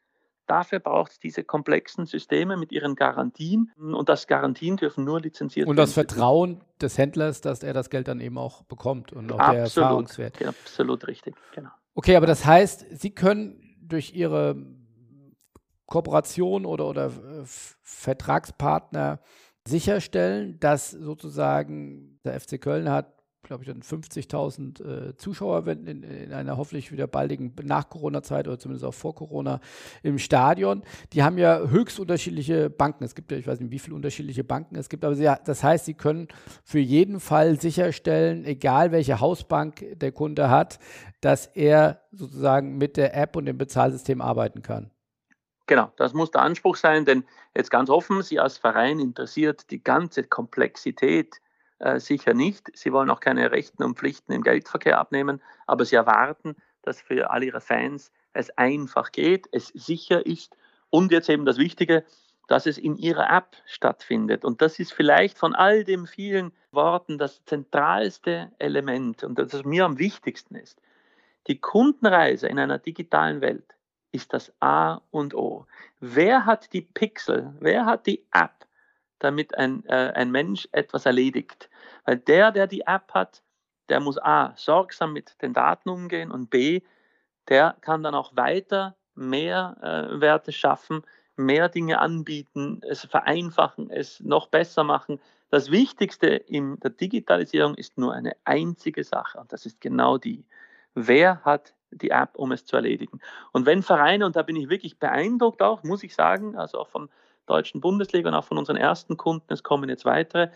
dafür 0.50 0.80
braucht 0.80 1.12
es 1.12 1.20
diese 1.20 1.44
komplexen 1.44 2.06
Systeme 2.06 2.56
mit 2.56 2.72
ihren 2.72 2.96
Garantien. 2.96 3.72
Und 3.76 4.08
das 4.08 4.26
Garantien 4.26 4.76
dürfen 4.76 5.04
nur 5.04 5.20
lizenziert 5.20 5.66
werden. 5.66 5.70
Und 5.70 5.76
das 5.76 5.92
Vertrauen 5.92 6.60
des 6.80 6.98
Händlers, 6.98 7.40
dass 7.40 7.62
er 7.62 7.72
das 7.72 7.90
Geld 7.90 8.08
dann 8.08 8.20
eben 8.20 8.36
auch 8.36 8.64
bekommt 8.64 9.12
und 9.12 9.30
auch 9.32 9.38
absolut, 9.38 9.54
der 9.54 9.82
Erfahrungswert. 9.82 10.46
Absolut 10.46 11.06
richtig, 11.06 11.34
genau. 11.54 11.70
Okay, 11.94 12.16
aber 12.16 12.26
das 12.26 12.44
heißt, 12.44 12.86
Sie 12.90 13.10
können 13.10 13.76
durch 13.80 14.14
Ihre 14.14 14.56
Kooperation 15.86 16.66
oder, 16.66 16.86
oder 16.86 17.06
äh, 17.06 17.44
Vertragspartner 17.44 19.20
sicherstellen, 19.66 20.58
dass 20.60 20.90
sozusagen 20.90 22.18
der 22.24 22.40
FC 22.40 22.60
Köln 22.60 22.88
hat, 22.90 23.19
glaube 23.50 23.64
ich, 23.64 23.68
dann 23.68 23.82
50.000 23.82 25.08
äh, 25.08 25.16
Zuschauer 25.16 25.66
in, 25.66 26.04
in, 26.04 26.32
einer 26.32 26.56
hoffentlich 26.56 26.92
wieder 26.92 27.08
baldigen 27.08 27.52
Nach-Corona-Zeit 27.60 28.46
oder 28.46 28.60
zumindest 28.60 28.84
auch 28.84 28.94
vor 28.94 29.16
Corona 29.16 29.60
im 30.04 30.20
Stadion. 30.20 30.84
Die 31.12 31.24
haben 31.24 31.36
ja 31.36 31.58
höchst 31.58 31.98
unterschiedliche 31.98 32.70
Banken. 32.70 33.02
Es 33.02 33.16
gibt 33.16 33.32
ja, 33.32 33.38
ich 33.38 33.48
weiß 33.48 33.58
nicht, 33.58 33.72
wie 33.72 33.80
viele 33.80 33.96
unterschiedliche 33.96 34.44
Banken 34.44 34.76
es 34.76 34.88
gibt, 34.88 35.04
aber 35.04 35.16
sie, 35.16 35.28
das 35.44 35.64
heißt, 35.64 35.84
sie 35.84 35.94
können 35.94 36.28
für 36.62 36.78
jeden 36.78 37.18
Fall 37.18 37.60
sicherstellen, 37.60 38.44
egal 38.44 38.92
welche 38.92 39.18
Hausbank 39.18 39.84
der 39.98 40.12
Kunde 40.12 40.48
hat, 40.48 40.78
dass 41.20 41.46
er 41.46 42.02
sozusagen 42.12 42.78
mit 42.78 42.96
der 42.96 43.16
App 43.16 43.34
und 43.34 43.46
dem 43.46 43.58
Bezahlsystem 43.58 44.20
arbeiten 44.20 44.62
kann. 44.62 44.92
Genau, 45.66 45.90
das 45.96 46.14
muss 46.14 46.30
der 46.30 46.42
Anspruch 46.42 46.76
sein, 46.76 47.04
denn 47.04 47.24
jetzt 47.56 47.72
ganz 47.72 47.90
offen, 47.90 48.22
Sie 48.22 48.38
als 48.38 48.58
Verein 48.58 49.00
interessiert 49.00 49.72
die 49.72 49.82
ganze 49.82 50.22
Komplexität 50.22 51.40
sicher 51.96 52.34
nicht. 52.34 52.70
Sie 52.74 52.92
wollen 52.92 53.10
auch 53.10 53.20
keine 53.20 53.50
Rechten 53.50 53.82
und 53.82 53.98
Pflichten 53.98 54.32
im 54.32 54.42
Geldverkehr 54.42 54.98
abnehmen, 54.98 55.40
aber 55.66 55.84
Sie 55.84 55.96
erwarten, 55.96 56.56
dass 56.82 57.00
für 57.00 57.30
all 57.30 57.42
Ihre 57.42 57.60
Fans 57.60 58.12
es 58.32 58.50
einfach 58.56 59.12
geht, 59.12 59.48
es 59.52 59.68
sicher 59.68 60.24
ist 60.24 60.56
und 60.90 61.12
jetzt 61.12 61.28
eben 61.28 61.44
das 61.44 61.58
Wichtige, 61.58 62.04
dass 62.48 62.66
es 62.66 62.78
in 62.78 62.96
Ihrer 62.96 63.30
App 63.30 63.56
stattfindet. 63.64 64.44
Und 64.44 64.60
das 64.60 64.78
ist 64.78 64.92
vielleicht 64.92 65.38
von 65.38 65.54
all 65.54 65.84
den 65.84 66.06
vielen 66.06 66.52
Worten 66.72 67.16
das 67.16 67.44
zentralste 67.44 68.50
Element 68.58 69.22
und 69.22 69.38
das 69.38 69.64
mir 69.64 69.84
am 69.84 69.98
wichtigsten 69.98 70.56
ist. 70.56 70.80
Die 71.46 71.60
Kundenreise 71.60 72.48
in 72.48 72.58
einer 72.58 72.78
digitalen 72.78 73.40
Welt 73.40 73.76
ist 74.12 74.32
das 74.32 74.52
A 74.60 75.00
und 75.10 75.34
O. 75.34 75.66
Wer 76.00 76.44
hat 76.44 76.72
die 76.72 76.82
Pixel, 76.82 77.54
wer 77.60 77.86
hat 77.86 78.06
die 78.06 78.26
App, 78.32 78.66
damit 79.20 79.56
ein, 79.56 79.84
äh, 79.86 80.12
ein 80.14 80.32
Mensch 80.32 80.68
etwas 80.72 81.06
erledigt? 81.06 81.69
Weil 82.04 82.18
der, 82.18 82.52
der 82.52 82.66
die 82.66 82.82
App 82.82 83.12
hat, 83.14 83.42
der 83.88 84.00
muss 84.00 84.18
A, 84.18 84.52
sorgsam 84.56 85.12
mit 85.12 85.40
den 85.42 85.52
Daten 85.52 85.88
umgehen 85.88 86.30
und 86.30 86.50
B, 86.50 86.82
der 87.48 87.76
kann 87.80 88.02
dann 88.02 88.14
auch 88.14 88.36
weiter 88.36 88.96
mehr 89.14 89.76
äh, 89.82 90.20
Werte 90.20 90.52
schaffen, 90.52 91.02
mehr 91.36 91.68
Dinge 91.68 91.98
anbieten, 91.98 92.80
es 92.88 93.04
vereinfachen, 93.04 93.90
es 93.90 94.20
noch 94.20 94.48
besser 94.48 94.84
machen. 94.84 95.20
Das 95.50 95.70
Wichtigste 95.70 96.28
in 96.28 96.78
der 96.80 96.90
Digitalisierung 96.90 97.74
ist 97.74 97.98
nur 97.98 98.14
eine 98.14 98.36
einzige 98.44 99.02
Sache 99.02 99.38
und 99.38 99.52
das 99.52 99.66
ist 99.66 99.80
genau 99.80 100.18
die. 100.18 100.44
Wer 100.94 101.44
hat 101.44 101.74
die 101.90 102.10
App, 102.10 102.36
um 102.36 102.52
es 102.52 102.64
zu 102.64 102.76
erledigen. 102.76 103.20
Und 103.52 103.66
wenn 103.66 103.82
Vereine, 103.82 104.26
und 104.26 104.36
da 104.36 104.42
bin 104.42 104.56
ich 104.56 104.68
wirklich 104.68 104.98
beeindruckt 104.98 105.62
auch, 105.62 105.82
muss 105.82 106.02
ich 106.02 106.14
sagen, 106.14 106.56
also 106.56 106.78
auch 106.78 106.88
von 106.88 107.08
deutschen 107.46 107.80
Bundesliga 107.80 108.28
und 108.28 108.34
auch 108.34 108.44
von 108.44 108.58
unseren 108.58 108.76
ersten 108.76 109.16
Kunden, 109.16 109.52
es 109.52 109.62
kommen 109.62 109.88
jetzt 109.88 110.04
weitere, 110.04 110.50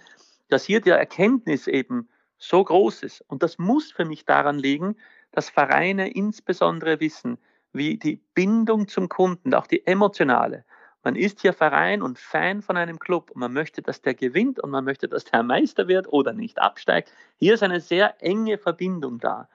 dass 0.48 0.64
hier 0.64 0.80
die 0.80 0.90
Erkenntnis 0.90 1.66
eben 1.66 2.08
so 2.38 2.64
groß 2.64 3.02
ist. 3.02 3.22
Und 3.28 3.42
das 3.42 3.58
muss 3.58 3.92
für 3.92 4.04
mich 4.04 4.24
daran 4.24 4.58
liegen, 4.58 4.96
dass 5.32 5.50
Vereine 5.50 6.10
insbesondere 6.10 7.00
wissen, 7.00 7.38
wie 7.72 7.96
die 7.96 8.22
Bindung 8.34 8.86
zum 8.88 9.08
Kunden, 9.08 9.54
auch 9.54 9.66
die 9.66 9.86
emotionale. 9.86 10.64
Man 11.02 11.16
ist 11.16 11.40
hier 11.40 11.52
Verein 11.52 12.00
und 12.00 12.18
Fan 12.18 12.62
von 12.62 12.76
einem 12.76 12.98
Club 12.98 13.30
und 13.30 13.40
man 13.40 13.52
möchte, 13.52 13.82
dass 13.82 14.00
der 14.00 14.14
gewinnt 14.14 14.58
und 14.60 14.70
man 14.70 14.84
möchte, 14.84 15.08
dass 15.08 15.24
der 15.24 15.42
Meister 15.42 15.86
wird 15.86 16.10
oder 16.10 16.32
nicht 16.32 16.58
absteigt. 16.60 17.12
Hier 17.36 17.54
ist 17.54 17.62
eine 17.62 17.80
sehr 17.80 18.22
enge 18.22 18.56
Verbindung 18.56 19.18
da. 19.18 19.48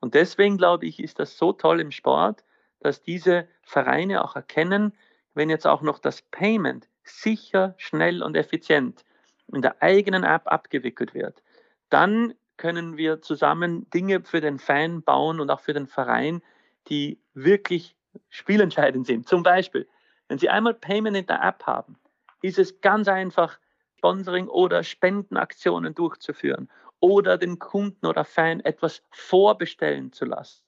Und 0.00 0.14
deswegen 0.14 0.56
glaube 0.56 0.86
ich, 0.86 1.00
ist 1.00 1.18
das 1.18 1.36
so 1.36 1.52
toll 1.52 1.80
im 1.80 1.92
Sport, 1.92 2.44
dass 2.80 3.02
diese 3.02 3.48
Vereine 3.62 4.24
auch 4.24 4.34
erkennen, 4.34 4.92
wenn 5.34 5.50
jetzt 5.50 5.66
auch 5.66 5.82
noch 5.82 5.98
das 5.98 6.22
Payment 6.22 6.88
sicher, 7.04 7.74
schnell 7.76 8.22
und 8.22 8.36
effizient 8.36 9.04
in 9.52 9.62
der 9.62 9.82
eigenen 9.82 10.24
App 10.24 10.42
abgewickelt 10.46 11.14
wird, 11.14 11.42
dann 11.90 12.34
können 12.56 12.96
wir 12.96 13.22
zusammen 13.22 13.88
Dinge 13.90 14.22
für 14.22 14.40
den 14.40 14.58
Fan 14.58 15.02
bauen 15.02 15.40
und 15.40 15.50
auch 15.50 15.60
für 15.60 15.72
den 15.72 15.86
Verein, 15.86 16.42
die 16.88 17.20
wirklich 17.34 17.96
spielentscheidend 18.28 19.06
sind. 19.06 19.28
Zum 19.28 19.42
Beispiel, 19.42 19.88
wenn 20.28 20.38
Sie 20.38 20.48
einmal 20.48 20.74
Payment 20.74 21.16
in 21.16 21.26
der 21.26 21.42
App 21.42 21.64
haben, 21.64 21.98
ist 22.42 22.58
es 22.58 22.80
ganz 22.80 23.08
einfach, 23.08 23.58
Sponsoring 23.96 24.46
oder 24.46 24.84
Spendenaktionen 24.84 25.94
durchzuführen 25.94 26.70
oder 27.00 27.36
den 27.36 27.58
Kunden 27.58 28.06
oder 28.06 28.24
Fan 28.24 28.60
etwas 28.60 29.02
vorbestellen 29.10 30.12
zu 30.12 30.24
lassen 30.24 30.62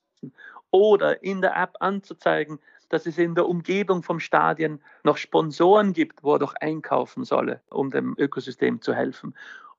oder 0.71 1.23
in 1.23 1.41
der 1.41 1.57
App 1.57 1.77
anzuzeigen, 1.81 2.59
dass 2.91 3.07
es 3.07 3.17
in 3.17 3.35
der 3.35 3.49
Umgebung 3.49 4.03
vom 4.03 4.21
Stadion 4.21 4.81
noch 5.05 5.17
Sponsoren 5.17 5.95
gibt, 5.95 6.23
wo 6.23 6.35
er 6.35 6.39
doch 6.39 6.55
einkaufen 6.55 7.25
solle, 7.25 7.63
um 7.71 7.91
dem 7.91 8.15
Ökosystem 8.19 8.83
zu 8.83 8.93
helfen. 8.93 9.35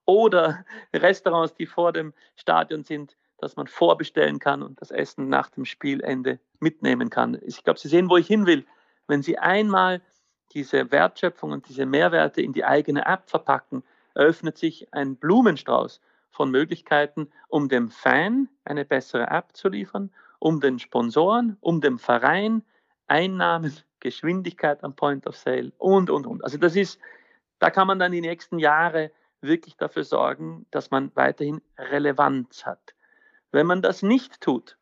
Oder 0.05 0.66
Restaurants, 0.93 1.53
die 1.53 1.68
vor 1.68 1.93
dem 1.93 2.14
Stadion 2.36 2.84
sind, 2.84 3.16
dass 3.38 3.55
man 3.55 3.68
vorbestellen 3.68 4.39
kann 4.39 4.64
und 4.64 4.82
das 4.82 4.91
Essen 4.91 5.30
nach 5.30 5.49
dem 5.49 5.66
Spielende 5.66 6.39
mitnehmen 6.59 7.09
kann. 7.09 7.38
Ich 7.45 7.64
glaube, 7.64 7.80
Sie 7.80 7.88
sehen, 7.88 8.09
wo 8.09 8.18
ich 8.18 8.28
hin 8.28 8.45
will. 8.45 8.66
Wenn 9.07 9.22
Sie 9.22 9.38
einmal 9.38 10.01
diese 10.53 10.91
Wertschöpfung 10.91 11.51
und 11.51 11.68
diese 11.68 11.86
Mehrwerte 11.86 12.41
in 12.41 12.53
die 12.53 12.66
eigene 12.66 13.05
App 13.05 13.30
verpacken, 13.30 13.84
eröffnet 14.14 14.57
sich 14.57 14.93
ein 14.93 15.16
Blumenstrauß 15.16 16.01
von 16.30 16.51
Möglichkeiten, 16.51 17.30
um 17.49 17.68
dem 17.68 17.89
Fan 17.89 18.47
eine 18.64 18.86
bessere 18.86 19.28
App 19.28 19.49
zu 19.53 19.70
liefern, 19.70 20.12
um 20.39 20.59
den 20.59 20.80
Sponsoren, 20.80 21.57
um 21.62 21.82
den 21.82 21.97
Verein 21.97 22.64
Einnahmen, 23.12 23.76
Geschwindigkeit 23.99 24.84
am 24.86 24.95
Point 24.95 25.28
of 25.28 25.36
Sale 25.36 25.74
und, 25.78 26.09
und, 26.09 26.26
und. 26.26 26.43
Also 26.45 26.57
das 26.57 26.78
ist, 26.78 26.97
da 27.59 27.70
kann 27.70 27.86
man 27.86 27.99
dann 27.99 28.14
die 28.14 28.22
nächsten 28.22 28.57
Jahre 28.57 29.12
wirklich 29.41 29.76
dafür 29.76 30.05
sorgen, 30.05 30.66
dass 30.72 30.91
man 30.91 31.12
weiterhin 31.16 31.62
Relevanz 31.78 32.66
hat. 32.66 32.95
Wenn 33.51 33.68
man 33.68 33.82
das 33.82 34.01
nicht 34.01 34.39
tut, 34.39 34.78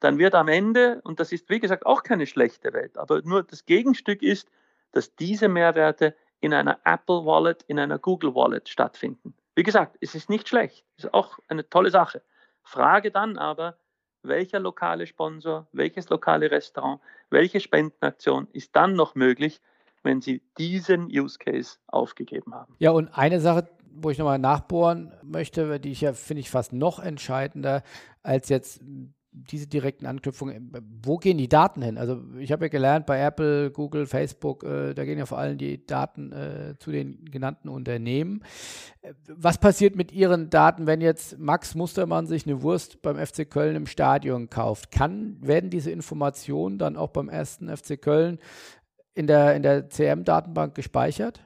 dann 0.00 0.16
wird 0.16 0.34
am 0.34 0.48
Ende, 0.48 1.02
und 1.04 1.20
das 1.20 1.30
ist 1.30 1.50
wie 1.50 1.60
gesagt 1.60 1.84
auch 1.84 2.02
keine 2.02 2.26
schlechte 2.26 2.72
Welt, 2.72 2.96
aber 2.96 3.20
nur 3.22 3.42
das 3.42 3.66
Gegenstück 3.66 4.22
ist, 4.22 4.48
dass 4.92 5.14
diese 5.16 5.48
Mehrwerte 5.48 6.16
in 6.40 6.54
einer 6.54 6.80
Apple 6.84 7.26
Wallet, 7.26 7.64
in 7.64 7.78
einer 7.78 7.98
Google 7.98 8.34
Wallet 8.34 8.68
stattfinden. 8.70 9.34
Wie 9.54 9.62
gesagt, 9.62 9.98
es 10.00 10.14
ist 10.14 10.30
nicht 10.30 10.48
schlecht, 10.48 10.86
es 10.96 11.04
ist 11.04 11.12
auch 11.12 11.38
eine 11.48 11.68
tolle 11.68 11.90
Sache. 11.90 12.22
Frage 12.62 13.10
dann 13.10 13.36
aber, 13.36 13.76
welcher 14.28 14.60
lokale 14.60 15.06
Sponsor, 15.06 15.66
welches 15.72 16.08
lokale 16.08 16.50
Restaurant, 16.50 17.00
welche 17.30 17.60
Spendenaktion 17.60 18.48
ist 18.52 18.74
dann 18.76 18.94
noch 18.94 19.14
möglich, 19.14 19.60
wenn 20.02 20.20
Sie 20.20 20.42
diesen 20.58 21.06
Use 21.06 21.38
Case 21.38 21.78
aufgegeben 21.86 22.54
haben. 22.54 22.74
Ja, 22.78 22.90
und 22.92 23.08
eine 23.08 23.40
Sache, 23.40 23.68
wo 23.90 24.10
ich 24.10 24.18
nochmal 24.18 24.38
nachbohren 24.38 25.12
möchte, 25.22 25.80
die 25.80 25.90
ich 25.90 26.00
ja 26.00 26.12
finde 26.12 26.40
ich 26.40 26.50
fast 26.50 26.72
noch 26.72 26.98
entscheidender 26.98 27.82
als 28.22 28.48
jetzt 28.48 28.80
diese 29.50 29.66
direkten 29.66 30.06
Anknüpfungen, 30.06 30.72
wo 31.02 31.16
gehen 31.16 31.38
die 31.38 31.48
Daten 31.48 31.82
hin? 31.82 31.98
Also 31.98 32.20
ich 32.38 32.52
habe 32.52 32.66
ja 32.66 32.68
gelernt, 32.68 33.06
bei 33.06 33.20
Apple, 33.20 33.70
Google, 33.70 34.06
Facebook, 34.06 34.64
äh, 34.64 34.94
da 34.94 35.04
gehen 35.04 35.18
ja 35.18 35.26
vor 35.26 35.38
allem 35.38 35.58
die 35.58 35.84
Daten 35.86 36.32
äh, 36.32 36.74
zu 36.78 36.90
den 36.90 37.24
genannten 37.26 37.68
Unternehmen. 37.68 38.42
Was 39.28 39.58
passiert 39.58 39.96
mit 39.96 40.12
Ihren 40.12 40.50
Daten, 40.50 40.86
wenn 40.86 41.00
jetzt 41.00 41.38
Max 41.38 41.74
Mustermann 41.74 42.26
sich 42.26 42.46
eine 42.46 42.62
Wurst 42.62 43.02
beim 43.02 43.16
FC 43.16 43.48
Köln 43.48 43.76
im 43.76 43.86
Stadion 43.86 44.50
kauft? 44.50 44.90
Kann, 44.90 45.36
werden 45.40 45.70
diese 45.70 45.90
Informationen 45.90 46.78
dann 46.78 46.96
auch 46.96 47.10
beim 47.10 47.28
ersten 47.28 47.74
FC 47.74 48.00
Köln 48.00 48.38
in 49.14 49.26
der, 49.26 49.54
in 49.54 49.62
der 49.62 49.88
CM-Datenbank 49.88 50.74
gespeichert? 50.74 51.40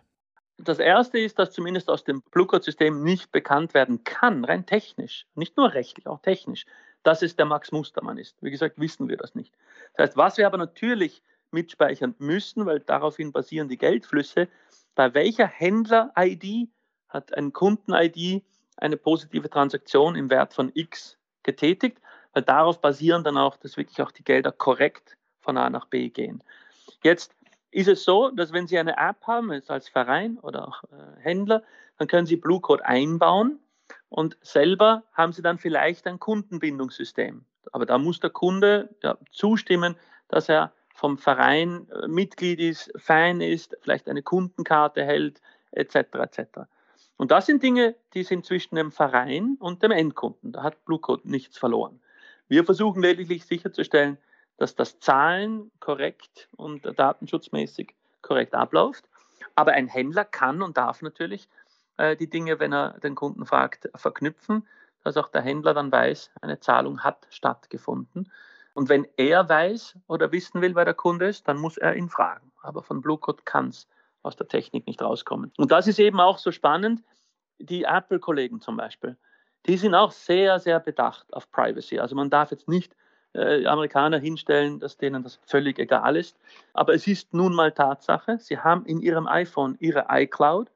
Das 0.58 0.78
erste 0.78 1.18
ist, 1.18 1.38
dass 1.38 1.50
zumindest 1.50 1.88
aus 1.88 2.04
dem 2.04 2.22
Blue-Code-System 2.30 3.02
nicht 3.02 3.32
bekannt 3.32 3.74
werden 3.74 4.04
kann, 4.04 4.44
rein 4.44 4.66
technisch, 4.66 5.26
nicht 5.34 5.56
nur 5.56 5.72
rechtlich, 5.72 6.06
auch 6.06 6.20
technisch, 6.20 6.66
dass 7.02 7.22
es 7.22 7.36
der 7.36 7.46
Max 7.46 7.72
Mustermann 7.72 8.18
ist. 8.18 8.36
Wie 8.40 8.50
gesagt, 8.50 8.78
wissen 8.78 9.08
wir 9.08 9.16
das 9.16 9.34
nicht. 9.34 9.54
Das 9.94 10.08
heißt, 10.08 10.16
was 10.16 10.38
wir 10.38 10.46
aber 10.46 10.58
natürlich 10.58 11.22
mitspeichern 11.50 12.14
müssen, 12.18 12.66
weil 12.66 12.80
daraufhin 12.80 13.32
basieren 13.32 13.68
die 13.68 13.78
Geldflüsse, 13.78 14.48
bei 14.94 15.14
welcher 15.14 15.46
Händler-ID 15.46 16.68
hat 17.08 17.36
ein 17.36 17.52
Kunden-ID 17.52 18.42
eine 18.76 18.96
positive 18.96 19.50
Transaktion 19.50 20.16
im 20.16 20.30
Wert 20.30 20.54
von 20.54 20.70
X 20.74 21.18
getätigt, 21.42 21.98
weil 22.32 22.42
darauf 22.42 22.80
basieren 22.80 23.24
dann 23.24 23.36
auch, 23.36 23.56
dass 23.56 23.76
wirklich 23.76 24.00
auch 24.00 24.12
die 24.12 24.24
Gelder 24.24 24.52
korrekt 24.52 25.16
von 25.40 25.56
A 25.58 25.68
nach 25.68 25.86
B 25.86 26.08
gehen. 26.08 26.42
Jetzt 27.02 27.34
ist 27.70 27.88
es 27.88 28.04
so, 28.04 28.30
dass 28.30 28.52
wenn 28.52 28.66
Sie 28.66 28.78
eine 28.78 28.96
App 28.96 29.26
haben, 29.26 29.50
als 29.50 29.88
Verein 29.88 30.38
oder 30.38 30.68
auch 30.68 30.84
äh, 30.84 31.20
Händler, 31.20 31.62
dann 31.98 32.08
können 32.08 32.26
Sie 32.26 32.36
Blue 32.36 32.60
Code 32.60 32.84
einbauen 32.84 33.58
und 34.12 34.36
selber 34.42 35.04
haben 35.14 35.32
Sie 35.32 35.40
dann 35.40 35.56
vielleicht 35.56 36.06
ein 36.06 36.20
Kundenbindungssystem. 36.20 37.46
Aber 37.72 37.86
da 37.86 37.96
muss 37.96 38.20
der 38.20 38.28
Kunde 38.28 38.94
ja, 39.02 39.16
zustimmen, 39.30 39.96
dass 40.28 40.50
er 40.50 40.74
vom 40.94 41.16
Verein 41.16 41.88
äh, 41.90 42.08
Mitglied 42.08 42.60
ist, 42.60 42.92
Fan 42.96 43.40
ist, 43.40 43.74
vielleicht 43.80 44.10
eine 44.10 44.22
Kundenkarte 44.22 45.02
hält, 45.02 45.40
etc. 45.70 45.96
etc. 46.12 46.42
Und 47.16 47.30
das 47.30 47.46
sind 47.46 47.62
Dinge, 47.62 47.94
die 48.12 48.22
sind 48.22 48.44
zwischen 48.44 48.74
dem 48.74 48.92
Verein 48.92 49.56
und 49.58 49.82
dem 49.82 49.92
Endkunden. 49.92 50.52
Da 50.52 50.62
hat 50.62 50.84
Blue 50.84 50.98
Code 50.98 51.26
nichts 51.30 51.56
verloren. 51.56 51.98
Wir 52.48 52.64
versuchen 52.64 53.00
lediglich 53.00 53.46
sicherzustellen, 53.46 54.18
dass 54.58 54.76
das 54.76 55.00
Zahlen 55.00 55.70
korrekt 55.80 56.50
und 56.54 56.84
datenschutzmäßig 56.84 57.94
korrekt 58.20 58.54
abläuft. 58.54 59.08
Aber 59.54 59.72
ein 59.72 59.88
Händler 59.88 60.26
kann 60.26 60.60
und 60.60 60.76
darf 60.76 61.00
natürlich 61.00 61.48
äh, 62.02 62.16
die 62.16 62.28
Dinge, 62.28 62.58
wenn 62.58 62.72
er 62.72 62.98
den 62.98 63.14
Kunden 63.14 63.46
fragt, 63.46 63.88
verknüpfen, 63.94 64.66
dass 65.04 65.16
auch 65.16 65.28
der 65.28 65.42
Händler 65.42 65.72
dann 65.72 65.92
weiß, 65.92 66.32
eine 66.40 66.58
Zahlung 66.58 67.00
hat 67.00 67.26
stattgefunden. 67.30 68.30
Und 68.74 68.88
wenn 68.88 69.06
er 69.16 69.48
weiß 69.48 69.98
oder 70.08 70.32
wissen 70.32 70.60
will, 70.62 70.74
wer 70.74 70.84
der 70.84 70.94
Kunde 70.94 71.28
ist, 71.28 71.46
dann 71.46 71.58
muss 71.58 71.76
er 71.76 71.94
ihn 71.94 72.08
fragen. 72.08 72.50
Aber 72.62 72.82
von 72.82 73.02
Bluecode 73.02 73.44
kann 73.44 73.68
es 73.68 73.86
aus 74.22 74.36
der 74.36 74.48
Technik 74.48 74.86
nicht 74.86 75.00
rauskommen. 75.00 75.52
Und 75.58 75.70
das 75.70 75.86
ist 75.86 75.98
eben 75.98 76.20
auch 76.20 76.38
so 76.38 76.50
spannend. 76.50 77.02
Die 77.58 77.84
Apple-Kollegen 77.84 78.60
zum 78.60 78.76
Beispiel, 78.76 79.16
die 79.66 79.76
sind 79.76 79.94
auch 79.94 80.10
sehr, 80.10 80.58
sehr 80.58 80.80
bedacht 80.80 81.32
auf 81.32 81.50
Privacy. 81.52 82.00
Also 82.00 82.16
man 82.16 82.30
darf 82.30 82.50
jetzt 82.50 82.68
nicht 82.68 82.96
äh, 83.34 83.64
Amerikaner 83.66 84.18
hinstellen, 84.18 84.80
dass 84.80 84.96
denen 84.96 85.22
das 85.22 85.38
völlig 85.46 85.78
egal 85.78 86.16
ist. 86.16 86.36
Aber 86.72 86.94
es 86.94 87.06
ist 87.06 87.32
nun 87.32 87.54
mal 87.54 87.70
Tatsache, 87.70 88.38
sie 88.38 88.58
haben 88.58 88.86
in 88.86 89.00
ihrem 89.00 89.28
iPhone 89.28 89.76
ihre 89.78 90.06
iCloud 90.08 90.71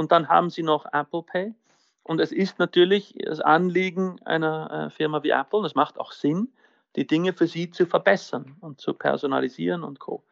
und 0.00 0.12
dann 0.12 0.30
haben 0.30 0.48
sie 0.48 0.62
noch 0.62 0.86
Apple 0.94 1.22
Pay. 1.22 1.54
Und 2.02 2.22
es 2.22 2.32
ist 2.32 2.58
natürlich 2.58 3.14
das 3.22 3.38
Anliegen 3.40 4.18
einer 4.24 4.86
äh, 4.86 4.90
Firma 4.90 5.22
wie 5.22 5.28
Apple, 5.28 5.62
das 5.62 5.74
macht 5.74 6.00
auch 6.00 6.12
Sinn, 6.12 6.48
die 6.96 7.06
Dinge 7.06 7.34
für 7.34 7.46
sie 7.46 7.70
zu 7.70 7.84
verbessern 7.84 8.56
und 8.60 8.80
zu 8.80 8.94
personalisieren 8.94 9.84
und 9.84 10.00
Co. 10.00 10.24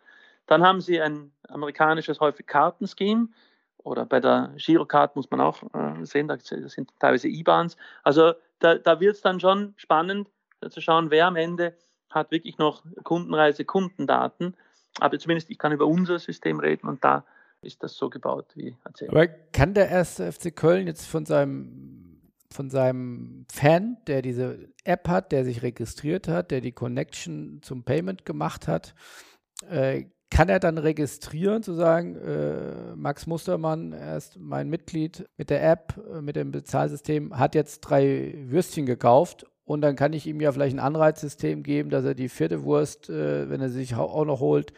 Dann 0.46 0.62
haben 0.62 0.80
sie 0.80 1.02
ein 1.02 1.32
amerikanisches 1.48 2.18
häufig 2.18 2.46
Kartenscheme 2.46 3.28
oder 3.76 4.06
bei 4.06 4.20
der 4.20 4.54
Girocard 4.56 5.14
muss 5.16 5.30
man 5.30 5.42
auch 5.42 5.62
äh, 5.74 6.02
sehen, 6.06 6.28
da 6.28 6.38
sind 6.38 6.90
teilweise 6.98 7.28
IBANs. 7.28 7.76
Also 8.04 8.32
da, 8.60 8.76
da 8.76 9.00
wird 9.00 9.16
es 9.16 9.20
dann 9.20 9.38
schon 9.38 9.74
spannend 9.76 10.30
zu 10.70 10.80
schauen, 10.80 11.10
wer 11.10 11.26
am 11.26 11.36
Ende 11.36 11.76
hat 12.08 12.30
wirklich 12.30 12.56
noch 12.56 12.84
Kundenreise, 13.04 13.66
Kundendaten. 13.66 14.56
Aber 14.98 15.18
zumindest 15.18 15.50
ich 15.50 15.58
kann 15.58 15.72
über 15.72 15.86
unser 15.86 16.18
System 16.18 16.58
reden 16.58 16.88
und 16.88 17.04
da 17.04 17.26
ist 17.62 17.82
das 17.82 17.96
so 17.96 18.08
gebaut, 18.10 18.52
wie 18.54 18.76
erzählt. 18.84 19.10
Aber 19.10 19.26
kann 19.26 19.74
der 19.74 19.88
erste 19.88 20.30
FC 20.30 20.54
Köln 20.54 20.86
jetzt 20.86 21.06
von 21.06 21.26
seinem 21.26 21.98
von 22.50 22.70
seinem 22.70 23.44
Fan, 23.52 23.98
der 24.06 24.22
diese 24.22 24.70
App 24.84 25.06
hat, 25.06 25.32
der 25.32 25.44
sich 25.44 25.62
registriert 25.62 26.28
hat, 26.28 26.50
der 26.50 26.62
die 26.62 26.72
Connection 26.72 27.60
zum 27.62 27.84
Payment 27.84 28.24
gemacht 28.24 28.66
hat, 28.68 28.94
äh, 29.68 30.06
kann 30.30 30.48
er 30.48 30.60
dann 30.60 30.78
registrieren, 30.78 31.62
zu 31.62 31.74
sagen, 31.74 32.16
äh, 32.16 32.94
Max 32.96 33.26
Mustermann, 33.26 33.92
er 33.92 34.16
ist 34.16 34.38
mein 34.38 34.68
Mitglied 34.68 35.28
mit 35.36 35.50
der 35.50 35.62
App, 35.68 36.00
äh, 36.12 36.20
mit 36.20 36.36
dem 36.36 36.50
Bezahlsystem, 36.50 37.38
hat 37.38 37.54
jetzt 37.54 37.80
drei 37.80 38.34
Würstchen 38.46 38.86
gekauft 38.86 39.46
und 39.64 39.80
dann 39.80 39.96
kann 39.96 40.12
ich 40.12 40.26
ihm 40.26 40.40
ja 40.40 40.52
vielleicht 40.52 40.76
ein 40.76 40.80
Anreizsystem 40.80 41.62
geben, 41.62 41.90
dass 41.90 42.04
er 42.04 42.14
die 42.14 42.28
vierte 42.28 42.64
Wurst, 42.64 43.08
äh, 43.08 43.48
wenn 43.48 43.60
er 43.60 43.70
sich 43.70 43.94
auch 43.94 44.24
noch 44.24 44.40
holt, 44.40 44.72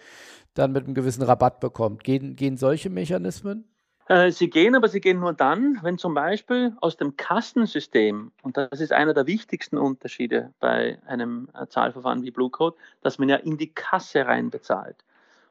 dann 0.55 0.73
mit 0.73 0.85
einem 0.85 0.95
gewissen 0.95 1.23
Rabatt 1.23 1.61
bekommt. 1.61 2.05
Gehen, 2.05 2.37
gehen 2.37 2.57
solche 2.57 2.91
Mechanismen? 2.91 3.65
Äh, 4.11 4.33
sie 4.33 4.51
gehen, 4.51 4.75
aber 4.75 4.89
sie 4.89 5.01
gehen 5.01 5.21
nur 5.21 5.33
dann, 5.33 5.79
wenn 5.83 5.97
zum 5.97 6.15
Beispiel 6.15 6.77
aus 6.81 6.97
dem 6.97 7.17
Kassensystem, 7.17 8.33
und 8.43 8.57
das 8.57 8.81
ist 8.81 8.93
einer 8.93 9.15
der 9.15 9.29
wichtigsten 9.29 9.79
Unterschiede 9.79 10.53
bei 10.59 10.99
einem 11.07 11.49
äh, 11.55 11.69
Zahlverfahren 11.69 12.23
wie 12.25 12.33
Blue 12.33 12.51
Code, 12.51 12.77
dass 13.03 13.19
man 13.19 13.29
ja 13.29 13.37
in 13.37 13.57
die 13.57 13.73
Kasse 13.73 14.27
rein 14.27 14.51
bezahlt. 14.51 14.97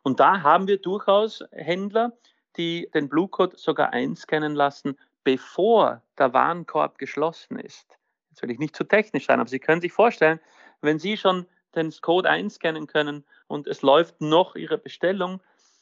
Und 0.03 0.19
da 0.19 0.43
haben 0.43 0.67
wir 0.67 0.77
durchaus 0.77 1.41
Händler, 1.51 2.11
die 2.57 2.89
den 2.93 3.07
Blue 3.07 3.29
Code 3.29 3.55
sogar 3.57 3.93
einscannen 3.93 4.55
lassen, 4.55 4.97
bevor 5.23 6.01
der 6.17 6.33
Warenkorb 6.33 6.97
geschlossen 6.97 7.59
ist. 7.59 7.97
Jetzt 8.29 8.41
will 8.41 8.51
ich 8.51 8.59
nicht 8.59 8.75
zu 8.75 8.83
technisch 8.83 9.27
sein, 9.27 9.39
aber 9.39 9.49
Sie 9.49 9.59
können 9.59 9.79
sich 9.79 9.93
vorstellen, 9.93 10.41
wenn 10.81 10.99
Sie 10.99 11.15
schon 11.15 11.45
den 11.75 11.93
Code 12.01 12.29
einscannen 12.29 12.87
können 12.87 13.23
und 13.49 13.67
es 13.67 13.81
läuft 13.81 14.21
noch 14.21 14.55
Ihre 14.55 14.77
Bestellung, 14.77 15.41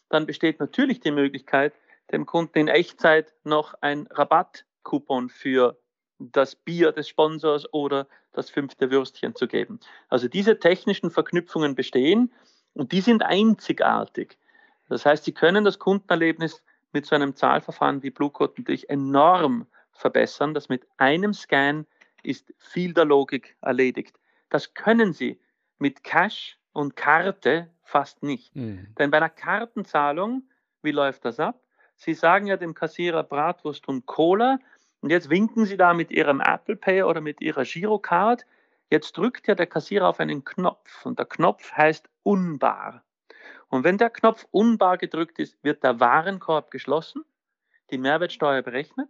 dann 0.10 0.26
besteht 0.26 0.60
natürlich 0.60 1.02
die 1.02 1.12
Möglichkeit, 1.12 1.74
dem 2.12 2.26
Kunden 2.26 2.58
in 2.58 2.68
Echtzeit 2.70 3.34
noch 3.44 3.76
ein 3.82 4.08
Rabattcoupon 4.10 5.30
für 5.30 5.78
das 6.18 6.56
Bier 6.56 6.94
des 6.94 7.10
Sponsors 7.10 7.72
oder 7.74 8.08
das 8.32 8.50
fünfte 8.50 8.90
Würstchen 8.90 9.36
zu 9.36 9.48
geben. 9.48 9.80
Also 10.08 10.30
diese 10.30 10.60
technischen 10.60 11.12
Verknüpfungen 11.12 11.76
bestehen 11.76 12.34
und 12.74 12.94
die 12.94 13.02
sind 13.02 13.22
einzigartig. 13.22 14.38
Das 14.88 15.06
heißt, 15.06 15.26
Sie 15.26 15.34
können 15.34 15.66
das 15.66 15.78
Kundenerlebnis 15.78 16.64
mit 16.94 17.06
so 17.06 17.16
einem 17.16 17.36
Zahlverfahren 17.36 18.02
wie 18.02 18.12
Bluecode 18.12 18.58
natürlich 18.58 18.90
enorm 18.90 19.68
verbessern. 19.92 20.54
Das 20.54 20.70
mit 20.70 20.88
einem 20.98 21.34
Scan 21.34 21.86
ist 22.24 22.54
viel 22.58 22.94
der 22.94 23.06
Logik 23.06 23.58
erledigt. 23.62 24.18
Das 24.50 24.74
können 24.74 25.12
Sie 25.12 25.42
mit 25.80 26.04
Cash 26.04 26.57
und 26.78 26.96
Karte 26.96 27.72
fast 27.82 28.22
nicht. 28.22 28.56
Mhm. 28.56 28.94
Denn 29.00 29.10
bei 29.10 29.18
einer 29.18 29.32
Kartenzahlung, 29.32 30.44
wie 30.84 30.92
läuft 30.92 31.26
das 31.26 31.40
ab? 31.40 31.60
Sie 31.96 32.14
sagen 32.14 32.46
ja 32.46 32.56
dem 32.56 32.76
Kassierer 32.76 33.24
Bratwurst 33.24 33.88
und 33.88 34.06
Cola 34.06 34.60
und 35.02 35.10
jetzt 35.10 35.32
winken 35.32 35.66
Sie 35.66 35.76
da 35.76 35.96
mit 35.96 36.12
Ihrem 36.12 36.40
Apple 36.40 36.76
Pay 36.76 37.02
oder 37.02 37.20
mit 37.20 37.42
Ihrer 37.42 37.64
Girocard. 37.64 38.46
Jetzt 38.92 39.18
drückt 39.18 39.48
ja 39.48 39.56
der 39.56 39.66
Kassierer 39.66 40.08
auf 40.08 40.20
einen 40.20 40.44
Knopf 40.44 41.04
und 41.04 41.18
der 41.18 41.26
Knopf 41.26 41.72
heißt 41.72 42.08
unbar. 42.22 43.04
Und 43.70 43.84
wenn 43.84 43.98
der 43.98 44.12
Knopf 44.12 44.46
unbar 44.52 45.00
gedrückt 45.00 45.40
ist, 45.40 45.58
wird 45.64 45.84
der 45.84 46.00
Warenkorb 46.00 46.70
geschlossen, 46.70 47.26
die 47.90 47.98
Mehrwertsteuer 47.98 48.62
berechnet 48.62 49.10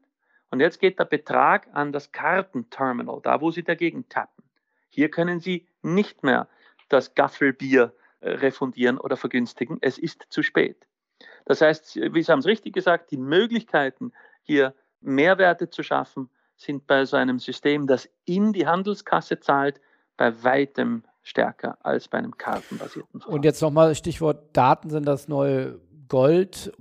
und 0.52 0.62
jetzt 0.62 0.80
geht 0.80 1.00
der 1.00 1.06
Betrag 1.06 1.68
an 1.74 1.92
das 1.92 2.14
Kartenterminal, 2.14 3.20
da 3.22 3.42
wo 3.42 3.52
Sie 3.52 3.64
dagegen 3.64 4.08
tappen. 4.08 4.46
Hier 4.88 5.12
können 5.12 5.42
Sie 5.42 5.68
nicht 5.82 6.24
mehr 6.24 6.48
das 6.90 7.16
Gaffelbier 7.16 7.94
äh, 8.20 8.30
refundieren 8.30 8.98
oder 8.98 9.18
vergünstigen. 9.18 9.78
Es 9.82 9.98
ist 9.98 10.26
zu 10.30 10.44
spät. 10.44 10.88
Das 11.46 11.62
heißt, 11.62 11.96
wie 11.96 12.22
Sie 12.22 12.32
haben 12.32 12.40
es 12.40 12.46
richtig 12.46 12.74
gesagt, 12.74 13.12
die 13.12 13.18
Möglichkeiten, 13.18 14.12
hier 14.44 14.74
Mehrwerte 15.02 15.70
zu 15.70 15.84
schaffen, 15.84 16.30
sind 16.56 16.88
bei 16.88 17.06
so 17.06 17.18
einem 17.18 17.40
System, 17.40 17.88
das 17.88 18.10
in 18.26 18.54
die 18.54 18.68
Handelskasse 18.68 19.40
zahlt, 19.40 19.80
bei 20.18 20.44
weitem 20.44 21.04
stärker 21.22 21.78
als 21.86 22.08
bei 22.08 22.18
einem 22.18 22.38
kartenbasierten 22.38 23.20
Verfahren. 23.20 23.36
Und 23.36 23.46
jetzt 23.46 23.62
nochmal 23.62 23.94
Stichwort 23.96 24.56
Daten 24.56 24.90
sind 24.90 25.06
das 25.06 25.28
neue 25.28 25.80
Gold. 26.08 26.72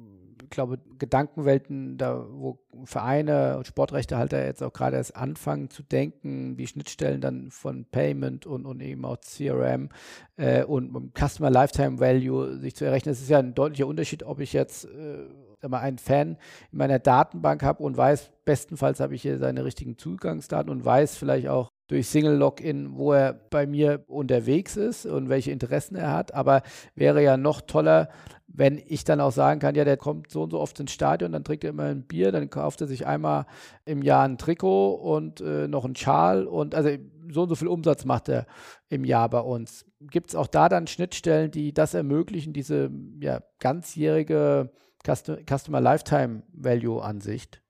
Glaube, 0.51 0.79
Gedankenwelten, 0.99 1.99
da 1.99 2.27
wo 2.31 2.59
Vereine 2.85 3.57
und 3.59 3.67
Sportrechtehalter 3.67 4.45
jetzt 4.45 4.63
auch 4.63 4.73
gerade 4.73 4.97
erst 4.97 5.17
anfangen 5.17 5.71
zu 5.71 5.83
denken, 5.83 6.59
wie 6.59 6.67
Schnittstellen 6.67 7.21
dann 7.21 7.51
von 7.51 7.85
Payment 7.87 8.47
und, 8.47 8.67
und 8.67 8.81
eben 8.81 9.05
auch 9.05 9.19
CRM 9.21 9.89
äh, 10.37 10.65
und 10.65 11.13
Customer 11.19 11.51
Lifetime 11.51 12.01
Value 12.01 12.59
sich 12.59 12.75
zu 12.75 12.85
errechnen. 12.85 13.13
Es 13.13 13.21
ist 13.21 13.31
ja 13.31 13.39
ein 13.39 13.55
deutlicher 13.55 13.87
Unterschied, 13.87 14.23
ob 14.23 14.41
ich 14.41 14.53
jetzt 14.53 14.85
äh, 14.85 15.69
mal 15.69 15.81
einen 15.81 15.99
Fan 15.99 16.37
in 16.73 16.79
meiner 16.79 16.99
Datenbank 16.99 17.63
habe 17.63 17.83
und 17.83 17.97
weiß, 17.97 18.31
bestenfalls 18.45 19.01
habe 19.01 19.15
ich 19.15 19.23
hier 19.23 19.39
seine 19.39 19.65
richtigen 19.65 19.99
Zugangsdaten 19.99 20.71
und 20.71 20.85
weiß 20.85 21.17
vielleicht 21.17 21.49
auch, 21.49 21.71
durch 21.89 22.09
Single 22.09 22.37
Login, 22.37 22.97
wo 22.97 23.13
er 23.13 23.33
bei 23.33 23.67
mir 23.67 24.05
unterwegs 24.09 24.77
ist 24.77 25.07
und 25.07 25.29
welche 25.29 25.53
Interessen 25.53 25.97
er 25.97 26.13
hat. 26.13 26.35
Aber 26.35 26.63
wäre 26.95 27.23
ja 27.23 27.37
noch 27.37 27.61
toller, 27.61 28.09
wenn 28.49 28.83
ich 28.87 29.05
dann 29.05 29.21
auch 29.21 29.33
sagen 29.33 29.61
kann, 29.61 29.75
ja, 29.75 29.85
der 29.85 29.97
kommt 29.97 30.31
so 30.31 30.43
und 30.43 30.51
so 30.51 30.61
oft 30.61 30.79
ins 30.81 30.93
Stadion, 30.93 31.33
dann 31.33 31.45
trinkt 31.45 31.65
er 31.65 31.71
immer 31.71 31.85
ein 31.85 32.07
Bier, 32.07 32.33
dann 32.33 32.51
kauft 32.51 32.81
er 32.81 32.87
sich 32.87 33.07
einmal 33.07 33.47
im 33.85 34.03
Jahr 34.03 34.25
ein 34.25 34.39
Trikot 34.39 34.95
und 34.95 35.41
äh, 35.41 35.69
noch 35.69 35.85
einen 35.85 35.97
Schal 35.97 36.47
und 36.47 36.75
also 36.75 36.91
so 37.31 37.43
und 37.43 37.49
so 37.49 37.55
viel 37.55 37.69
Umsatz 37.69 38.05
macht 38.05 38.29
er 38.29 38.47
im 38.89 39.05
Jahr 39.05 39.29
bei 39.29 39.41
uns. 39.41 39.85
Gibt 40.01 40.31
es 40.31 40.37
auch 40.37 40.47
da 40.47 40.69
dann 40.69 40.87
Schnittstellen, 40.87 41.51
die 41.51 41.73
das 41.73 41.95
ermöglichen, 41.95 42.53
diese 42.53 42.91
ja, 43.21 43.41
ganzjährige 43.59 44.71
Customer 45.05 45.81
Lifetime 45.81 46.43
Value 46.53 47.03
Ansicht? 47.03 47.63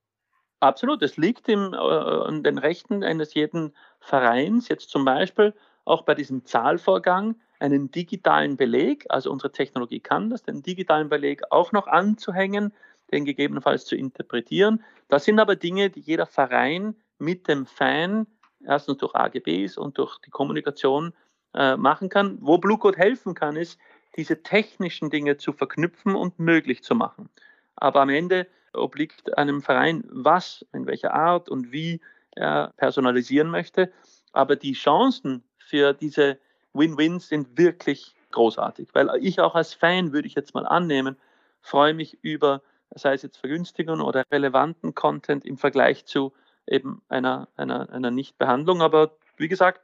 Absolut, 0.60 1.02
es 1.02 1.16
liegt 1.16 1.48
im, 1.48 1.74
äh, 1.74 1.76
an 1.76 2.42
den 2.42 2.58
Rechten 2.58 3.04
eines 3.04 3.34
jeden 3.34 3.74
Vereins, 4.06 4.68
jetzt 4.68 4.90
zum 4.90 5.04
Beispiel 5.04 5.52
auch 5.84 6.02
bei 6.02 6.14
diesem 6.14 6.44
Zahlvorgang, 6.44 7.36
einen 7.58 7.90
digitalen 7.90 8.56
Beleg, 8.56 9.04
also 9.08 9.30
unsere 9.30 9.50
Technologie 9.50 10.00
kann 10.00 10.30
das, 10.30 10.42
den 10.42 10.62
digitalen 10.62 11.08
Beleg 11.08 11.42
auch 11.50 11.72
noch 11.72 11.86
anzuhängen, 11.86 12.72
den 13.10 13.24
gegebenenfalls 13.24 13.84
zu 13.84 13.96
interpretieren. 13.96 14.84
Das 15.08 15.24
sind 15.24 15.40
aber 15.40 15.56
Dinge, 15.56 15.90
die 15.90 16.00
jeder 16.00 16.26
Verein 16.26 16.94
mit 17.18 17.48
dem 17.48 17.66
Fan 17.66 18.26
erstens 18.64 18.98
durch 18.98 19.14
AGBs 19.14 19.76
und 19.76 19.98
durch 19.98 20.18
die 20.18 20.30
Kommunikation 20.30 21.12
äh, 21.54 21.76
machen 21.76 22.08
kann. 22.08 22.38
Wo 22.40 22.58
Blue 22.58 22.78
Code 22.78 22.98
helfen 22.98 23.34
kann, 23.34 23.56
ist, 23.56 23.78
diese 24.16 24.42
technischen 24.42 25.10
Dinge 25.10 25.36
zu 25.36 25.52
verknüpfen 25.52 26.14
und 26.14 26.38
möglich 26.38 26.82
zu 26.82 26.94
machen. 26.94 27.28
Aber 27.74 28.00
am 28.02 28.08
Ende 28.08 28.46
obliegt 28.72 29.36
einem 29.36 29.62
Verein, 29.62 30.04
was, 30.08 30.64
in 30.72 30.86
welcher 30.86 31.14
Art 31.14 31.48
und 31.48 31.72
wie 31.72 32.00
er 32.36 32.72
personalisieren 32.76 33.50
möchte. 33.50 33.92
Aber 34.32 34.56
die 34.56 34.74
Chancen 34.74 35.42
für 35.58 35.92
diese 35.92 36.38
Win-Wins 36.72 37.28
sind 37.28 37.58
wirklich 37.58 38.14
großartig, 38.32 38.90
weil 38.92 39.10
ich 39.20 39.40
auch 39.40 39.54
als 39.54 39.74
Fan, 39.74 40.12
würde 40.12 40.28
ich 40.28 40.34
jetzt 40.34 40.54
mal 40.54 40.66
annehmen, 40.66 41.16
freue 41.60 41.94
mich 41.94 42.18
über, 42.22 42.62
sei 42.94 43.14
es 43.14 43.22
jetzt 43.22 43.38
Vergünstigungen 43.38 44.02
oder 44.02 44.24
relevanten 44.30 44.94
Content 44.94 45.44
im 45.44 45.56
Vergleich 45.56 46.04
zu 46.04 46.32
eben 46.66 47.02
einer, 47.08 47.48
einer, 47.56 47.90
einer 47.90 48.10
Nichtbehandlung. 48.10 48.82
Aber 48.82 49.16
wie 49.36 49.48
gesagt, 49.48 49.80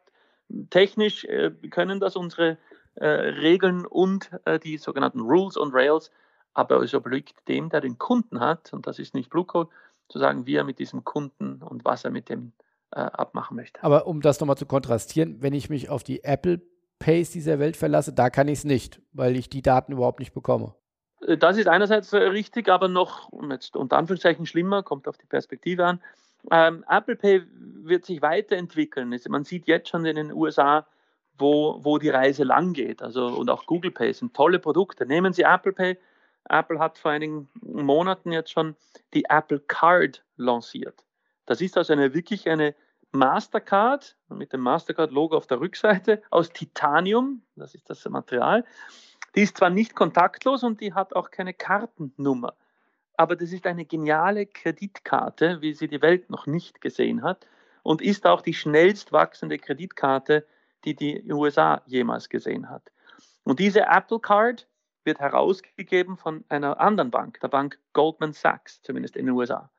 technisch 0.70 1.24
äh, 1.24 1.50
können 1.70 1.98
das 1.98 2.14
unsere 2.14 2.58
äh, 2.96 3.06
Regeln 3.06 3.86
und 3.86 4.30
äh, 4.44 4.58
die 4.58 4.76
sogenannten 4.76 5.20
Rules 5.20 5.56
und 5.56 5.74
Rails 5.74 6.10
aber 6.54 6.82
es 6.82 6.94
obliegt 6.94 7.48
dem, 7.48 7.70
der 7.70 7.80
den 7.80 7.98
Kunden 7.98 8.40
hat, 8.40 8.72
und 8.72 8.86
das 8.86 8.98
ist 8.98 9.14
nicht 9.14 9.30
Blue 9.30 9.44
Code, 9.44 9.70
zu 10.08 10.18
sagen, 10.18 10.46
wie 10.46 10.56
er 10.56 10.64
mit 10.64 10.78
diesem 10.78 11.04
Kunden 11.04 11.62
und 11.62 11.84
was 11.84 12.04
er 12.04 12.10
mit 12.10 12.28
dem 12.28 12.52
äh, 12.90 13.00
abmachen 13.00 13.56
möchte. 13.56 13.82
Aber 13.82 14.06
um 14.06 14.20
das 14.20 14.40
nochmal 14.40 14.56
zu 14.56 14.66
kontrastieren, 14.66 15.40
wenn 15.40 15.54
ich 15.54 15.70
mich 15.70 15.88
auf 15.88 16.02
die 16.02 16.24
Apple 16.24 16.60
Pays 16.98 17.30
dieser 17.30 17.58
Welt 17.58 17.76
verlasse, 17.76 18.12
da 18.12 18.30
kann 18.30 18.48
ich 18.48 18.58
es 18.58 18.64
nicht, 18.64 19.00
weil 19.12 19.36
ich 19.36 19.48
die 19.48 19.62
Daten 19.62 19.92
überhaupt 19.92 20.20
nicht 20.20 20.34
bekomme. 20.34 20.74
Äh, 21.26 21.36
das 21.36 21.56
ist 21.56 21.68
einerseits 21.68 22.12
äh, 22.12 22.18
richtig, 22.18 22.68
aber 22.68 22.88
noch, 22.88 23.30
jetzt 23.50 23.76
unter 23.76 23.96
Anführungszeichen 23.96 24.46
schlimmer, 24.46 24.82
kommt 24.82 25.08
auf 25.08 25.18
die 25.18 25.26
Perspektive 25.26 25.84
an. 25.84 26.00
Ähm, 26.50 26.84
Apple 26.88 27.16
Pay 27.16 27.42
wird 27.84 28.04
sich 28.04 28.20
weiterentwickeln. 28.22 29.16
Man 29.28 29.44
sieht 29.44 29.66
jetzt 29.66 29.88
schon 29.88 30.04
in 30.04 30.16
den 30.16 30.32
USA, 30.32 30.86
wo, 31.38 31.78
wo 31.82 31.98
die 31.98 32.08
Reise 32.08 32.44
lang 32.44 32.72
geht. 32.72 33.02
Also, 33.02 33.26
und 33.26 33.48
auch 33.48 33.66
Google 33.66 33.90
Pay 33.90 34.12
sind 34.12 34.34
tolle 34.34 34.58
Produkte. 34.58 35.06
Nehmen 35.06 35.32
Sie 35.32 35.42
Apple 35.42 35.72
Pay, 35.72 35.98
Apple 36.48 36.78
hat 36.78 36.98
vor 36.98 37.10
einigen 37.10 37.48
Monaten 37.60 38.32
jetzt 38.32 38.50
schon 38.50 38.76
die 39.14 39.24
Apple 39.28 39.60
Card 39.60 40.24
lanciert. 40.36 41.04
Das 41.46 41.60
ist 41.60 41.76
also 41.76 41.92
eine 41.92 42.14
wirklich 42.14 42.48
eine 42.48 42.74
Mastercard 43.12 44.16
mit 44.28 44.52
dem 44.52 44.60
Mastercard-Logo 44.62 45.36
auf 45.36 45.46
der 45.46 45.60
Rückseite 45.60 46.22
aus 46.30 46.50
Titanium, 46.50 47.42
das 47.56 47.74
ist 47.74 47.88
das 47.90 48.04
Material. 48.08 48.64
Die 49.34 49.42
ist 49.42 49.58
zwar 49.58 49.70
nicht 49.70 49.94
kontaktlos 49.94 50.62
und 50.62 50.80
die 50.80 50.94
hat 50.94 51.14
auch 51.14 51.30
keine 51.30 51.54
Kartennummer, 51.54 52.54
aber 53.16 53.36
das 53.36 53.52
ist 53.52 53.66
eine 53.66 53.84
geniale 53.84 54.46
Kreditkarte, 54.46 55.60
wie 55.60 55.74
sie 55.74 55.88
die 55.88 56.02
Welt 56.02 56.30
noch 56.30 56.46
nicht 56.46 56.80
gesehen 56.80 57.22
hat 57.22 57.46
und 57.82 58.02
ist 58.02 58.26
auch 58.26 58.40
die 58.40 58.54
schnellst 58.54 59.12
wachsende 59.12 59.58
Kreditkarte, 59.58 60.46
die 60.84 60.94
die 60.94 61.30
USA 61.30 61.82
jemals 61.86 62.28
gesehen 62.28 62.70
hat. 62.70 62.90
Und 63.44 63.58
diese 63.58 63.82
Apple 63.82 64.20
Card 64.20 64.66
wird 65.04 65.20
herausgegeben 65.20 66.16
von 66.16 66.44
einer 66.48 66.80
anderen 66.80 67.10
Bank, 67.10 67.40
der 67.40 67.48
Bank 67.48 67.78
Goldman 67.92 68.32
Sachs, 68.32 68.82
zumindest 68.82 69.16
in 69.16 69.26
den 69.26 69.34
USA. 69.34 69.70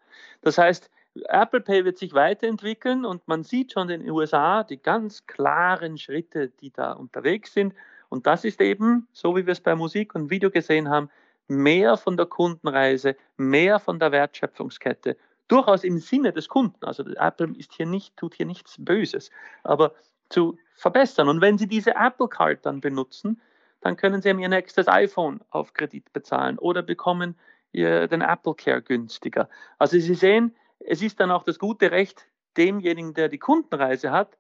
Das 0.42 0.58
heißt, 0.58 0.90
Apple 1.26 1.62
Pay 1.62 1.86
wird 1.86 1.98
sich 1.98 2.14
weiterentwickeln 2.14 3.06
und 3.06 3.28
man 3.28 3.44
sieht 3.44 3.74
schon 3.74 3.90
in 3.90 4.02
den 4.02 4.10
USA 4.10 4.64
die 4.64 4.82
ganz 4.82 5.26
klaren 5.28 5.98
Schritte, 5.98 6.50
die 6.50 6.72
da 6.72 6.94
unterwegs 6.94 7.54
sind. 7.54 7.74
Und 8.10 8.26
das 8.26 8.44
ist 8.46 8.62
eben, 8.62 9.08
so 9.12 9.36
wie 9.36 9.46
wir 9.46 9.54
es 9.54 9.62
bei 9.62 9.76
Musik 9.76 10.16
und 10.16 10.30
Video 10.30 10.50
gesehen 10.50 10.90
haben, 10.90 11.10
mehr 11.48 11.98
von 11.98 12.18
der 12.18 12.26
Kundenreise, 12.26 13.16
mehr 13.38 13.80
von 13.80 14.00
der 14.00 14.12
Wertschöpfungskette, 14.12 15.18
durchaus 15.48 15.84
im 15.84 16.00
Sinne 16.00 16.32
des 16.32 16.48
Kunden. 16.48 16.84
Also 16.84 17.04
Apple 17.04 17.54
ist 17.58 17.74
hier 17.74 17.86
nicht, 17.86 18.18
tut 18.18 18.34
hier 18.34 18.46
nichts 18.46 18.76
Böses, 18.80 19.30
aber 19.64 19.94
zu 20.30 20.58
verbessern. 20.74 21.30
Und 21.30 21.42
wenn 21.42 21.58
Sie 21.58 21.68
diese 21.68 21.96
Apple 21.96 22.28
Card 22.28 22.66
dann 22.66 22.82
benutzen, 22.82 23.40
dann 23.84 23.98
können 23.98 24.22
Sie 24.22 24.30
Ihr 24.30 24.50
nächstes 24.50 24.88
iPhone 24.88 25.42
auf 25.50 25.74
Kredit 25.74 26.14
bezahlen 26.14 26.58
oder 26.58 26.82
bekommen 26.82 27.36
ihr 27.74 28.08
den 28.08 28.22
Apple 28.22 28.56
Care 28.56 28.82
günstiger. 28.82 29.50
Also 29.78 30.00
Sie 30.00 30.16
sehen, 30.16 30.56
es 30.80 31.02
ist 31.02 31.20
dann 31.20 31.32
auch 31.32 31.44
das 31.44 31.60
gute 31.60 31.92
Recht 31.92 32.26
demjenigen, 32.56 33.14
der 33.14 33.28
die 33.28 33.40
Kundenreise 33.40 34.12
hat, 34.12 34.38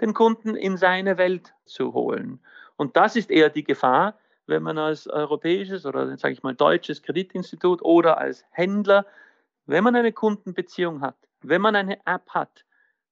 den 0.00 0.14
Kunden 0.14 0.56
in 0.56 0.78
seine 0.78 1.18
Welt 1.18 1.52
zu 1.66 1.92
holen. 1.92 2.40
Und 2.76 2.96
das 2.96 3.16
ist 3.16 3.30
eher 3.30 3.50
die 3.50 3.64
Gefahr, 3.64 4.18
wenn 4.46 4.62
man 4.62 4.78
als 4.78 5.06
europäisches 5.06 5.84
oder 5.84 6.16
sage 6.16 6.32
ich 6.32 6.42
mal 6.42 6.54
deutsches 6.54 7.02
Kreditinstitut 7.02 7.82
oder 7.82 8.16
als 8.16 8.46
Händler, 8.50 9.04
wenn 9.66 9.84
man 9.84 9.94
eine 9.94 10.12
Kundenbeziehung 10.12 11.02
hat, 11.02 11.16
wenn 11.42 11.60
man 11.60 11.76
eine 11.76 11.98
App 12.06 12.30
hat, 12.30 12.64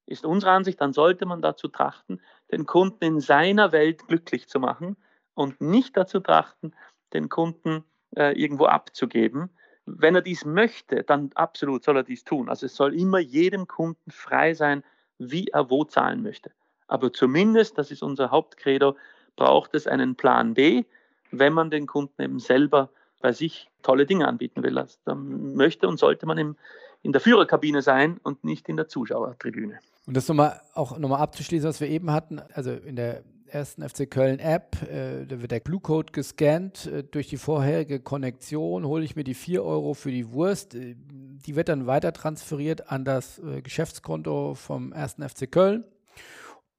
ist 0.06 0.24
unsere 0.24 0.52
Ansicht, 0.52 0.80
dann 0.80 0.92
sollte 0.94 1.26
man 1.26 1.42
dazu 1.42 1.68
trachten, 1.68 2.22
den 2.50 2.64
Kunden 2.64 3.04
in 3.04 3.20
seiner 3.20 3.72
Welt 3.72 4.06
glücklich 4.06 4.48
zu 4.48 4.60
machen 4.60 4.96
und 5.34 5.60
nicht 5.60 5.96
dazu 5.96 6.20
trachten, 6.20 6.74
den 7.12 7.28
Kunden 7.28 7.84
äh, 8.16 8.38
irgendwo 8.40 8.66
abzugeben. 8.66 9.50
wenn 9.86 10.14
er 10.14 10.22
dies 10.22 10.46
möchte, 10.46 11.02
dann 11.02 11.30
absolut 11.34 11.84
soll 11.84 11.98
er 11.98 12.04
dies 12.04 12.24
tun. 12.24 12.48
Also 12.48 12.64
es 12.64 12.74
soll 12.74 12.94
immer 12.94 13.18
jedem 13.18 13.66
Kunden 13.66 14.10
frei 14.10 14.54
sein, 14.54 14.82
wie 15.18 15.48
er 15.48 15.68
wo 15.68 15.84
zahlen 15.84 16.22
möchte. 16.22 16.52
Aber 16.86 17.12
zumindest, 17.12 17.76
das 17.76 17.90
ist 17.90 18.02
unser 18.02 18.30
Hauptcredo, 18.30 18.96
braucht 19.36 19.74
es 19.74 19.86
einen 19.86 20.16
Plan 20.16 20.54
B, 20.54 20.84
wenn 21.30 21.52
man 21.52 21.70
den 21.70 21.86
Kunden 21.86 22.22
eben 22.22 22.38
selber 22.38 22.88
bei 23.20 23.32
sich 23.32 23.70
tolle 23.82 24.06
Dinge 24.06 24.28
anbieten 24.28 24.62
will. 24.62 24.78
Also 24.78 24.98
dann 25.04 25.54
möchte 25.54 25.88
und 25.88 25.98
sollte 25.98 26.24
man 26.26 26.38
im, 26.38 26.56
in 27.02 27.12
der 27.12 27.20
Führerkabine 27.20 27.82
sein 27.82 28.18
und 28.22 28.44
nicht 28.44 28.68
in 28.68 28.76
der 28.76 28.88
Zuschauertribüne. 28.88 29.80
Und 30.06 30.16
das 30.16 30.28
nochmal 30.28 30.60
auch 30.74 30.98
nochmal 30.98 31.20
abzuschließen, 31.20 31.68
was 31.68 31.80
wir 31.80 31.88
eben 31.88 32.10
hatten, 32.10 32.40
also 32.52 32.72
in 32.72 32.96
der 32.96 33.24
ersten 33.46 33.88
FC 33.88 34.10
Köln 34.10 34.38
App, 34.40 34.82
äh, 34.82 35.26
da 35.26 35.40
wird 35.40 35.50
der 35.50 35.60
Blue-Code 35.60 36.12
gescannt. 36.12 36.86
Äh, 36.86 37.04
durch 37.04 37.28
die 37.28 37.36
vorherige 37.36 38.00
Konnektion 38.00 38.84
hole 38.84 39.04
ich 39.04 39.16
mir 39.16 39.24
die 39.24 39.34
4 39.34 39.64
Euro 39.64 39.94
für 39.94 40.10
die 40.10 40.32
Wurst. 40.32 40.74
Äh, 40.74 40.96
die 40.96 41.56
wird 41.56 41.68
dann 41.68 41.86
weiter 41.86 42.12
transferiert 42.12 42.90
an 42.90 43.04
das 43.04 43.38
äh, 43.38 43.62
Geschäftskonto 43.62 44.54
vom 44.54 44.92
ersten 44.92 45.26
FC 45.26 45.50
Köln. 45.50 45.84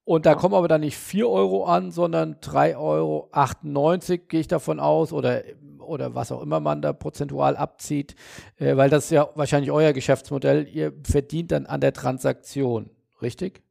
Und 0.03 0.27
da 0.27 0.35
kommen 0.35 0.53
aber 0.53 0.67
dann 0.67 0.81
nicht 0.81 0.97
4 0.97 1.27
Euro 1.27 1.65
an, 1.65 1.89
sondern 1.89 2.35
3,98 2.35 2.75
Euro, 2.77 3.29
gehe 4.27 4.39
ich 4.39 4.47
davon 4.47 4.79
aus, 4.79 5.11
oder, 5.11 5.41
oder 5.79 6.13
was 6.13 6.31
auch 6.31 6.43
immer 6.43 6.59
man 6.59 6.83
da 6.83 6.93
prozentual 6.93 7.57
abzieht, 7.57 8.15
äh, 8.59 8.75
weil 8.77 8.89
das 8.89 9.05
ist 9.05 9.11
ja 9.11 9.29
wahrscheinlich 9.33 9.71
euer 9.71 9.93
Geschäftsmodell. 9.93 10.67
Ihr 10.67 10.93
verdient 11.03 11.51
dann 11.51 11.65
an 11.65 11.81
der 11.81 11.93
Transaktion, 11.93 12.91
richtig? 13.25 13.61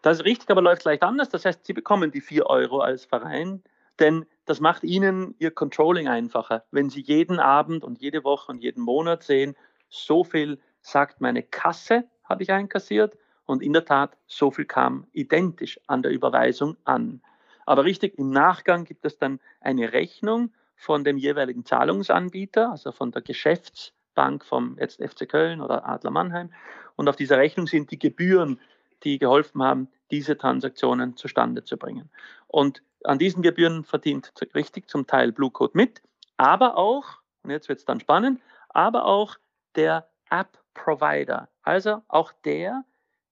Das 0.00 0.18
ist 0.18 0.24
richtig, 0.24 0.50
aber 0.50 0.62
läuft 0.62 0.84
leicht 0.84 1.02
anders. 1.02 1.28
Das 1.28 1.44
heißt, 1.44 1.66
Sie 1.66 1.74
bekommen 1.74 2.10
die 2.10 2.22
4 2.22 2.46
Euro 2.46 2.80
als 2.80 3.04
Verein, 3.04 3.62
denn 3.98 4.24
das 4.46 4.60
macht 4.60 4.82
Ihnen 4.82 5.34
Ihr 5.38 5.50
Controlling 5.50 6.08
einfacher. 6.08 6.64
Wenn 6.70 6.88
Sie 6.88 7.02
jeden 7.02 7.38
Abend 7.38 7.84
und 7.84 8.00
jede 8.00 8.24
Woche 8.24 8.50
und 8.50 8.58
jeden 8.62 8.82
Monat 8.82 9.22
sehen, 9.22 9.54
so 9.88 10.24
viel 10.24 10.58
sagt 10.80 11.20
meine 11.20 11.42
Kasse, 11.42 12.04
habe 12.24 12.42
ich 12.42 12.50
einkassiert 12.50 13.16
und 13.44 13.62
in 13.62 13.72
der 13.72 13.84
Tat, 13.84 14.16
so 14.26 14.50
viel 14.50 14.64
kam 14.64 15.06
identisch 15.12 15.78
an 15.86 16.02
der 16.02 16.12
Überweisung 16.12 16.76
an. 16.84 17.20
Aber 17.66 17.84
richtig, 17.84 18.18
im 18.18 18.30
Nachgang 18.30 18.84
gibt 18.84 19.04
es 19.04 19.18
dann 19.18 19.38
eine 19.60 19.92
Rechnung 19.92 20.52
von 20.74 21.04
dem 21.04 21.16
jeweiligen 21.16 21.64
Zahlungsanbieter, 21.64 22.70
also 22.70 22.90
von 22.90 23.12
der 23.12 23.22
Geschäftsbank 23.22 24.44
vom 24.44 24.78
jetzt 24.80 25.00
FC 25.00 25.28
Köln 25.28 25.60
oder 25.60 25.86
Adler 25.86 26.10
Mannheim. 26.10 26.52
Und 26.96 27.08
auf 27.08 27.16
dieser 27.16 27.38
Rechnung 27.38 27.66
sind 27.66 27.90
die 27.90 27.98
Gebühren 27.98 28.58
die 29.04 29.18
geholfen 29.18 29.62
haben, 29.62 29.88
diese 30.10 30.36
Transaktionen 30.36 31.16
zustande 31.16 31.64
zu 31.64 31.76
bringen. 31.76 32.10
Und 32.46 32.82
an 33.04 33.18
diesen 33.18 33.42
Gebühren 33.42 33.84
verdient 33.84 34.32
richtig 34.54 34.88
zum 34.88 35.06
Teil 35.06 35.32
Blue 35.32 35.50
Code 35.50 35.72
mit, 35.74 36.02
aber 36.36 36.76
auch, 36.76 37.20
und 37.42 37.50
jetzt 37.50 37.68
wird 37.68 37.80
es 37.80 37.84
dann 37.84 38.00
spannend, 38.00 38.40
aber 38.68 39.04
auch 39.04 39.36
der 39.74 40.08
App-Provider, 40.30 41.48
also 41.62 42.02
auch 42.08 42.32
der, 42.44 42.84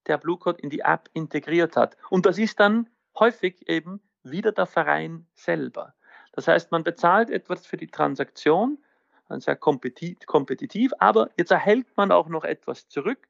der 0.07 0.17
Blue 0.17 0.37
Code 0.37 0.61
in 0.61 0.69
die 0.69 0.79
App 0.79 1.09
integriert 1.13 1.75
hat. 1.75 1.95
Und 2.09 2.25
das 2.25 2.37
ist 2.37 2.59
dann 2.59 2.89
häufig 3.17 3.67
eben 3.67 4.01
wieder 4.23 4.51
der 4.51 4.65
Verein 4.65 5.25
selber. 5.33 5.93
Das 6.33 6.47
heißt, 6.47 6.71
man 6.71 6.83
bezahlt 6.83 7.29
etwas 7.29 7.65
für 7.65 7.77
die 7.77 7.87
Transaktion, 7.87 8.77
sehr 9.37 9.55
kompetitiv, 9.55 10.91
aber 10.99 11.29
jetzt 11.37 11.51
erhält 11.51 11.87
man 11.95 12.11
auch 12.11 12.27
noch 12.27 12.43
etwas 12.43 12.89
zurück 12.89 13.27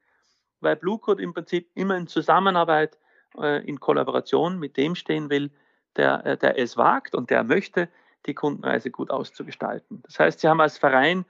weil 0.62 0.76
Blue 0.76 0.98
Code 0.98 1.22
im 1.22 1.34
Prinzip 1.34 1.70
immer 1.74 1.96
in 1.96 2.06
Zusammenarbeit, 2.06 2.98
äh, 3.38 3.64
in 3.66 3.80
Kollaboration 3.80 4.58
mit 4.58 4.76
dem 4.76 4.94
stehen 4.94 5.30
will, 5.30 5.50
der, 5.96 6.24
äh, 6.24 6.36
der 6.36 6.58
es 6.58 6.76
wagt 6.76 7.14
und 7.14 7.30
der 7.30 7.44
möchte, 7.44 7.88
die 8.26 8.34
Kundenreise 8.34 8.90
gut 8.90 9.10
auszugestalten. 9.10 10.02
Das 10.04 10.18
heißt, 10.18 10.40
Sie 10.40 10.48
haben 10.48 10.60
als 10.60 10.78
Verein 10.78 11.24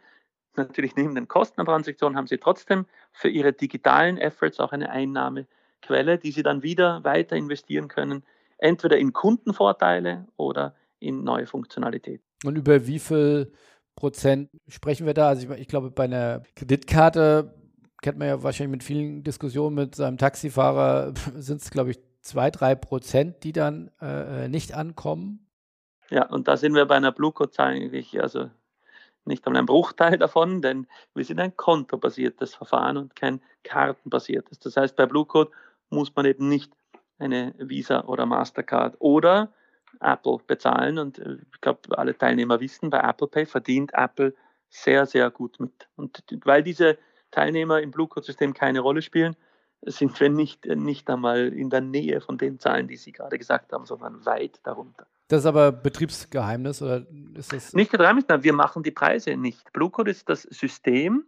natürlich 0.56 0.96
neben 0.96 1.14
den 1.14 1.28
Kosten 1.28 1.56
der 1.56 1.64
Transaktion 1.64 2.16
haben 2.16 2.26
Sie 2.26 2.38
trotzdem 2.38 2.86
für 3.12 3.28
Ihre 3.28 3.52
digitalen 3.52 4.18
Efforts 4.18 4.60
auch 4.60 4.72
eine 4.72 4.90
Einnahmequelle, 4.90 6.18
die 6.18 6.32
Sie 6.32 6.42
dann 6.42 6.62
wieder 6.62 7.02
weiter 7.04 7.36
investieren 7.36 7.88
können, 7.88 8.22
entweder 8.58 8.98
in 8.98 9.12
Kundenvorteile 9.12 10.26
oder 10.36 10.74
in 10.98 11.24
neue 11.24 11.46
Funktionalität. 11.46 12.20
Und 12.44 12.56
über 12.56 12.86
wie 12.86 12.98
viel 12.98 13.52
Prozent 13.96 14.50
sprechen 14.68 15.06
wir 15.06 15.14
da? 15.14 15.28
Also 15.28 15.50
ich, 15.50 15.60
ich 15.60 15.68
glaube, 15.68 15.90
bei 15.90 16.04
einer 16.04 16.42
Kreditkarte 16.54 17.54
kennt 18.02 18.18
man 18.18 18.28
ja 18.28 18.42
wahrscheinlich 18.42 18.72
mit 18.72 18.84
vielen 18.84 19.22
Diskussionen 19.22 19.74
mit 19.74 19.94
seinem 19.94 20.18
Taxifahrer, 20.18 21.14
sind 21.36 21.62
es, 21.62 21.70
glaube 21.70 21.92
ich, 21.92 22.00
zwei, 22.20 22.50
drei 22.50 22.74
Prozent, 22.74 23.42
die 23.44 23.52
dann 23.52 23.90
äh, 24.00 24.48
nicht 24.48 24.74
ankommen. 24.74 25.46
Ja, 26.10 26.26
und 26.26 26.46
da 26.46 26.56
sind 26.56 26.74
wir 26.74 26.84
bei 26.84 26.96
einer 26.96 27.12
Blue-Code-Zahl 27.12 27.74
eigentlich, 27.74 28.20
also 28.20 28.50
nicht 29.24 29.46
einmal 29.46 29.62
ein 29.62 29.66
Bruchteil 29.66 30.18
davon, 30.18 30.62
denn 30.62 30.86
wir 31.14 31.24
sind 31.24 31.40
ein 31.40 31.56
kontobasiertes 31.56 32.54
Verfahren 32.54 32.96
und 32.96 33.16
kein 33.16 33.40
kartenbasiertes. 33.62 34.58
Das 34.58 34.76
heißt, 34.76 34.96
bei 34.96 35.06
Blue 35.06 35.24
Code 35.24 35.50
muss 35.90 36.14
man 36.14 36.26
eben 36.26 36.48
nicht 36.48 36.72
eine 37.18 37.54
Visa 37.58 38.04
oder 38.04 38.26
Mastercard 38.26 38.96
oder 38.98 39.52
Apple 40.00 40.38
bezahlen. 40.46 40.98
Und 40.98 41.18
äh, 41.18 41.36
ich 41.52 41.60
glaube, 41.60 41.96
alle 41.96 42.16
Teilnehmer 42.16 42.60
wissen, 42.60 42.90
bei 42.90 42.98
Apple 42.98 43.28
Pay 43.28 43.46
verdient 43.46 43.92
Apple 43.94 44.34
sehr, 44.68 45.06
sehr 45.06 45.30
gut 45.30 45.60
mit. 45.60 45.88
Und 45.96 46.24
weil 46.44 46.62
diese 46.62 46.98
Teilnehmer 47.32 47.80
im 47.80 47.90
Blue 47.90 48.06
Code 48.06 48.24
System 48.24 48.54
keine 48.54 48.80
Rolle 48.80 49.02
spielen, 49.02 49.34
sind 49.84 50.18
wir 50.20 50.30
nicht, 50.30 50.64
nicht 50.66 51.10
einmal 51.10 51.48
in 51.48 51.68
der 51.68 51.80
Nähe 51.80 52.20
von 52.20 52.38
den 52.38 52.60
Zahlen, 52.60 52.86
die 52.86 52.96
Sie 52.96 53.10
gerade 53.10 53.36
gesagt 53.36 53.72
haben, 53.72 53.84
sondern 53.84 54.24
weit 54.24 54.60
darunter. 54.62 55.06
Das 55.26 55.40
ist 55.40 55.46
aber 55.46 55.72
Betriebsgeheimnis 55.72 56.82
oder 56.82 57.06
ist 57.34 57.52
das? 57.52 57.72
Nicht 57.72 57.90
Geheimnis, 57.90 58.26
nein, 58.28 58.44
wir 58.44 58.52
machen 58.52 58.82
die 58.82 58.90
Preise 58.90 59.36
nicht. 59.36 59.72
Blue 59.72 59.90
Code 59.90 60.10
ist 60.10 60.28
das 60.28 60.42
System. 60.42 61.24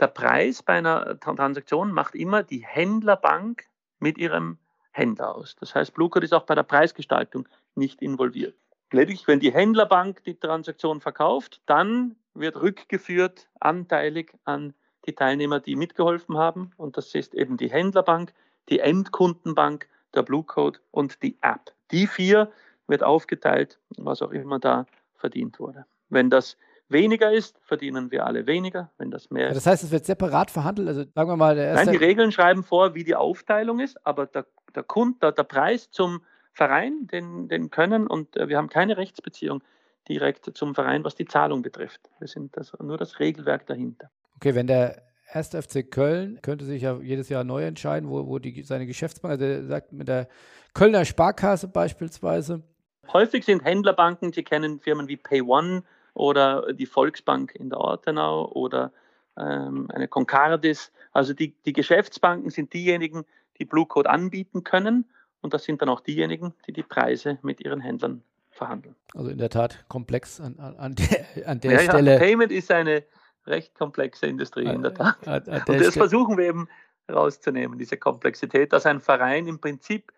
Der 0.00 0.08
Preis 0.08 0.62
bei 0.62 0.72
einer 0.72 1.20
Transaktion 1.20 1.92
macht 1.92 2.16
immer 2.16 2.42
die 2.42 2.64
Händlerbank 2.66 3.64
mit 4.00 4.18
ihrem 4.18 4.58
Händler 4.90 5.34
aus. 5.34 5.54
Das 5.60 5.74
heißt, 5.74 5.94
Blue 5.94 6.08
Code 6.08 6.24
ist 6.24 6.32
auch 6.32 6.46
bei 6.46 6.54
der 6.54 6.62
Preisgestaltung 6.62 7.48
nicht 7.74 8.02
involviert. 8.02 8.56
Lediglich, 8.92 9.28
wenn 9.28 9.40
die 9.40 9.52
Händlerbank 9.52 10.24
die 10.24 10.38
Transaktion 10.38 11.00
verkauft, 11.00 11.60
dann 11.66 12.16
wird 12.32 12.56
rückgeführt 12.56 13.48
anteilig 13.60 14.32
an 14.44 14.74
die 15.06 15.14
Teilnehmer, 15.14 15.60
die 15.60 15.76
mitgeholfen 15.76 16.36
haben. 16.36 16.72
Und 16.76 16.96
das 16.96 17.14
ist 17.14 17.34
eben 17.34 17.56
die 17.56 17.70
Händlerbank, 17.70 18.32
die 18.68 18.80
Endkundenbank, 18.80 19.88
der 20.14 20.22
Blue 20.22 20.44
Code 20.44 20.78
und 20.90 21.22
die 21.22 21.36
App. 21.42 21.72
Die 21.90 22.06
vier 22.06 22.50
wird 22.86 23.02
aufgeteilt, 23.02 23.78
was 23.96 24.22
auch 24.22 24.30
immer 24.30 24.58
da 24.58 24.86
verdient 25.16 25.58
wurde. 25.58 25.86
Wenn 26.08 26.30
das 26.30 26.56
weniger 26.88 27.32
ist, 27.32 27.58
verdienen 27.62 28.10
wir 28.10 28.26
alle 28.26 28.46
weniger. 28.46 28.90
Wenn 28.98 29.10
das 29.10 29.30
mehr 29.30 29.48
ist. 29.48 29.56
Das 29.56 29.66
heißt, 29.66 29.84
es 29.84 29.90
wird 29.90 30.04
separat 30.04 30.50
verhandelt? 30.50 30.88
Also 30.88 31.04
sagen 31.14 31.28
wir 31.28 31.36
mal, 31.36 31.56
Nein, 31.56 31.90
die 31.90 31.96
Regeln 31.96 32.32
schreiben 32.32 32.62
vor, 32.62 32.94
wie 32.94 33.04
die 33.04 33.14
Aufteilung 33.14 33.80
ist, 33.80 34.04
aber 34.06 34.26
der, 34.26 34.46
der, 34.74 34.82
Kund, 34.82 35.22
der, 35.22 35.32
der 35.32 35.44
Preis 35.44 35.90
zum 35.90 36.22
Verein, 36.52 37.06
den, 37.08 37.48
den 37.48 37.70
können 37.70 38.06
und 38.06 38.36
äh, 38.36 38.48
wir 38.48 38.56
haben 38.56 38.68
keine 38.68 38.96
Rechtsbeziehung 38.96 39.62
direkt 40.08 40.56
zum 40.56 40.74
Verein, 40.74 41.02
was 41.04 41.14
die 41.14 41.24
Zahlung 41.24 41.62
betrifft. 41.62 42.00
Wir 42.18 42.28
sind 42.28 42.56
das, 42.56 42.72
nur 42.80 42.98
das 42.98 43.18
Regelwerk 43.18 43.66
dahinter. 43.66 44.10
Okay, 44.44 44.54
wenn 44.54 44.66
der 44.66 45.00
erste 45.32 45.62
FC 45.62 45.90
Köln 45.90 46.38
könnte 46.42 46.66
sich 46.66 46.82
ja 46.82 47.00
jedes 47.00 47.30
Jahr 47.30 47.44
neu 47.44 47.64
entscheiden, 47.64 48.10
wo, 48.10 48.26
wo 48.26 48.38
die, 48.38 48.62
seine 48.62 48.84
Geschäftsbank, 48.84 49.32
also 49.32 49.44
er 49.46 49.64
sagt 49.64 49.90
mit 49.94 50.06
der 50.06 50.28
Kölner 50.74 51.06
Sparkasse 51.06 51.66
beispielsweise. 51.66 52.62
Häufig 53.10 53.46
sind 53.46 53.64
Händlerbanken, 53.64 54.32
die 54.32 54.44
kennen 54.44 54.80
Firmen 54.80 55.08
wie 55.08 55.16
PayOne 55.16 55.82
oder 56.12 56.74
die 56.74 56.84
Volksbank 56.84 57.54
in 57.54 57.70
der 57.70 57.78
Ortenau 57.78 58.52
oder 58.52 58.92
ähm, 59.38 59.88
eine 59.90 60.08
Concardis. 60.08 60.92
Also 61.12 61.32
die, 61.32 61.54
die 61.64 61.72
Geschäftsbanken 61.72 62.50
sind 62.50 62.74
diejenigen, 62.74 63.24
die 63.58 63.64
Blue 63.64 63.86
Code 63.86 64.10
anbieten 64.10 64.62
können 64.62 65.06
und 65.40 65.54
das 65.54 65.64
sind 65.64 65.80
dann 65.80 65.88
auch 65.88 66.00
diejenigen, 66.00 66.52
die 66.66 66.74
die 66.74 66.82
Preise 66.82 67.38
mit 67.40 67.62
ihren 67.62 67.80
Händlern 67.80 68.22
verhandeln. 68.50 68.94
Also 69.14 69.30
in 69.30 69.38
der 69.38 69.48
Tat 69.48 69.86
komplex 69.88 70.38
an, 70.38 70.58
an 70.58 70.96
der, 70.96 71.48
an 71.48 71.60
der 71.60 71.72
ja, 71.72 71.78
Stelle. 71.78 72.12
Ja, 72.12 72.18
Payment 72.18 72.52
ist 72.52 72.70
eine 72.70 73.04
recht 73.46 73.74
komplexe 73.74 74.26
Industrie 74.26 74.64
in 74.64 74.82
der 74.82 74.94
Tat. 74.94 75.46
Und 75.68 75.80
das 75.80 75.94
versuchen 75.94 76.36
wir 76.38 76.46
eben 76.46 76.68
rauszunehmen, 77.10 77.78
diese 77.78 77.96
Komplexität, 77.96 78.72
dass 78.72 78.86
ein 78.86 79.00
Verein 79.00 79.46
im 79.46 79.58
Prinzip 79.58 80.12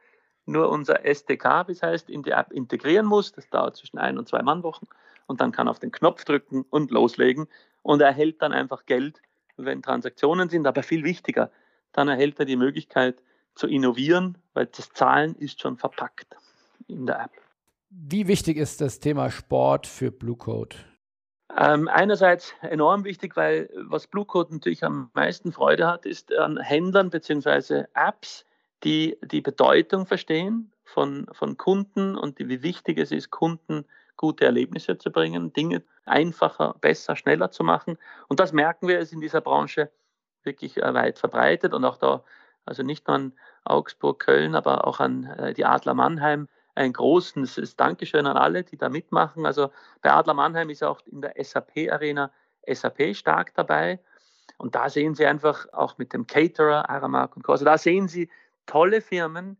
nur 0.46 0.70
unser 0.70 1.04
SDK, 1.04 1.66
wie 1.66 1.72
es 1.72 1.82
heißt, 1.82 2.08
in 2.08 2.22
die 2.22 2.30
App 2.30 2.52
integrieren 2.52 3.06
muss. 3.06 3.32
Das 3.32 3.48
dauert 3.50 3.76
zwischen 3.76 3.98
ein 3.98 4.16
und 4.16 4.28
zwei 4.28 4.42
Mannwochen. 4.42 4.88
Und 5.26 5.40
dann 5.40 5.50
kann 5.50 5.66
er 5.66 5.72
auf 5.72 5.80
den 5.80 5.90
Knopf 5.90 6.24
drücken 6.24 6.64
und 6.70 6.92
loslegen. 6.92 7.48
Und 7.82 8.00
er 8.00 8.08
erhält 8.08 8.40
dann 8.42 8.52
einfach 8.52 8.86
Geld, 8.86 9.20
wenn 9.56 9.82
Transaktionen 9.82 10.48
sind. 10.48 10.66
Aber 10.66 10.84
viel 10.84 11.02
wichtiger, 11.02 11.50
dann 11.92 12.08
erhält 12.08 12.38
er 12.38 12.44
die 12.44 12.56
Möglichkeit 12.56 13.22
zu 13.56 13.66
innovieren, 13.66 14.38
weil 14.54 14.66
das 14.66 14.92
Zahlen 14.92 15.34
ist 15.34 15.60
schon 15.60 15.76
verpackt 15.76 16.36
in 16.86 17.06
der 17.06 17.22
App. 17.22 17.30
Wie 17.90 18.28
wichtig 18.28 18.58
ist 18.58 18.80
das 18.80 19.00
Thema 19.00 19.30
Sport 19.30 19.86
für 19.86 20.12
Blue 20.12 20.36
Code? 20.36 20.76
Ähm, 21.54 21.88
einerseits 21.88 22.54
enorm 22.62 23.04
wichtig, 23.04 23.36
weil 23.36 23.70
was 23.76 24.06
Blue 24.06 24.24
Code 24.24 24.52
natürlich 24.54 24.82
am 24.82 25.10
meisten 25.14 25.52
Freude 25.52 25.86
hat, 25.86 26.04
ist 26.04 26.34
an 26.34 26.58
Händlern 26.58 27.10
bzw. 27.10 27.84
Apps, 27.94 28.44
die 28.84 29.16
die 29.22 29.40
Bedeutung 29.40 30.06
verstehen 30.06 30.72
von, 30.84 31.26
von 31.32 31.56
Kunden 31.56 32.16
und 32.16 32.38
die, 32.38 32.48
wie 32.48 32.62
wichtig 32.62 32.98
es 32.98 33.12
ist, 33.12 33.30
Kunden 33.30 33.84
gute 34.16 34.44
Erlebnisse 34.44 34.98
zu 34.98 35.10
bringen, 35.10 35.52
Dinge 35.52 35.82
einfacher, 36.04 36.74
besser, 36.80 37.16
schneller 37.16 37.50
zu 37.50 37.64
machen. 37.64 37.98
Und 38.28 38.40
das 38.40 38.52
merken 38.52 38.88
wir, 38.88 38.98
ist 38.98 39.12
in 39.12 39.20
dieser 39.20 39.40
Branche 39.40 39.90
wirklich 40.42 40.78
äh, 40.78 40.94
weit 40.94 41.18
verbreitet 41.18 41.74
und 41.74 41.84
auch 41.84 41.96
da, 41.96 42.24
also 42.64 42.82
nicht 42.82 43.06
nur 43.06 43.16
an 43.16 43.32
Augsburg, 43.64 44.20
Köln, 44.20 44.54
aber 44.54 44.86
auch 44.86 45.00
an 45.00 45.24
äh, 45.24 45.54
die 45.54 45.64
Adler 45.64 45.94
Mannheim 45.94 46.48
ein 46.76 46.92
großes 46.92 47.76
Dankeschön 47.76 48.26
an 48.26 48.36
alle, 48.36 48.62
die 48.62 48.76
da 48.76 48.88
mitmachen. 48.88 49.46
Also 49.46 49.70
bei 50.02 50.12
Adler 50.12 50.34
Mannheim 50.34 50.70
ist 50.70 50.84
auch 50.84 51.00
in 51.06 51.22
der 51.22 51.34
SAP-Arena 51.42 52.30
SAP 52.66 53.16
stark 53.16 53.54
dabei. 53.54 53.98
Und 54.58 54.74
da 54.74 54.88
sehen 54.88 55.14
Sie 55.14 55.26
einfach 55.26 55.66
auch 55.72 55.98
mit 55.98 56.12
dem 56.12 56.26
Caterer, 56.26 56.88
Aramark 56.88 57.36
und 57.36 57.42
Co. 57.42 57.52
Also 57.52 57.64
da 57.64 57.78
sehen 57.78 58.08
Sie 58.08 58.30
tolle 58.66 59.00
Firmen, 59.00 59.56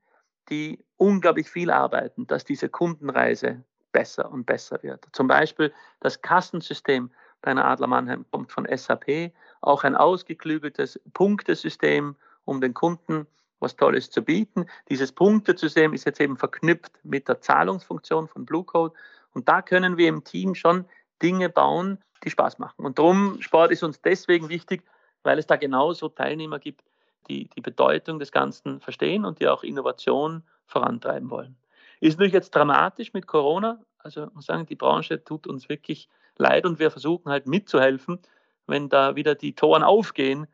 die 0.49 0.85
unglaublich 0.97 1.51
viel 1.51 1.71
arbeiten, 1.71 2.27
dass 2.27 2.45
diese 2.45 2.69
Kundenreise 2.69 3.65
besser 3.93 4.31
und 4.31 4.45
besser 4.45 4.83
wird. 4.83 5.07
Zum 5.13 5.27
Beispiel 5.27 5.73
das 6.01 6.21
Kassensystem 6.23 7.11
bei 7.43 7.51
einer 7.51 7.65
Adler 7.65 7.87
Mannheim 7.87 8.25
kommt 8.31 8.53
von 8.53 8.67
SAP, 8.71 9.33
auch 9.61 9.85
ein 9.85 9.97
ausgeklügeltes 9.97 11.01
Punktesystem, 11.15 12.17
um 12.45 12.61
den 12.61 12.75
Kunden 12.75 13.27
was 13.61 13.77
Tolles 13.77 14.11
zu 14.11 14.23
bieten. 14.23 14.67
Dieses 14.89 15.13
Punktesystem 15.13 15.95
ist 15.95 16.05
jetzt 16.05 16.21
eben 16.21 16.37
verknüpft 16.37 16.93
mit 17.03 17.29
der 17.29 17.41
Zahlungsfunktion 17.41 18.29
von 18.29 18.45
Blue 18.45 18.65
Code 18.65 18.95
und 19.33 19.49
da 19.49 19.63
können 19.63 19.97
wir 19.97 20.09
im 20.09 20.25
Team 20.25 20.55
schon 20.55 20.87
Dinge 21.23 21.49
bauen, 21.49 21.99
die 22.25 22.31
Spaß 22.31 22.59
machen. 22.59 22.85
Und 22.85 22.99
darum, 22.99 23.41
Sport 23.41 23.71
ist 23.71 23.83
uns 23.83 24.01
deswegen 24.01 24.49
wichtig, 24.49 24.83
weil 25.23 25.39
es 25.39 25.47
da 25.47 25.57
genauso 25.57 26.09
Teilnehmer 26.09 26.59
gibt, 26.59 26.85
die 27.29 27.49
die 27.49 27.61
Bedeutung 27.61 28.19
des 28.19 28.33
Ganzen 28.33 28.81
verstehen 28.81 29.25
und 29.25 29.41
die 29.41 29.49
auch 29.49 29.63
Innovation 29.63 30.43
vorantreiben 30.67 31.31
wollen. 31.31 31.57
Ist 32.01 32.19
natürlich 32.19 32.35
jetzt 32.35 32.55
dramatisch 32.55 33.13
mit 33.13 33.27
Corona. 33.27 33.83
Also 33.99 34.29
muss 34.35 34.47
sagen, 34.47 34.67
die 34.67 34.77
Branche 34.77 35.23
tut 35.25 35.47
uns 35.47 35.69
wirklich 35.69 36.09
leid 36.39 36.65
und 36.65 36.79
wir 36.79 36.91
versuchen 36.91 37.31
halt 37.31 37.47
mitzuhelfen, 37.47 38.21
wenn 38.67 38.89
da 38.89 39.17
wieder 39.17 39.35
die 39.35 39.55
Toren 39.55 39.83
aufgehen, 39.83 40.47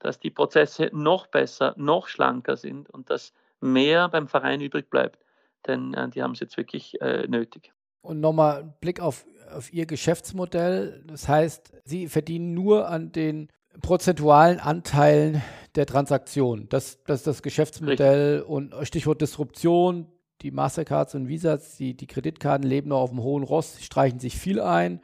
dass 0.00 0.18
die 0.18 0.30
Prozesse 0.30 0.90
noch 0.92 1.28
besser, 1.28 1.74
noch 1.76 2.08
schlanker 2.08 2.56
sind 2.56 2.90
und 2.90 3.10
dass 3.10 3.32
mehr 3.60 4.08
beim 4.08 4.26
Verein 4.26 4.60
übrig 4.60 4.90
bleibt. 4.90 5.18
Denn 5.66 5.94
äh, 5.94 6.08
die 6.08 6.22
haben 6.22 6.32
es 6.32 6.40
jetzt 6.40 6.56
wirklich 6.56 7.00
äh, 7.00 7.26
nötig. 7.28 7.72
Und 8.02 8.20
nochmal 8.20 8.62
ein 8.62 8.74
Blick 8.80 9.00
auf, 9.00 9.26
auf 9.54 9.72
Ihr 9.72 9.86
Geschäftsmodell. 9.86 11.04
Das 11.06 11.28
heißt, 11.28 11.72
Sie 11.84 12.08
verdienen 12.08 12.54
nur 12.54 12.88
an 12.88 13.12
den 13.12 13.48
prozentualen 13.82 14.58
Anteilen 14.58 15.42
der 15.74 15.86
Transaktion. 15.86 16.68
Das, 16.70 17.02
das 17.04 17.20
ist 17.20 17.26
das 17.26 17.42
Geschäftsmodell 17.42 18.38
Richtig. 18.38 18.48
und 18.48 18.74
Stichwort 18.86 19.20
Disruption. 19.20 20.06
Die 20.42 20.50
Mastercards 20.50 21.14
und 21.14 21.28
Visas, 21.28 21.76
die, 21.76 21.94
die 21.94 22.06
Kreditkarten 22.06 22.66
leben 22.66 22.88
noch 22.88 23.00
auf 23.00 23.10
dem 23.10 23.22
hohen 23.22 23.44
Ross, 23.44 23.82
streichen 23.82 24.20
sich 24.20 24.36
viel 24.36 24.60
ein. 24.60 25.00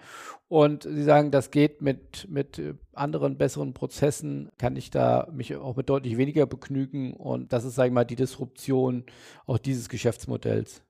Und 0.48 0.84
Sie 0.84 1.02
sagen, 1.02 1.30
das 1.30 1.50
geht 1.50 1.82
mit, 1.82 2.28
mit 2.30 2.62
anderen, 2.94 3.36
besseren 3.36 3.74
Prozessen, 3.74 4.50
kann 4.58 4.76
ich 4.76 4.90
da 4.90 5.28
mich 5.32 5.56
auch 5.56 5.76
mit 5.76 5.90
deutlich 5.90 6.16
weniger 6.16 6.46
begnügen. 6.46 7.14
Und 7.14 7.52
das 7.52 7.64
ist, 7.64 7.74
sage 7.74 7.88
ich 7.88 7.94
mal, 7.94 8.04
die 8.04 8.16
Disruption 8.16 9.04
auch 9.46 9.58
dieses 9.58 9.88
Geschäftsmodells. 9.88 10.82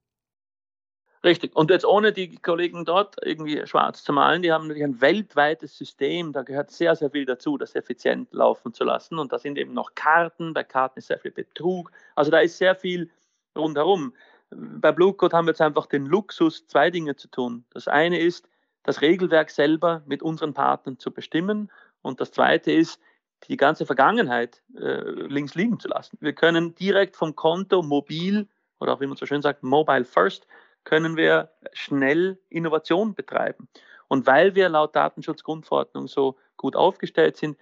Richtig. 1.24 1.56
Und 1.56 1.70
jetzt 1.70 1.84
ohne 1.84 2.12
die 2.12 2.36
Kollegen 2.36 2.84
dort 2.84 3.16
irgendwie 3.20 3.66
schwarz 3.66 4.04
zu 4.04 4.12
malen, 4.12 4.42
die 4.42 4.52
haben 4.52 4.68
natürlich 4.68 4.84
ein 4.84 5.00
weltweites 5.00 5.76
System, 5.76 6.32
da 6.32 6.42
gehört 6.42 6.70
sehr, 6.70 6.94
sehr 6.94 7.10
viel 7.10 7.24
dazu, 7.24 7.58
das 7.58 7.74
effizient 7.74 8.32
laufen 8.32 8.72
zu 8.72 8.84
lassen. 8.84 9.18
Und 9.18 9.32
da 9.32 9.38
sind 9.38 9.58
eben 9.58 9.74
noch 9.74 9.96
Karten, 9.96 10.54
bei 10.54 10.62
Karten 10.62 11.00
ist 11.00 11.08
sehr 11.08 11.18
viel 11.18 11.32
Betrug. 11.32 11.90
Also 12.14 12.30
da 12.30 12.38
ist 12.38 12.58
sehr 12.58 12.76
viel 12.76 13.10
rundherum. 13.56 14.12
Bei 14.50 14.92
Blue 14.92 15.12
Code 15.14 15.36
haben 15.36 15.46
wir 15.46 15.52
jetzt 15.52 15.60
einfach 15.60 15.86
den 15.86 16.06
Luxus, 16.06 16.66
zwei 16.66 16.90
Dinge 16.90 17.16
zu 17.16 17.28
tun. 17.28 17.64
Das 17.70 17.88
eine 17.88 18.18
ist, 18.18 18.48
das 18.82 19.00
Regelwerk 19.00 19.50
selber 19.50 20.02
mit 20.06 20.22
unseren 20.22 20.54
Partnern 20.54 20.98
zu 20.98 21.10
bestimmen. 21.10 21.70
Und 22.02 22.20
das 22.20 22.30
zweite 22.30 22.70
ist, 22.70 23.00
die 23.48 23.56
ganze 23.56 23.84
Vergangenheit 23.84 24.62
äh, 24.76 25.00
links 25.26 25.54
liegen 25.54 25.80
zu 25.80 25.88
lassen. 25.88 26.16
Wir 26.20 26.32
können 26.32 26.74
direkt 26.74 27.16
vom 27.16 27.34
Konto 27.34 27.82
mobil 27.82 28.48
oder 28.80 28.94
auch 28.94 29.00
wie 29.00 29.06
man 29.06 29.16
so 29.16 29.26
schön 29.26 29.42
sagt, 29.42 29.62
mobile 29.62 30.04
first 30.04 30.46
können 30.84 31.16
wir 31.16 31.50
schnell 31.72 32.38
Innovation 32.48 33.14
betreiben. 33.14 33.68
Und 34.08 34.26
weil 34.26 34.54
wir 34.54 34.68
laut 34.68 34.94
Datenschutzgrundverordnung 34.94 36.06
so 36.06 36.36
gut 36.56 36.76
aufgestellt 36.76 37.36
sind, 37.36 37.58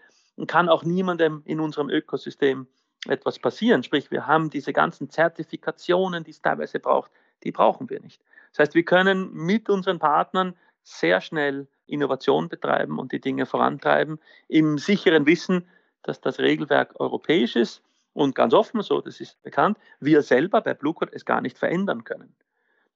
kann 0.47 0.69
auch 0.69 0.85
niemandem 0.85 1.43
in 1.47 1.61
unserem 1.61 1.89
Ökosystem 1.89 2.67
etwas 3.07 3.39
passieren. 3.39 3.83
Sprich, 3.83 4.11
wir 4.11 4.27
haben 4.27 4.51
diese 4.51 4.73
ganzen 4.73 5.11
Zertifikationen, 5.11 6.25
die 6.25 6.31
es 6.31 6.43
teilweise 6.43 6.81
braucht, 6.81 7.11
die 7.43 7.53
brauchen 7.53 7.91
wir 7.91 8.01
nicht. 8.01 8.23
Das 8.53 8.61
heißt, 8.61 8.75
wir 8.75 8.85
können 8.85 9.33
mit 9.33 9.69
unseren 9.69 9.99
Partnern 9.99 10.55
sehr 10.83 11.21
schnell 11.21 11.67
Innovation 11.87 12.49
betreiben 12.49 12.99
und 12.99 13.13
die 13.13 13.21
Dinge 13.21 13.47
vorantreiben, 13.47 14.19
im 14.49 14.79
sicheren 14.79 15.27
Wissen, 15.27 15.69
dass 16.03 16.21
das 16.21 16.39
Regelwerk 16.39 16.99
europäisch 17.01 17.57
ist 17.57 17.83
und 18.13 18.35
ganz 18.35 18.55
offen 18.55 18.81
so, 18.83 19.01
das 19.01 19.21
ist 19.21 19.43
bekannt, 19.43 19.79
wir 20.01 20.23
selber 20.23 20.61
bei 20.61 20.75
Bluecode 20.75 21.13
es 21.13 21.25
gar 21.25 21.41
nicht 21.41 21.59
verändern 21.59 22.05
können. 22.05 22.35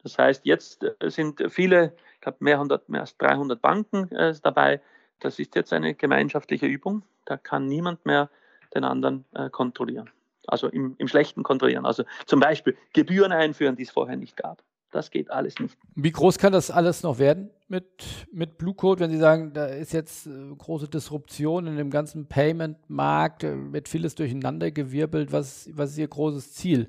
Das 0.03 0.17
heißt, 0.17 0.47
jetzt 0.47 0.85
äh, 0.85 1.11
sind 1.11 1.43
viele, 1.51 1.95
ich 2.15 2.21
glaube, 2.21 2.39
mehr, 2.41 2.65
mehr 2.87 3.01
als 3.01 3.17
300 3.19 3.61
Banken 3.61 4.11
äh, 4.13 4.35
dabei. 4.43 4.81
Das 5.21 5.39
ist 5.39 5.57
jetzt 5.57 5.73
eine 5.73 5.95
gemeinschaftliche 5.95 6.67
Übung. 6.67 7.03
Da 7.25 7.37
kann 7.37 7.67
niemand 7.67 8.07
mehr 8.07 8.31
den 8.75 8.85
anderen 8.85 9.25
äh, 9.35 9.51
kontrollieren. 9.51 10.11
Also 10.47 10.69
im, 10.69 10.95
im 10.99 11.09
Schlechten 11.09 11.43
kontrollieren. 11.43 11.85
Also 11.85 12.05
zum 12.27 12.41
Beispiel 12.41 12.77
Gebühren 12.93 13.33
einführen, 13.33 13.77
die 13.77 13.83
es 13.83 13.91
vorher 13.91 14.17
nicht 14.17 14.37
gab. 14.37 14.63
Das 14.91 15.11
geht 15.11 15.31
alles 15.31 15.59
nicht. 15.59 15.77
Wie 15.95 16.11
groß 16.11 16.39
kann 16.39 16.53
das 16.53 16.71
alles 16.71 17.03
noch 17.03 17.19
werden 17.19 17.51
mit, 17.69 17.87
mit 18.33 18.57
Blue 18.57 18.75
Code, 18.75 19.01
wenn 19.01 19.11
Sie 19.11 19.19
sagen, 19.19 19.53
da 19.53 19.67
ist 19.67 19.93
jetzt 19.93 20.27
äh, 20.27 20.55
große 20.57 20.89
Disruption 20.89 21.67
in 21.67 21.77
dem 21.77 21.91
ganzen 21.91 22.27
Payment-Markt, 22.27 23.45
äh, 23.45 23.73
wird 23.73 23.89
vieles 23.89 24.15
durcheinandergewirbelt. 24.15 25.31
Was, 25.31 25.69
was 25.75 25.91
ist 25.91 25.99
Ihr 25.99 26.09
großes 26.09 26.55
Ziel? 26.55 26.89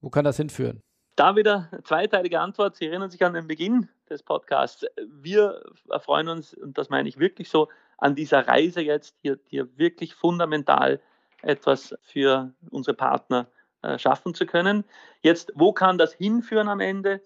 Wo 0.00 0.10
kann 0.10 0.24
das 0.24 0.36
hinführen? 0.36 0.80
Da 1.16 1.34
wieder 1.34 1.70
zweiteilige 1.82 2.38
Antwort. 2.38 2.76
Sie 2.76 2.86
erinnern 2.86 3.10
sich 3.10 3.24
an 3.24 3.34
den 3.34 3.48
Beginn 3.48 3.88
des 4.08 4.22
Podcasts. 4.22 4.84
Wir 5.08 5.62
erfreuen 5.90 6.28
uns, 6.28 6.54
und 6.54 6.78
das 6.78 6.90
meine 6.90 7.08
ich 7.08 7.18
wirklich 7.18 7.48
so, 7.48 7.68
an 7.98 8.14
dieser 8.14 8.46
Reise 8.46 8.80
jetzt 8.80 9.16
hier, 9.22 9.38
hier 9.46 9.68
wirklich 9.78 10.14
fundamental 10.14 11.00
etwas 11.42 11.94
für 12.02 12.52
unsere 12.70 12.96
Partner 12.96 13.46
äh, 13.82 13.98
schaffen 13.98 14.34
zu 14.34 14.46
können. 14.46 14.84
Jetzt, 15.22 15.52
wo 15.54 15.72
kann 15.72 15.98
das 15.98 16.12
hinführen 16.12 16.68
am 16.68 16.80
Ende? 16.80 17.20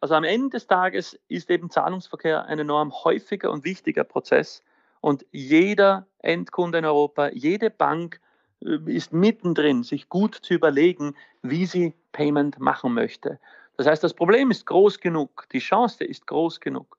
Also 0.00 0.14
am 0.14 0.24
Ende 0.24 0.50
des 0.50 0.66
Tages 0.66 1.18
ist 1.28 1.50
eben 1.50 1.70
Zahlungsverkehr 1.70 2.44
ein 2.46 2.58
enorm 2.58 2.92
häufiger 3.04 3.50
und 3.50 3.64
wichtiger 3.64 4.04
Prozess. 4.04 4.62
Und 5.00 5.24
jeder 5.32 6.06
Endkunde 6.18 6.78
in 6.78 6.84
Europa, 6.84 7.28
jede 7.28 7.70
Bank 7.70 8.20
äh, 8.60 8.78
ist 8.86 9.12
mittendrin, 9.12 9.82
sich 9.82 10.08
gut 10.08 10.34
zu 10.34 10.54
überlegen, 10.54 11.14
wie 11.42 11.66
sie 11.66 11.94
Payment 12.12 12.58
machen 12.58 12.94
möchte. 12.94 13.38
Das 13.76 13.86
heißt, 13.86 14.02
das 14.02 14.14
Problem 14.14 14.50
ist 14.50 14.66
groß 14.66 15.00
genug, 15.00 15.46
die 15.52 15.58
Chance 15.58 16.04
ist 16.04 16.26
groß 16.26 16.60
genug. 16.60 16.95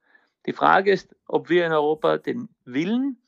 Die 0.48 0.54
Frage 0.54 0.90
ist, 0.90 1.14
ob 1.26 1.50
wir 1.50 1.66
in 1.66 1.72
Europa 1.72 2.16
den 2.16 2.48
Willen, 2.64 3.18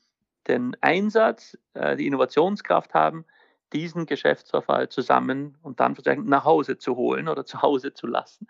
den 0.47 0.75
Einsatz, 0.81 1.55
äh, 1.75 1.95
die 1.95 2.07
Innovationskraft 2.07 2.95
haben, 2.95 3.25
diesen 3.73 4.07
Geschäftsverfall 4.07 4.89
zusammen 4.89 5.55
und 5.61 5.79
dann 5.79 5.95
nach 6.23 6.45
Hause 6.45 6.79
zu 6.79 6.95
holen 6.95 7.27
oder 7.27 7.45
zu 7.45 7.61
Hause 7.61 7.93
zu 7.93 8.07
lassen. 8.07 8.47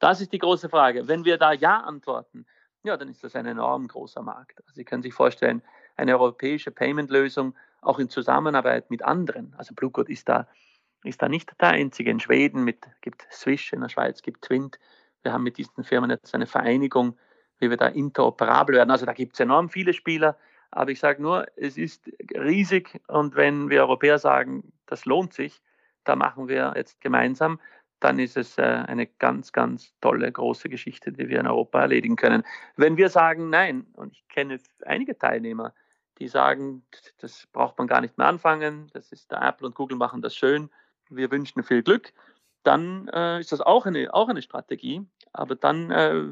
Das 0.00 0.20
ist 0.20 0.34
die 0.34 0.38
große 0.38 0.68
Frage. 0.68 1.08
Wenn 1.08 1.24
wir 1.24 1.38
da 1.38 1.54
Ja 1.54 1.78
antworten, 1.78 2.44
ja, 2.82 2.98
dann 2.98 3.08
ist 3.08 3.24
das 3.24 3.34
ein 3.36 3.46
enorm 3.46 3.88
großer 3.88 4.20
Markt. 4.20 4.60
Also 4.66 4.74
Sie 4.74 4.84
können 4.84 5.02
sich 5.02 5.14
vorstellen, 5.14 5.62
eine 5.96 6.12
europäische 6.12 6.72
Payment-Lösung 6.72 7.54
auch 7.80 7.98
in 7.98 8.10
Zusammenarbeit 8.10 8.90
mit 8.90 9.02
anderen. 9.02 9.54
Also 9.56 9.74
Bluecode 9.74 10.10
ist 10.10 10.28
da, 10.28 10.46
ist 11.04 11.22
da 11.22 11.28
nicht 11.30 11.58
der 11.58 11.68
einzige. 11.68 12.10
In 12.10 12.20
Schweden 12.20 12.64
mit, 12.64 12.86
gibt 13.00 13.26
Swish, 13.32 13.72
in 13.72 13.80
der 13.80 13.88
Schweiz 13.88 14.20
gibt 14.20 14.42
Twint. 14.42 14.78
Wir 15.22 15.32
haben 15.32 15.42
mit 15.42 15.56
diesen 15.56 15.84
Firmen 15.84 16.10
jetzt 16.10 16.34
eine 16.34 16.46
Vereinigung, 16.46 17.16
wie 17.60 17.70
wir 17.70 17.76
da 17.76 17.86
interoperabel 17.86 18.76
werden. 18.76 18.90
Also 18.90 19.06
da 19.06 19.12
gibt 19.12 19.34
es 19.34 19.40
enorm 19.40 19.68
viele 19.68 19.92
Spieler. 19.92 20.36
Aber 20.72 20.90
ich 20.90 21.00
sage 21.00 21.22
nur, 21.22 21.46
es 21.56 21.76
ist 21.76 22.10
riesig 22.34 23.00
und 23.08 23.34
wenn 23.34 23.70
wir 23.70 23.80
Europäer 23.82 24.18
sagen, 24.18 24.72
das 24.86 25.04
lohnt 25.04 25.32
sich, 25.32 25.60
da 26.04 26.16
machen 26.16 26.48
wir 26.48 26.74
jetzt 26.76 27.00
gemeinsam, 27.00 27.60
dann 27.98 28.18
ist 28.18 28.36
es 28.36 28.56
äh, 28.56 28.62
eine 28.62 29.06
ganz, 29.06 29.52
ganz 29.52 29.92
tolle, 30.00 30.30
große 30.30 30.68
Geschichte, 30.68 31.12
die 31.12 31.28
wir 31.28 31.40
in 31.40 31.46
Europa 31.46 31.80
erledigen 31.80 32.16
können. 32.16 32.44
Wenn 32.76 32.96
wir 32.96 33.10
sagen, 33.10 33.50
nein, 33.50 33.86
und 33.94 34.12
ich 34.12 34.26
kenne 34.28 34.58
einige 34.86 35.18
Teilnehmer, 35.18 35.74
die 36.18 36.28
sagen, 36.28 36.82
das 37.18 37.46
braucht 37.52 37.78
man 37.78 37.86
gar 37.86 38.00
nicht 38.00 38.16
mehr 38.16 38.26
anfangen, 38.26 38.90
das 38.92 39.12
ist 39.12 39.30
der 39.30 39.42
Apple 39.42 39.66
und 39.66 39.74
Google 39.74 39.98
machen 39.98 40.22
das 40.22 40.34
schön, 40.34 40.70
wir 41.10 41.30
wünschen 41.30 41.62
viel 41.62 41.82
Glück, 41.82 42.12
dann 42.62 43.08
äh, 43.08 43.40
ist 43.40 43.52
das 43.52 43.60
auch 43.60 43.86
eine, 43.86 44.12
auch 44.14 44.28
eine 44.28 44.42
Strategie. 44.42 45.06
Aber 45.32 45.54
dann, 45.54 45.90
äh, 45.90 46.22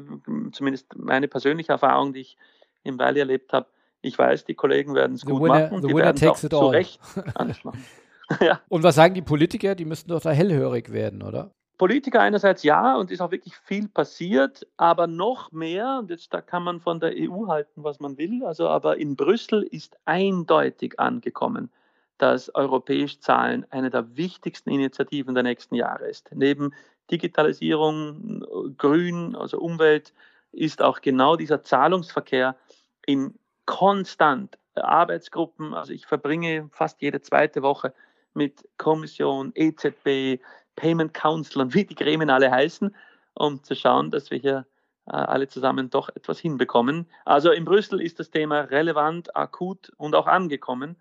zumindest 0.51 0.97
meine 0.97 1.27
persönliche 1.27 1.71
Erfahrung, 1.71 2.13
die 2.13 2.21
ich 2.21 2.37
im 2.83 2.99
Valley 2.99 3.19
erlebt 3.19 3.53
habe, 3.53 3.67
ich 4.01 4.17
weiß, 4.17 4.45
die 4.45 4.55
Kollegen 4.55 4.95
werden 4.95 5.15
es 5.15 5.25
gut 5.25 5.41
winner, 5.41 5.69
machen. 5.69 5.81
The 5.81 5.87
die 5.87 5.93
winner 5.93 6.15
takes 6.15 6.43
it 6.43 6.53
all. 6.53 6.73
ja. 8.41 8.61
Und 8.69 8.83
was 8.83 8.95
sagen 8.95 9.13
die 9.13 9.21
Politiker? 9.21 9.75
Die 9.75 9.85
müssten 9.85 10.09
doch 10.09 10.21
da 10.21 10.31
hellhörig 10.31 10.91
werden, 10.91 11.21
oder? 11.21 11.51
Politiker 11.79 12.19
einerseits 12.19 12.63
ja 12.63 12.97
und 12.97 13.09
ist 13.09 13.21
auch 13.21 13.31
wirklich 13.31 13.55
viel 13.55 13.87
passiert, 13.87 14.67
aber 14.75 15.07
noch 15.07 15.53
mehr, 15.53 15.99
und 15.99 16.09
jetzt 16.09 16.33
da 16.33 16.41
kann 16.41 16.63
man 16.63 16.81
von 16.81 16.99
der 16.99 17.13
EU 17.15 17.47
halten, 17.47 17.85
was 17.85 18.01
man 18.01 18.17
will, 18.17 18.43
also 18.43 18.67
aber 18.67 18.97
in 18.97 19.15
Brüssel 19.15 19.63
ist 19.63 19.97
eindeutig 20.03 20.99
angekommen, 20.99 21.71
dass 22.17 22.53
europäisch 22.53 23.21
Zahlen 23.21 23.65
eine 23.69 23.89
der 23.89 24.17
wichtigsten 24.17 24.69
Initiativen 24.71 25.33
der 25.33 25.43
nächsten 25.43 25.73
Jahre 25.73 26.09
ist. 26.09 26.29
Neben 26.35 26.73
Digitalisierung, 27.11 28.45
Grün, 28.77 29.35
also 29.35 29.59
Umwelt, 29.59 30.13
ist 30.51 30.81
auch 30.81 31.01
genau 31.01 31.35
dieser 31.35 31.63
Zahlungsverkehr 31.63 32.55
in 33.05 33.35
konstant 33.65 34.57
Arbeitsgruppen. 34.75 35.73
Also 35.73 35.93
ich 35.93 36.05
verbringe 36.05 36.69
fast 36.71 37.01
jede 37.01 37.21
zweite 37.21 37.61
Woche 37.61 37.93
mit 38.33 38.67
Kommission, 38.77 39.51
EZB, 39.55 40.41
Payment 40.75 41.13
Council 41.13 41.61
und 41.61 41.73
wie 41.73 41.85
die 41.85 41.95
Gremien 41.95 42.29
alle 42.29 42.49
heißen, 42.49 42.95
um 43.33 43.63
zu 43.63 43.75
schauen, 43.75 44.11
dass 44.11 44.31
wir 44.31 44.37
hier 44.37 44.65
äh, 45.07 45.11
alle 45.11 45.47
zusammen 45.47 45.89
doch 45.89 46.09
etwas 46.09 46.39
hinbekommen. 46.39 47.07
Also 47.25 47.51
in 47.51 47.65
Brüssel 47.65 48.01
ist 48.01 48.19
das 48.19 48.29
Thema 48.29 48.61
relevant, 48.61 49.35
akut 49.35 49.91
und 49.97 50.15
auch 50.15 50.27
angekommen. 50.27 50.95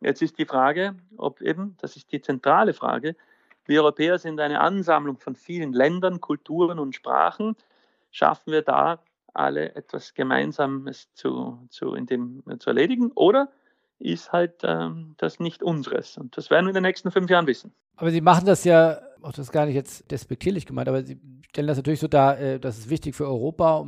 Jetzt 0.00 0.22
ist 0.22 0.38
die 0.38 0.44
Frage, 0.44 0.94
ob 1.16 1.40
eben, 1.40 1.76
das 1.80 1.96
ist 1.96 2.12
die 2.12 2.20
zentrale 2.20 2.74
Frage, 2.74 3.16
wir 3.68 3.82
Europäer 3.82 4.18
sind 4.18 4.40
eine 4.40 4.60
Ansammlung 4.60 5.18
von 5.18 5.34
vielen 5.34 5.72
Ländern, 5.72 6.20
Kulturen 6.20 6.78
und 6.78 6.94
Sprachen. 6.94 7.56
Schaffen 8.10 8.52
wir 8.52 8.62
da 8.62 9.00
alle 9.34 9.74
etwas 9.74 10.14
Gemeinsames 10.14 11.12
zu, 11.14 11.58
zu, 11.70 11.94
in 11.94 12.06
dem, 12.06 12.42
zu 12.58 12.70
erledigen? 12.70 13.12
Oder 13.14 13.48
ist 13.98 14.32
halt 14.32 14.62
ähm, 14.62 15.14
das 15.18 15.40
nicht 15.40 15.62
unseres? 15.62 16.16
Und 16.16 16.36
das 16.36 16.50
werden 16.50 16.66
wir 16.66 16.70
in 16.70 16.74
den 16.74 16.82
nächsten 16.82 17.10
fünf 17.10 17.30
Jahren 17.30 17.46
wissen. 17.46 17.72
Aber 17.96 18.10
Sie 18.10 18.20
machen 18.20 18.46
das 18.46 18.64
ja, 18.64 19.00
auch 19.22 19.32
das 19.32 19.46
ist 19.46 19.52
gar 19.52 19.66
nicht 19.66 19.74
jetzt 19.74 20.10
despektierlich 20.10 20.66
gemeint, 20.66 20.88
aber 20.88 21.02
Sie 21.02 21.18
stellen 21.48 21.66
das 21.66 21.76
natürlich 21.76 22.00
so 22.00 22.08
dar, 22.08 22.38
äh, 22.38 22.60
das 22.60 22.78
ist 22.78 22.90
wichtig 22.90 23.14
für 23.14 23.26
Europa, 23.26 23.86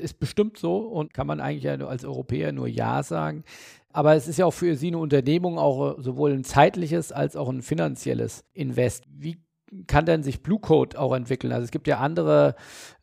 ist 0.00 0.18
bestimmt 0.18 0.58
so 0.58 0.78
und 0.78 1.14
kann 1.14 1.26
man 1.26 1.40
eigentlich 1.40 1.64
ja 1.64 1.74
als 1.86 2.04
Europäer 2.04 2.52
nur 2.52 2.68
Ja 2.68 3.02
sagen. 3.02 3.44
Aber 3.92 4.14
es 4.14 4.28
ist 4.28 4.38
ja 4.38 4.46
auch 4.46 4.52
für 4.52 4.76
Sie 4.76 4.88
eine 4.88 4.98
Unternehmung 4.98 5.58
auch 5.58 5.98
äh, 5.98 6.02
sowohl 6.02 6.32
ein 6.32 6.44
zeitliches 6.44 7.12
als 7.12 7.36
auch 7.36 7.48
ein 7.48 7.62
finanzielles 7.62 8.44
Invest. 8.52 9.04
Wie 9.08 9.42
kann 9.86 10.06
denn 10.06 10.22
sich 10.22 10.42
Blue 10.42 10.60
Code 10.60 10.98
auch 10.98 11.14
entwickeln? 11.14 11.52
Also 11.52 11.64
es 11.64 11.70
gibt 11.70 11.88
ja 11.88 11.98
andere 11.98 12.54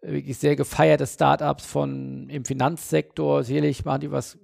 äh, 0.02 0.14
wirklich 0.14 0.38
sehr 0.38 0.56
gefeierte 0.56 1.08
Startups 1.08 1.66
von 1.66 2.30
im 2.30 2.46
Finanzsektor. 2.46 3.44
Sicherlich 3.44 3.84
machen 3.86 4.02
die 4.02 4.12
was 4.12 4.38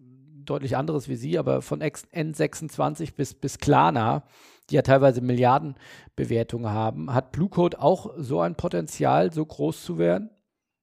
deutlich 0.46 0.76
anderes 0.76 1.08
wie 1.08 1.16
Sie, 1.16 1.38
aber 1.38 1.62
von 1.62 1.82
N26 1.82 3.16
bis, 3.16 3.34
bis 3.34 3.60
Klarna, 3.60 4.24
die 4.70 4.76
ja 4.76 4.82
teilweise 4.82 5.22
Milliardenbewertungen 5.22 6.70
haben. 6.70 7.14
Hat 7.14 7.32
Blue 7.32 7.50
Code 7.50 7.80
auch 7.80 8.14
so 8.18 8.42
ein 8.42 8.56
Potenzial, 8.56 9.32
so 9.32 9.46
groß 9.46 9.84
zu 9.84 9.98
werden? 9.98 10.30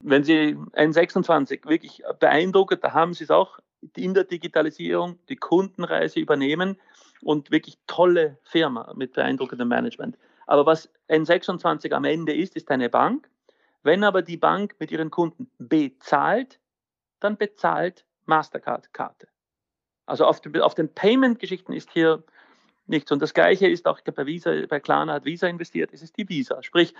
Wenn 0.02 0.24
Sie 0.24 0.56
N26 0.56 1.68
wirklich 1.68 2.02
beeindrucken, 2.18 2.78
da 2.80 2.92
haben 2.92 3.14
Sie 3.14 3.24
es 3.24 3.30
auch 3.30 3.58
in 3.96 4.14
der 4.14 4.24
Digitalisierung, 4.24 5.18
die 5.28 5.36
Kundenreise 5.36 6.20
übernehmen 6.20 6.78
und 7.22 7.50
wirklich 7.50 7.78
tolle 7.86 8.38
Firma 8.42 8.92
mit 8.96 9.12
beeindruckendem 9.12 9.68
Management. 9.68 10.16
Aber 10.46 10.66
was 10.66 10.90
N26 11.08 11.92
am 11.92 12.04
Ende 12.04 12.34
ist, 12.34 12.56
ist 12.56 12.70
eine 12.70 12.88
Bank. 12.88 13.30
Wenn 13.82 14.04
aber 14.04 14.22
die 14.22 14.36
Bank 14.36 14.74
mit 14.78 14.90
ihren 14.90 15.10
Kunden 15.10 15.50
bezahlt, 15.58 16.58
dann 17.20 17.36
bezahlt 17.36 18.04
Mastercard-Karte. 18.26 19.28
Also 20.06 20.24
auf, 20.24 20.40
die, 20.40 20.60
auf 20.60 20.74
den 20.74 20.92
Payment-Geschichten 20.92 21.72
ist 21.72 21.90
hier 21.92 22.24
nichts. 22.86 23.12
Und 23.12 23.22
das 23.22 23.34
Gleiche 23.34 23.68
ist 23.68 23.86
auch 23.86 24.00
bei 24.00 24.26
Visa, 24.26 24.52
bei 24.68 24.80
Klarna 24.80 25.14
hat 25.14 25.24
Visa 25.24 25.46
investiert, 25.46 25.90
es 25.92 26.02
ist 26.02 26.16
die 26.16 26.28
Visa. 26.28 26.62
Sprich, 26.62 26.94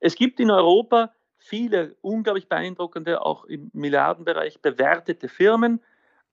es 0.00 0.16
gibt 0.16 0.40
in 0.40 0.50
Europa 0.50 1.12
viele 1.46 1.94
unglaublich 2.00 2.48
beeindruckende, 2.48 3.24
auch 3.24 3.44
im 3.44 3.70
Milliardenbereich 3.72 4.60
bewertete 4.60 5.28
Firmen. 5.28 5.80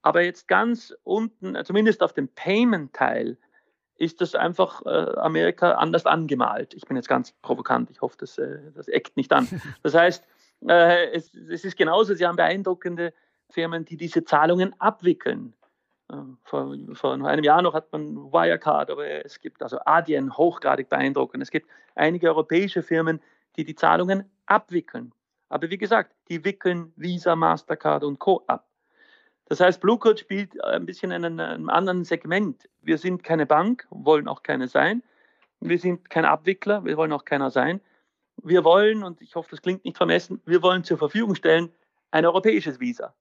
Aber 0.01 0.22
jetzt 0.22 0.47
ganz 0.47 0.93
unten, 1.03 1.55
zumindest 1.64 2.01
auf 2.01 2.14
dem 2.14 2.28
Payment-Teil, 2.30 3.38
ist 3.95 4.22
das 4.22 4.36
einfach 4.36 4.86
äh, 4.86 4.89
Amerika 5.20 5.74
anders 5.74 6.05
angemalt. 6.05 6.74
Ich 6.74 6.86
bin 6.86 6.97
jetzt 6.97 7.07
ganz 7.07 7.32
provokant, 7.41 7.91
ich 7.91 8.01
hoffe, 8.01 8.18
das, 8.20 8.38
äh, 8.38 8.59
das 8.74 8.88
eckt 8.88 9.16
nicht 9.16 9.32
an. 9.32 9.47
Das 9.84 9.93
heißt, 9.93 10.26
äh, 10.68 11.11
es, 11.11 11.34
es, 11.34 11.64
ist 11.64 11.78
genauso, 11.78 12.16
Sie 12.16 12.26
haben 12.26 12.36
beeindruckende 12.36 13.14
Firmen, 13.49 13.86
die 13.86 13.97
diese 13.97 14.24
Zahlungen 14.26 14.74
abwickeln. 14.80 15.53
Äh, 16.11 16.16
vor, 16.43 16.76
vor 16.93 17.14
einem 17.14 17.43
Jahr 17.43 17.61
noch 17.61 17.76
hat 17.76 17.91
man 17.91 18.16
Wirecard, 18.16 18.89
aber 18.89 19.07
es 19.24 19.39
gibt 19.39 19.61
also 19.61 19.78
Adyen 19.86 20.36
hochgradig 20.36 20.89
beeindruckend. 20.89 21.43
Es 21.43 21.51
gibt 21.51 21.70
einige 21.95 22.28
europäische 22.30 22.82
Firmen, 22.82 23.22
die 23.56 23.64
die 23.64 23.76
Zahlungen 23.76 24.30
abwickeln. 24.45 25.14
Aber 25.49 25.70
wie 25.70 25.78
gesagt, 25.78 26.16
die 26.30 26.43
wickeln 26.43 26.93
Visa, 26.95 27.36
Mastercard 27.36 28.04
und 28.04 28.20
Co. 28.20 28.43
ab. 28.47 28.68
Das 29.45 29.60
heißt, 29.60 29.82
Blue 29.82 29.99
Code 29.99 30.18
spielt 30.18 30.64
ein 30.64 30.86
bisschen 30.86 31.12
in 31.12 31.26
einem 31.26 31.70
anderen 31.70 32.06
Segment. 32.06 32.70
Wir 32.82 32.97
sind 32.97 33.24
keine 33.24 33.45
Bank, 33.45 33.86
wollen 33.89 34.28
auch 34.28 34.41
keine 34.41 34.68
sein. 34.68 35.04
Wir 35.60 35.78
sind 35.78 36.10
kein 36.10 36.26
Abwickler, 36.26 36.84
wir 36.86 36.97
wollen 36.97 37.14
auch 37.14 37.26
keiner 37.26 37.51
sein. 37.51 37.82
Wir 38.38 38.64
wollen, 38.64 39.04
und 39.04 39.22
ich 39.22 39.36
hoffe, 39.36 39.51
das 39.51 39.62
klingt 39.62 39.86
nicht 39.86 39.97
vermessen, 39.97 40.41
wir 40.45 40.62
wollen 40.62 40.84
zur 40.84 40.97
Verfügung 40.97 41.36
stellen 41.36 41.70
ein 42.12 42.26
europäisches 42.26 42.80
Visa. 42.80 43.14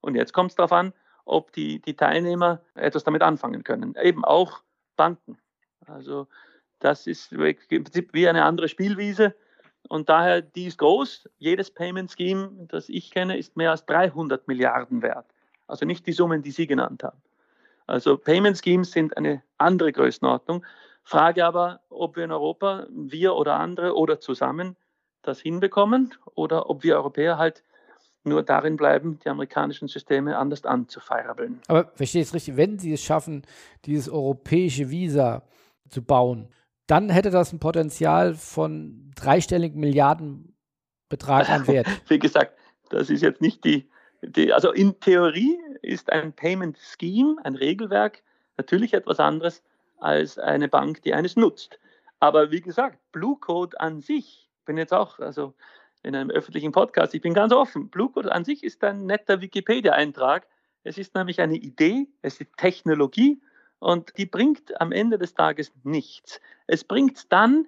Und 0.00 0.14
jetzt 0.14 0.32
kommt 0.32 0.50
es 0.50 0.56
darauf 0.56 0.72
an, 0.72 0.92
ob 1.24 1.52
die, 1.52 1.80
die 1.80 1.94
Teilnehmer 1.94 2.62
etwas 2.74 3.04
damit 3.04 3.22
anfangen 3.22 3.64
können. 3.64 3.94
Eben 4.00 4.24
auch 4.24 4.62
Banken. 4.96 5.38
Also 5.86 6.26
das 6.78 7.06
ist 7.06 7.32
im 7.32 7.84
Prinzip 7.84 8.12
wie 8.12 8.28
eine 8.28 8.44
andere 8.44 8.68
Spielwiese. 8.68 9.34
Und 9.88 10.08
daher, 10.08 10.42
die 10.42 10.66
ist 10.66 10.78
groß. 10.78 11.28
Jedes 11.38 11.70
Payment 11.70 12.12
Scheme, 12.12 12.50
das 12.68 12.88
ich 12.88 13.10
kenne, 13.10 13.36
ist 13.38 13.56
mehr 13.56 13.70
als 13.70 13.86
300 13.86 14.46
Milliarden 14.46 15.02
wert. 15.02 15.26
Also 15.66 15.86
nicht 15.86 16.06
die 16.06 16.12
Summen, 16.12 16.42
die 16.42 16.50
Sie 16.50 16.66
genannt 16.66 17.02
haben. 17.02 17.20
Also 17.86 18.16
Payment 18.16 18.58
Schemes 18.62 18.92
sind 18.92 19.16
eine 19.16 19.42
andere 19.58 19.92
Größenordnung. 19.92 20.64
Frage 21.02 21.44
aber, 21.44 21.80
ob 21.88 22.16
wir 22.16 22.24
in 22.24 22.32
Europa, 22.32 22.86
wir 22.90 23.34
oder 23.34 23.56
andere 23.56 23.96
oder 23.96 24.20
zusammen 24.20 24.76
das 25.22 25.40
hinbekommen 25.40 26.14
oder 26.34 26.70
ob 26.70 26.82
wir 26.84 26.96
Europäer 26.96 27.36
halt 27.36 27.64
nur 28.22 28.42
darin 28.42 28.76
bleiben, 28.76 29.18
die 29.24 29.28
amerikanischen 29.28 29.88
Systeme 29.88 30.36
anders 30.36 30.64
anzufeierbeln. 30.64 31.60
Aber 31.68 31.90
verstehe 31.94 32.22
ich 32.22 32.28
es 32.28 32.34
richtig, 32.34 32.56
wenn 32.56 32.78
Sie 32.78 32.92
es 32.92 33.02
schaffen, 33.02 33.42
dieses 33.86 34.08
europäische 34.08 34.90
Visa 34.90 35.42
zu 35.88 36.02
bauen, 36.02 36.48
dann 36.90 37.08
hätte 37.08 37.30
das 37.30 37.52
ein 37.52 37.60
Potenzial 37.60 38.34
von 38.34 39.12
dreistelligen 39.14 39.78
Milliardenbetrag 39.78 41.48
an 41.48 41.68
Wert. 41.68 41.86
Wie 42.08 42.18
gesagt, 42.18 42.58
das 42.88 43.10
ist 43.10 43.22
jetzt 43.22 43.40
nicht 43.40 43.64
die, 43.64 43.88
die, 44.22 44.52
also 44.52 44.72
in 44.72 44.98
Theorie 44.98 45.56
ist 45.82 46.10
ein 46.10 46.32
Payment 46.32 46.76
Scheme, 46.78 47.36
ein 47.44 47.54
Regelwerk, 47.54 48.22
natürlich 48.56 48.92
etwas 48.92 49.20
anderes 49.20 49.62
als 49.98 50.38
eine 50.38 50.68
Bank, 50.68 51.02
die 51.02 51.14
eines 51.14 51.36
nutzt. 51.36 51.78
Aber 52.18 52.50
wie 52.50 52.60
gesagt, 52.60 52.98
Blue 53.12 53.38
Code 53.38 53.78
an 53.80 54.00
sich, 54.00 54.50
bin 54.64 54.76
jetzt 54.76 54.92
auch 54.92 55.20
also 55.20 55.54
in 56.02 56.16
einem 56.16 56.30
öffentlichen 56.30 56.72
Podcast, 56.72 57.14
ich 57.14 57.20
bin 57.20 57.34
ganz 57.34 57.52
offen. 57.52 57.88
Blue 57.88 58.10
Code 58.10 58.32
an 58.32 58.44
sich 58.44 58.64
ist 58.64 58.82
ein 58.82 59.06
netter 59.06 59.40
Wikipedia-Eintrag. 59.40 60.46
Es 60.82 60.98
ist 60.98 61.14
nämlich 61.14 61.40
eine 61.40 61.56
Idee, 61.56 62.08
es 62.22 62.40
ist 62.40 62.50
Technologie 62.56 63.40
und 63.80 64.16
die 64.16 64.26
bringt 64.26 64.80
am 64.80 64.92
Ende 64.92 65.18
des 65.18 65.34
Tages 65.34 65.72
nichts. 65.82 66.40
Es 66.68 66.84
bringt 66.84 67.32
dann, 67.32 67.66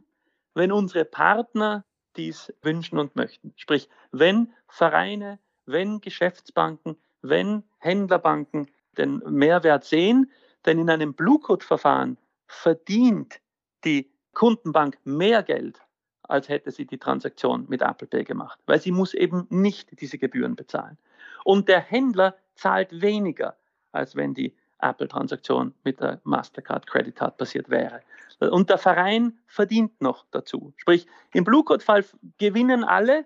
wenn 0.54 0.70
unsere 0.70 1.04
Partner 1.04 1.84
dies 2.16 2.52
wünschen 2.62 2.98
und 2.98 3.16
möchten. 3.16 3.52
Sprich, 3.56 3.88
wenn 4.12 4.52
Vereine 4.68 5.38
wenn 5.66 6.00
Geschäftsbanken, 6.00 6.96
wenn 7.22 7.64
Händlerbanken 7.78 8.70
den 8.98 9.22
Mehrwert 9.26 9.84
sehen, 9.84 10.30
denn 10.66 10.78
in 10.78 10.90
einem 10.90 11.14
Blue 11.14 11.40
Code-Verfahren 11.40 12.18
verdient 12.46 13.40
die 13.84 14.10
Kundenbank 14.34 14.98
mehr 15.04 15.42
Geld, 15.42 15.80
als 16.22 16.48
hätte 16.48 16.70
sie 16.70 16.86
die 16.86 16.98
Transaktion 16.98 17.66
mit 17.68 17.82
Apple 17.82 18.06
Pay 18.06 18.24
gemacht, 18.24 18.58
weil 18.66 18.80
sie 18.80 18.92
muss 18.92 19.14
eben 19.14 19.46
nicht 19.50 20.00
diese 20.00 20.18
Gebühren 20.18 20.56
bezahlen. 20.56 20.98
Und 21.44 21.68
der 21.68 21.80
Händler 21.80 22.36
zahlt 22.54 23.00
weniger, 23.00 23.56
als 23.90 24.14
wenn 24.16 24.34
die 24.34 24.54
Apple-Transaktion 24.82 25.74
mit 25.84 26.00
der 26.00 26.20
Mastercard 26.24 26.86
Credit 26.86 27.14
Card 27.14 27.36
passiert 27.36 27.70
wäre. 27.70 28.00
Und 28.40 28.70
der 28.70 28.78
Verein 28.78 29.38
verdient 29.46 30.00
noch 30.00 30.26
dazu. 30.30 30.72
Sprich, 30.76 31.06
im 31.32 31.44
Blue 31.44 31.64
Code-Fall 31.64 32.04
gewinnen 32.38 32.84
alle, 32.84 33.24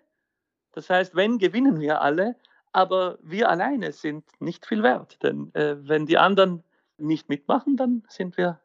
das 0.73 0.91
heißt, 0.91 1.17
wenn, 1.17 1.39
gewinnen 1.39 1.81
wir 1.81 2.03
alle, 2.03 2.37
aber 2.73 3.19
wir 3.23 3.49
alleine 3.49 3.93
sind 3.93 4.25
nicht 4.41 4.67
viel 4.67 4.83
wert. 4.83 5.23
Denn 5.23 5.55
äh, 5.55 5.77
wenn 5.79 6.05
die 6.05 6.19
anderen 6.19 6.63
nicht 6.99 7.29
mitmachen, 7.29 7.77
dann 7.77 8.03
sind 8.09 8.37
wir 8.37 8.61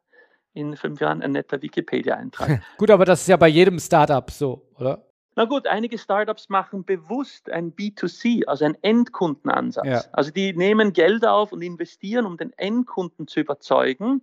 in 0.53 0.75
fünf 0.75 0.99
Jahren 0.99 1.21
ein 1.21 1.31
netter 1.31 1.61
Wikipedia-Eintrag. 1.61 2.61
gut, 2.77 2.91
aber 2.91 3.05
das 3.05 3.21
ist 3.21 3.27
ja 3.27 3.37
bei 3.37 3.47
jedem 3.47 3.79
Startup 3.79 4.29
so, 4.29 4.67
oder? 4.77 5.05
Na 5.36 5.45
gut, 5.45 5.65
einige 5.65 5.97
Startups 5.97 6.49
machen 6.49 6.84
bewusst 6.84 7.49
ein 7.49 7.73
B2C, 7.73 8.45
also 8.47 8.65
einen 8.65 8.77
Endkundenansatz. 8.82 9.86
Ja. 9.88 10.03
Also 10.11 10.32
die 10.32 10.53
nehmen 10.53 10.91
Gelder 10.91 11.34
auf 11.34 11.53
und 11.53 11.61
investieren, 11.61 12.25
um 12.25 12.38
den 12.38 12.51
Endkunden 12.57 13.27
zu 13.27 13.39
überzeugen. 13.39 14.21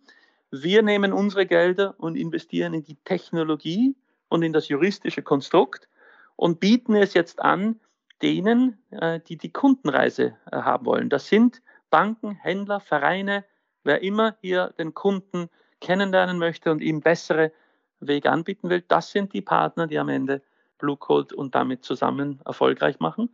Wir 0.50 0.82
nehmen 0.82 1.12
unsere 1.12 1.46
Gelder 1.46 1.94
und 1.98 2.16
investieren 2.16 2.74
in 2.74 2.82
die 2.82 2.96
Technologie 3.04 3.96
und 4.28 4.42
in 4.42 4.52
das 4.52 4.68
juristische 4.68 5.22
Konstrukt 5.22 5.88
und 6.36 6.60
bieten 6.60 6.94
es 6.94 7.14
jetzt 7.14 7.40
an 7.40 7.80
denen, 8.20 8.78
äh, 8.90 9.20
die 9.20 9.36
die 9.36 9.52
Kundenreise 9.52 10.36
äh, 10.50 10.56
haben 10.56 10.86
wollen. 10.86 11.08
Das 11.08 11.28
sind 11.28 11.62
Banken, 11.90 12.32
Händler, 12.32 12.80
Vereine, 12.80 13.44
wer 13.84 14.02
immer 14.02 14.36
hier 14.40 14.74
den 14.78 14.92
Kunden 14.92 15.48
kennenlernen 15.80 16.38
möchte 16.38 16.70
und 16.70 16.80
ihm 16.80 17.00
bessere 17.00 17.52
Wege 18.00 18.30
anbieten 18.30 18.68
will. 18.68 18.84
Das 18.86 19.10
sind 19.10 19.32
die 19.32 19.40
Partner, 19.40 19.86
die 19.86 19.98
am 19.98 20.08
Ende 20.08 20.42
Blue 20.78 20.96
Code 20.96 21.34
und 21.34 21.54
damit 21.54 21.84
zusammen 21.84 22.40
erfolgreich 22.44 23.00
machen. 23.00 23.30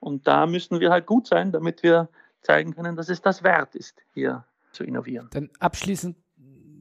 Und 0.00 0.26
da 0.26 0.46
müssen 0.46 0.80
wir 0.80 0.90
halt 0.90 1.06
gut 1.06 1.26
sein, 1.26 1.52
damit 1.52 1.82
wir 1.82 2.08
zeigen 2.42 2.74
können, 2.74 2.96
dass 2.96 3.08
es 3.08 3.20
das 3.22 3.42
wert 3.42 3.74
ist, 3.74 4.02
hier 4.14 4.44
zu 4.72 4.84
innovieren. 4.84 5.28
Dann 5.32 5.50
abschließend 5.58 6.16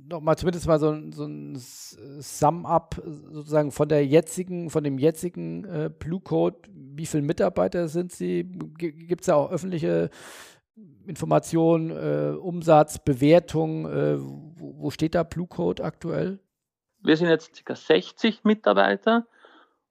nochmal 0.07 0.38
zumindest 0.38 0.68
mal 0.68 0.80
so, 0.80 0.95
so 1.11 1.26
ein 1.26 1.55
Sum-up 1.55 3.01
sozusagen 3.32 3.72
von 3.72 3.89
der 3.89 4.05
jetzigen, 4.05 4.70
von 4.70 4.84
dem 4.84 4.97
jetzigen 4.97 5.66
äh, 5.66 5.89
Blue 5.89 6.22
Code. 6.22 6.57
Wie 6.72 7.05
viele 7.05 7.24
Mitarbeiter 7.24 7.88
sind 7.88 8.11
Sie? 8.11 8.43
Gibt 8.43 9.22
es 9.22 9.28
da 9.28 9.36
auch 9.36 9.51
öffentliche 9.51 10.09
Informationen, 11.05 11.91
äh, 11.91 12.36
Umsatz, 12.36 12.99
Bewertung? 12.99 13.86
Äh, 13.86 14.20
wo, 14.20 14.76
wo, 14.78 14.89
steht 14.91 15.16
da 15.16 15.24
Blue 15.24 15.47
Code 15.47 15.84
aktuell? 15.84 16.39
Wir 17.01 17.18
sind 17.18 17.30
jetzt 17.30 17.66
ca. 17.66 17.76
60 17.76 18.43
Mitarbeiter 18.43 19.28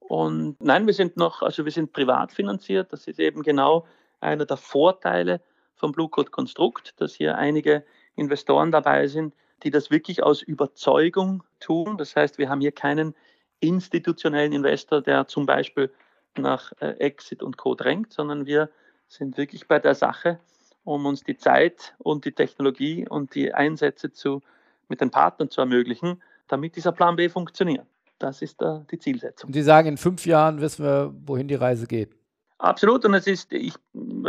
und 0.09 0.61
nein, 0.61 0.87
wir 0.87 0.95
sind 0.95 1.17
noch, 1.17 1.43
also 1.43 1.65
wir 1.65 1.73
sind 1.73 1.93
privat 1.93 2.33
finanziert. 2.33 2.93
Das 2.93 3.07
ist 3.07 3.19
eben 3.19 3.43
genau 3.43 3.87
einer 4.21 4.45
der 4.45 4.57
Vorteile 4.57 5.41
vom 5.75 5.93
Blue 5.93 6.09
Code 6.09 6.31
Konstrukt, 6.31 6.95
dass 7.01 7.15
hier 7.15 7.37
einige 7.39 7.85
Investoren 8.15 8.71
dabei 8.71 9.07
sind, 9.07 9.35
die 9.63 9.71
das 9.71 9.91
wirklich 9.91 10.23
aus 10.23 10.43
Überzeugung 10.43 11.43
tun. 11.59 11.97
Das 11.97 12.15
heißt, 12.17 12.39
wir 12.39 12.49
haben 12.49 12.61
hier 12.61 12.73
keinen 12.73 13.15
institutionellen 13.61 14.53
Investor, 14.53 15.01
der 15.01 15.27
zum 15.27 15.47
Beispiel 15.47 15.91
nach 16.37 16.73
äh, 16.81 16.91
Exit 16.99 17.43
und 17.43 17.57
Co. 17.57 17.75
drängt, 17.75 18.13
sondern 18.13 18.45
wir 18.45 18.69
sind 19.09 19.39
wirklich 19.39 19.67
bei 19.69 19.79
der 19.79 19.95
Sache, 19.95 20.39
um 20.85 21.07
uns 21.07 21.23
die 21.23 21.37
Zeit 21.37 21.95
und 21.99 22.25
die 22.27 22.33
Technologie 22.33 23.09
und 23.09 23.35
die 23.35 23.55
Einsätze 23.55 24.13
zu, 24.13 24.43
mit 24.89 25.01
den 25.01 25.11
Partnern 25.11 25.49
zu 25.49 25.63
ermöglichen, 25.63 26.23
damit 26.49 26.77
dieser 26.77 26.93
Plan 26.93 27.17
B 27.17 27.29
funktioniert. 27.31 27.87
Das 28.25 28.41
ist 28.41 28.63
uh, 28.63 28.87
die 28.91 28.99
Zielsetzung. 28.99 29.49
Und 29.49 29.53
Sie 29.53 29.63
sagen, 29.63 29.87
in 29.87 29.99
fünf 29.99 30.25
Jahren 30.25 30.59
wissen 30.63 30.83
wir, 30.83 31.15
wohin 31.27 31.47
die 31.47 31.57
Reise 31.57 31.87
geht. 31.87 32.17
Absolut. 32.57 33.05
Und 33.05 33.13
es 33.13 33.27
ist, 33.27 33.53
ich, 33.53 33.75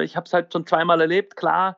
ich 0.01 0.17
habe 0.17 0.25
es 0.25 0.33
halt 0.33 0.51
schon 0.51 0.67
zweimal 0.67 0.99
erlebt, 0.99 1.37
klar, 1.37 1.77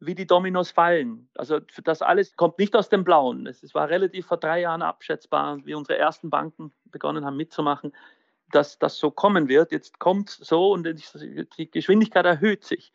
wie 0.00 0.14
die 0.14 0.26
Dominos 0.26 0.70
fallen. 0.70 1.28
Also 1.34 1.60
das 1.84 2.00
alles 2.00 2.36
kommt 2.36 2.58
nicht 2.58 2.74
aus 2.74 2.88
dem 2.88 3.04
Blauen. 3.04 3.46
Es 3.46 3.74
war 3.74 3.90
relativ 3.90 4.28
vor 4.28 4.38
drei 4.38 4.62
Jahren 4.62 4.80
abschätzbar, 4.80 5.58
wie 5.66 5.74
unsere 5.74 5.98
ersten 5.98 6.30
Banken 6.30 6.72
begonnen 6.86 7.26
haben 7.26 7.36
mitzumachen, 7.36 7.92
dass 8.50 8.78
das 8.78 8.96
so 8.96 9.10
kommen 9.10 9.48
wird. 9.48 9.72
Jetzt 9.72 9.98
kommt 9.98 10.30
so 10.30 10.72
und 10.72 10.88
die 11.58 11.70
Geschwindigkeit 11.70 12.24
erhöht 12.24 12.64
sich. 12.64 12.94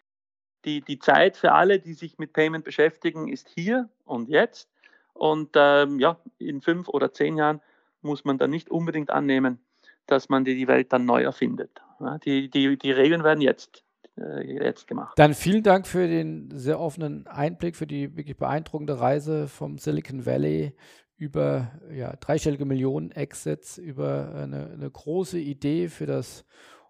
Die, 0.66 0.82
die 0.82 0.98
Zeit 0.98 1.38
für 1.38 1.52
alle, 1.52 1.78
die 1.78 1.94
sich 1.94 2.18
mit 2.18 2.34
Payment 2.34 2.66
beschäftigen, 2.66 3.28
ist 3.28 3.50
hier 3.50 3.88
und 4.04 4.30
jetzt. 4.30 4.68
Und 5.14 5.52
ähm, 5.54 6.00
ja, 6.00 6.20
in 6.40 6.62
fünf 6.62 6.88
oder 6.90 7.14
zehn 7.14 7.38
Jahren 7.38 7.62
muss 8.02 8.26
man 8.26 8.38
dann 8.38 8.50
nicht 8.50 8.70
unbedingt 8.70 9.10
annehmen, 9.10 9.60
dass 10.06 10.30
man 10.30 10.46
die 10.46 10.68
Welt 10.68 10.94
dann 10.94 11.06
neu 11.06 11.24
erfindet. 11.24 11.82
Die, 12.26 12.50
die, 12.50 12.78
die 12.78 12.92
Regeln 12.92 13.24
werden 13.24 13.42
jetzt 13.42 13.84
äh, 14.18 14.64
jetzt 14.64 14.88
gemacht. 14.88 15.18
Dann 15.18 15.34
vielen 15.34 15.64
Dank 15.64 15.88
für 15.88 16.08
den 16.08 16.50
sehr 16.52 16.80
offenen 16.80 17.28
Einblick, 17.28 17.76
für 17.76 17.88
die 17.88 18.16
wirklich 18.16 18.38
beeindruckende 18.38 19.00
Reise 19.00 19.48
vom 19.48 19.78
Silicon 19.78 20.26
Valley 20.26 20.74
über 21.18 21.72
ja, 21.92 22.16
dreistellige 22.16 22.66
Millionen 22.66 23.12
Exits, 23.12 23.78
über 23.78 24.34
eine, 24.36 24.72
eine 24.72 24.90
große 24.90 25.40
Idee 25.40 25.88
für 25.88 26.06
das 26.06 26.46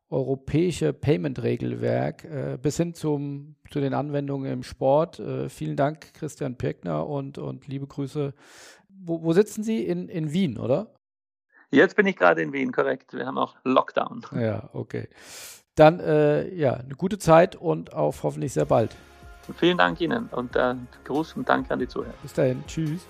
europäische 0.10 0.94
Payment-Regelwerk 0.94 2.24
äh, 2.24 2.58
bis 2.62 2.78
hin 2.78 2.94
zum, 2.94 3.56
zu 3.70 3.82
den 3.82 3.94
Anwendungen 3.94 4.52
im 4.52 4.64
Sport. 4.64 5.20
Äh, 5.20 5.50
vielen 5.50 5.76
Dank, 5.76 6.14
Christian 6.14 6.58
Pirkner, 6.58 7.08
und, 7.08 7.38
und 7.38 7.68
liebe 7.68 7.88
Grüße. 7.88 8.34
Wo, 8.90 9.24
wo 9.24 9.34
sitzen 9.34 9.64
Sie? 9.64 9.86
In, 9.86 10.08
in 10.08 10.32
Wien, 10.32 10.58
oder? 10.58 10.97
Jetzt 11.72 11.96
bin 11.96 12.08
ich 12.08 12.16
gerade 12.16 12.42
in 12.42 12.54
Wien, 12.54 12.72
korrekt. 12.72 13.14
Wir 13.14 13.26
haben 13.26 13.38
auch 13.38 13.56
Lockdown. 13.64 14.26
Ja, 14.36 14.70
okay. 14.74 15.10
Dann 15.76 16.00
äh, 16.00 16.48
ja, 16.56 16.74
eine 16.74 16.96
gute 16.96 17.20
Zeit 17.20 17.56
und 17.56 17.94
auf 17.94 18.24
hoffentlich 18.24 18.54
sehr 18.54 18.66
bald. 18.66 18.96
Vielen 19.58 19.78
Dank 19.78 20.02
Ihnen 20.02 20.28
und 20.32 20.56
äh, 20.56 20.76
Gruß 21.06 21.34
und 21.34 21.48
Dank 21.48 21.70
an 21.72 21.80
die 21.80 21.88
Zuhörer. 21.88 22.14
Bis 22.22 22.34
dahin. 22.34 22.64
Tschüss. 22.68 23.06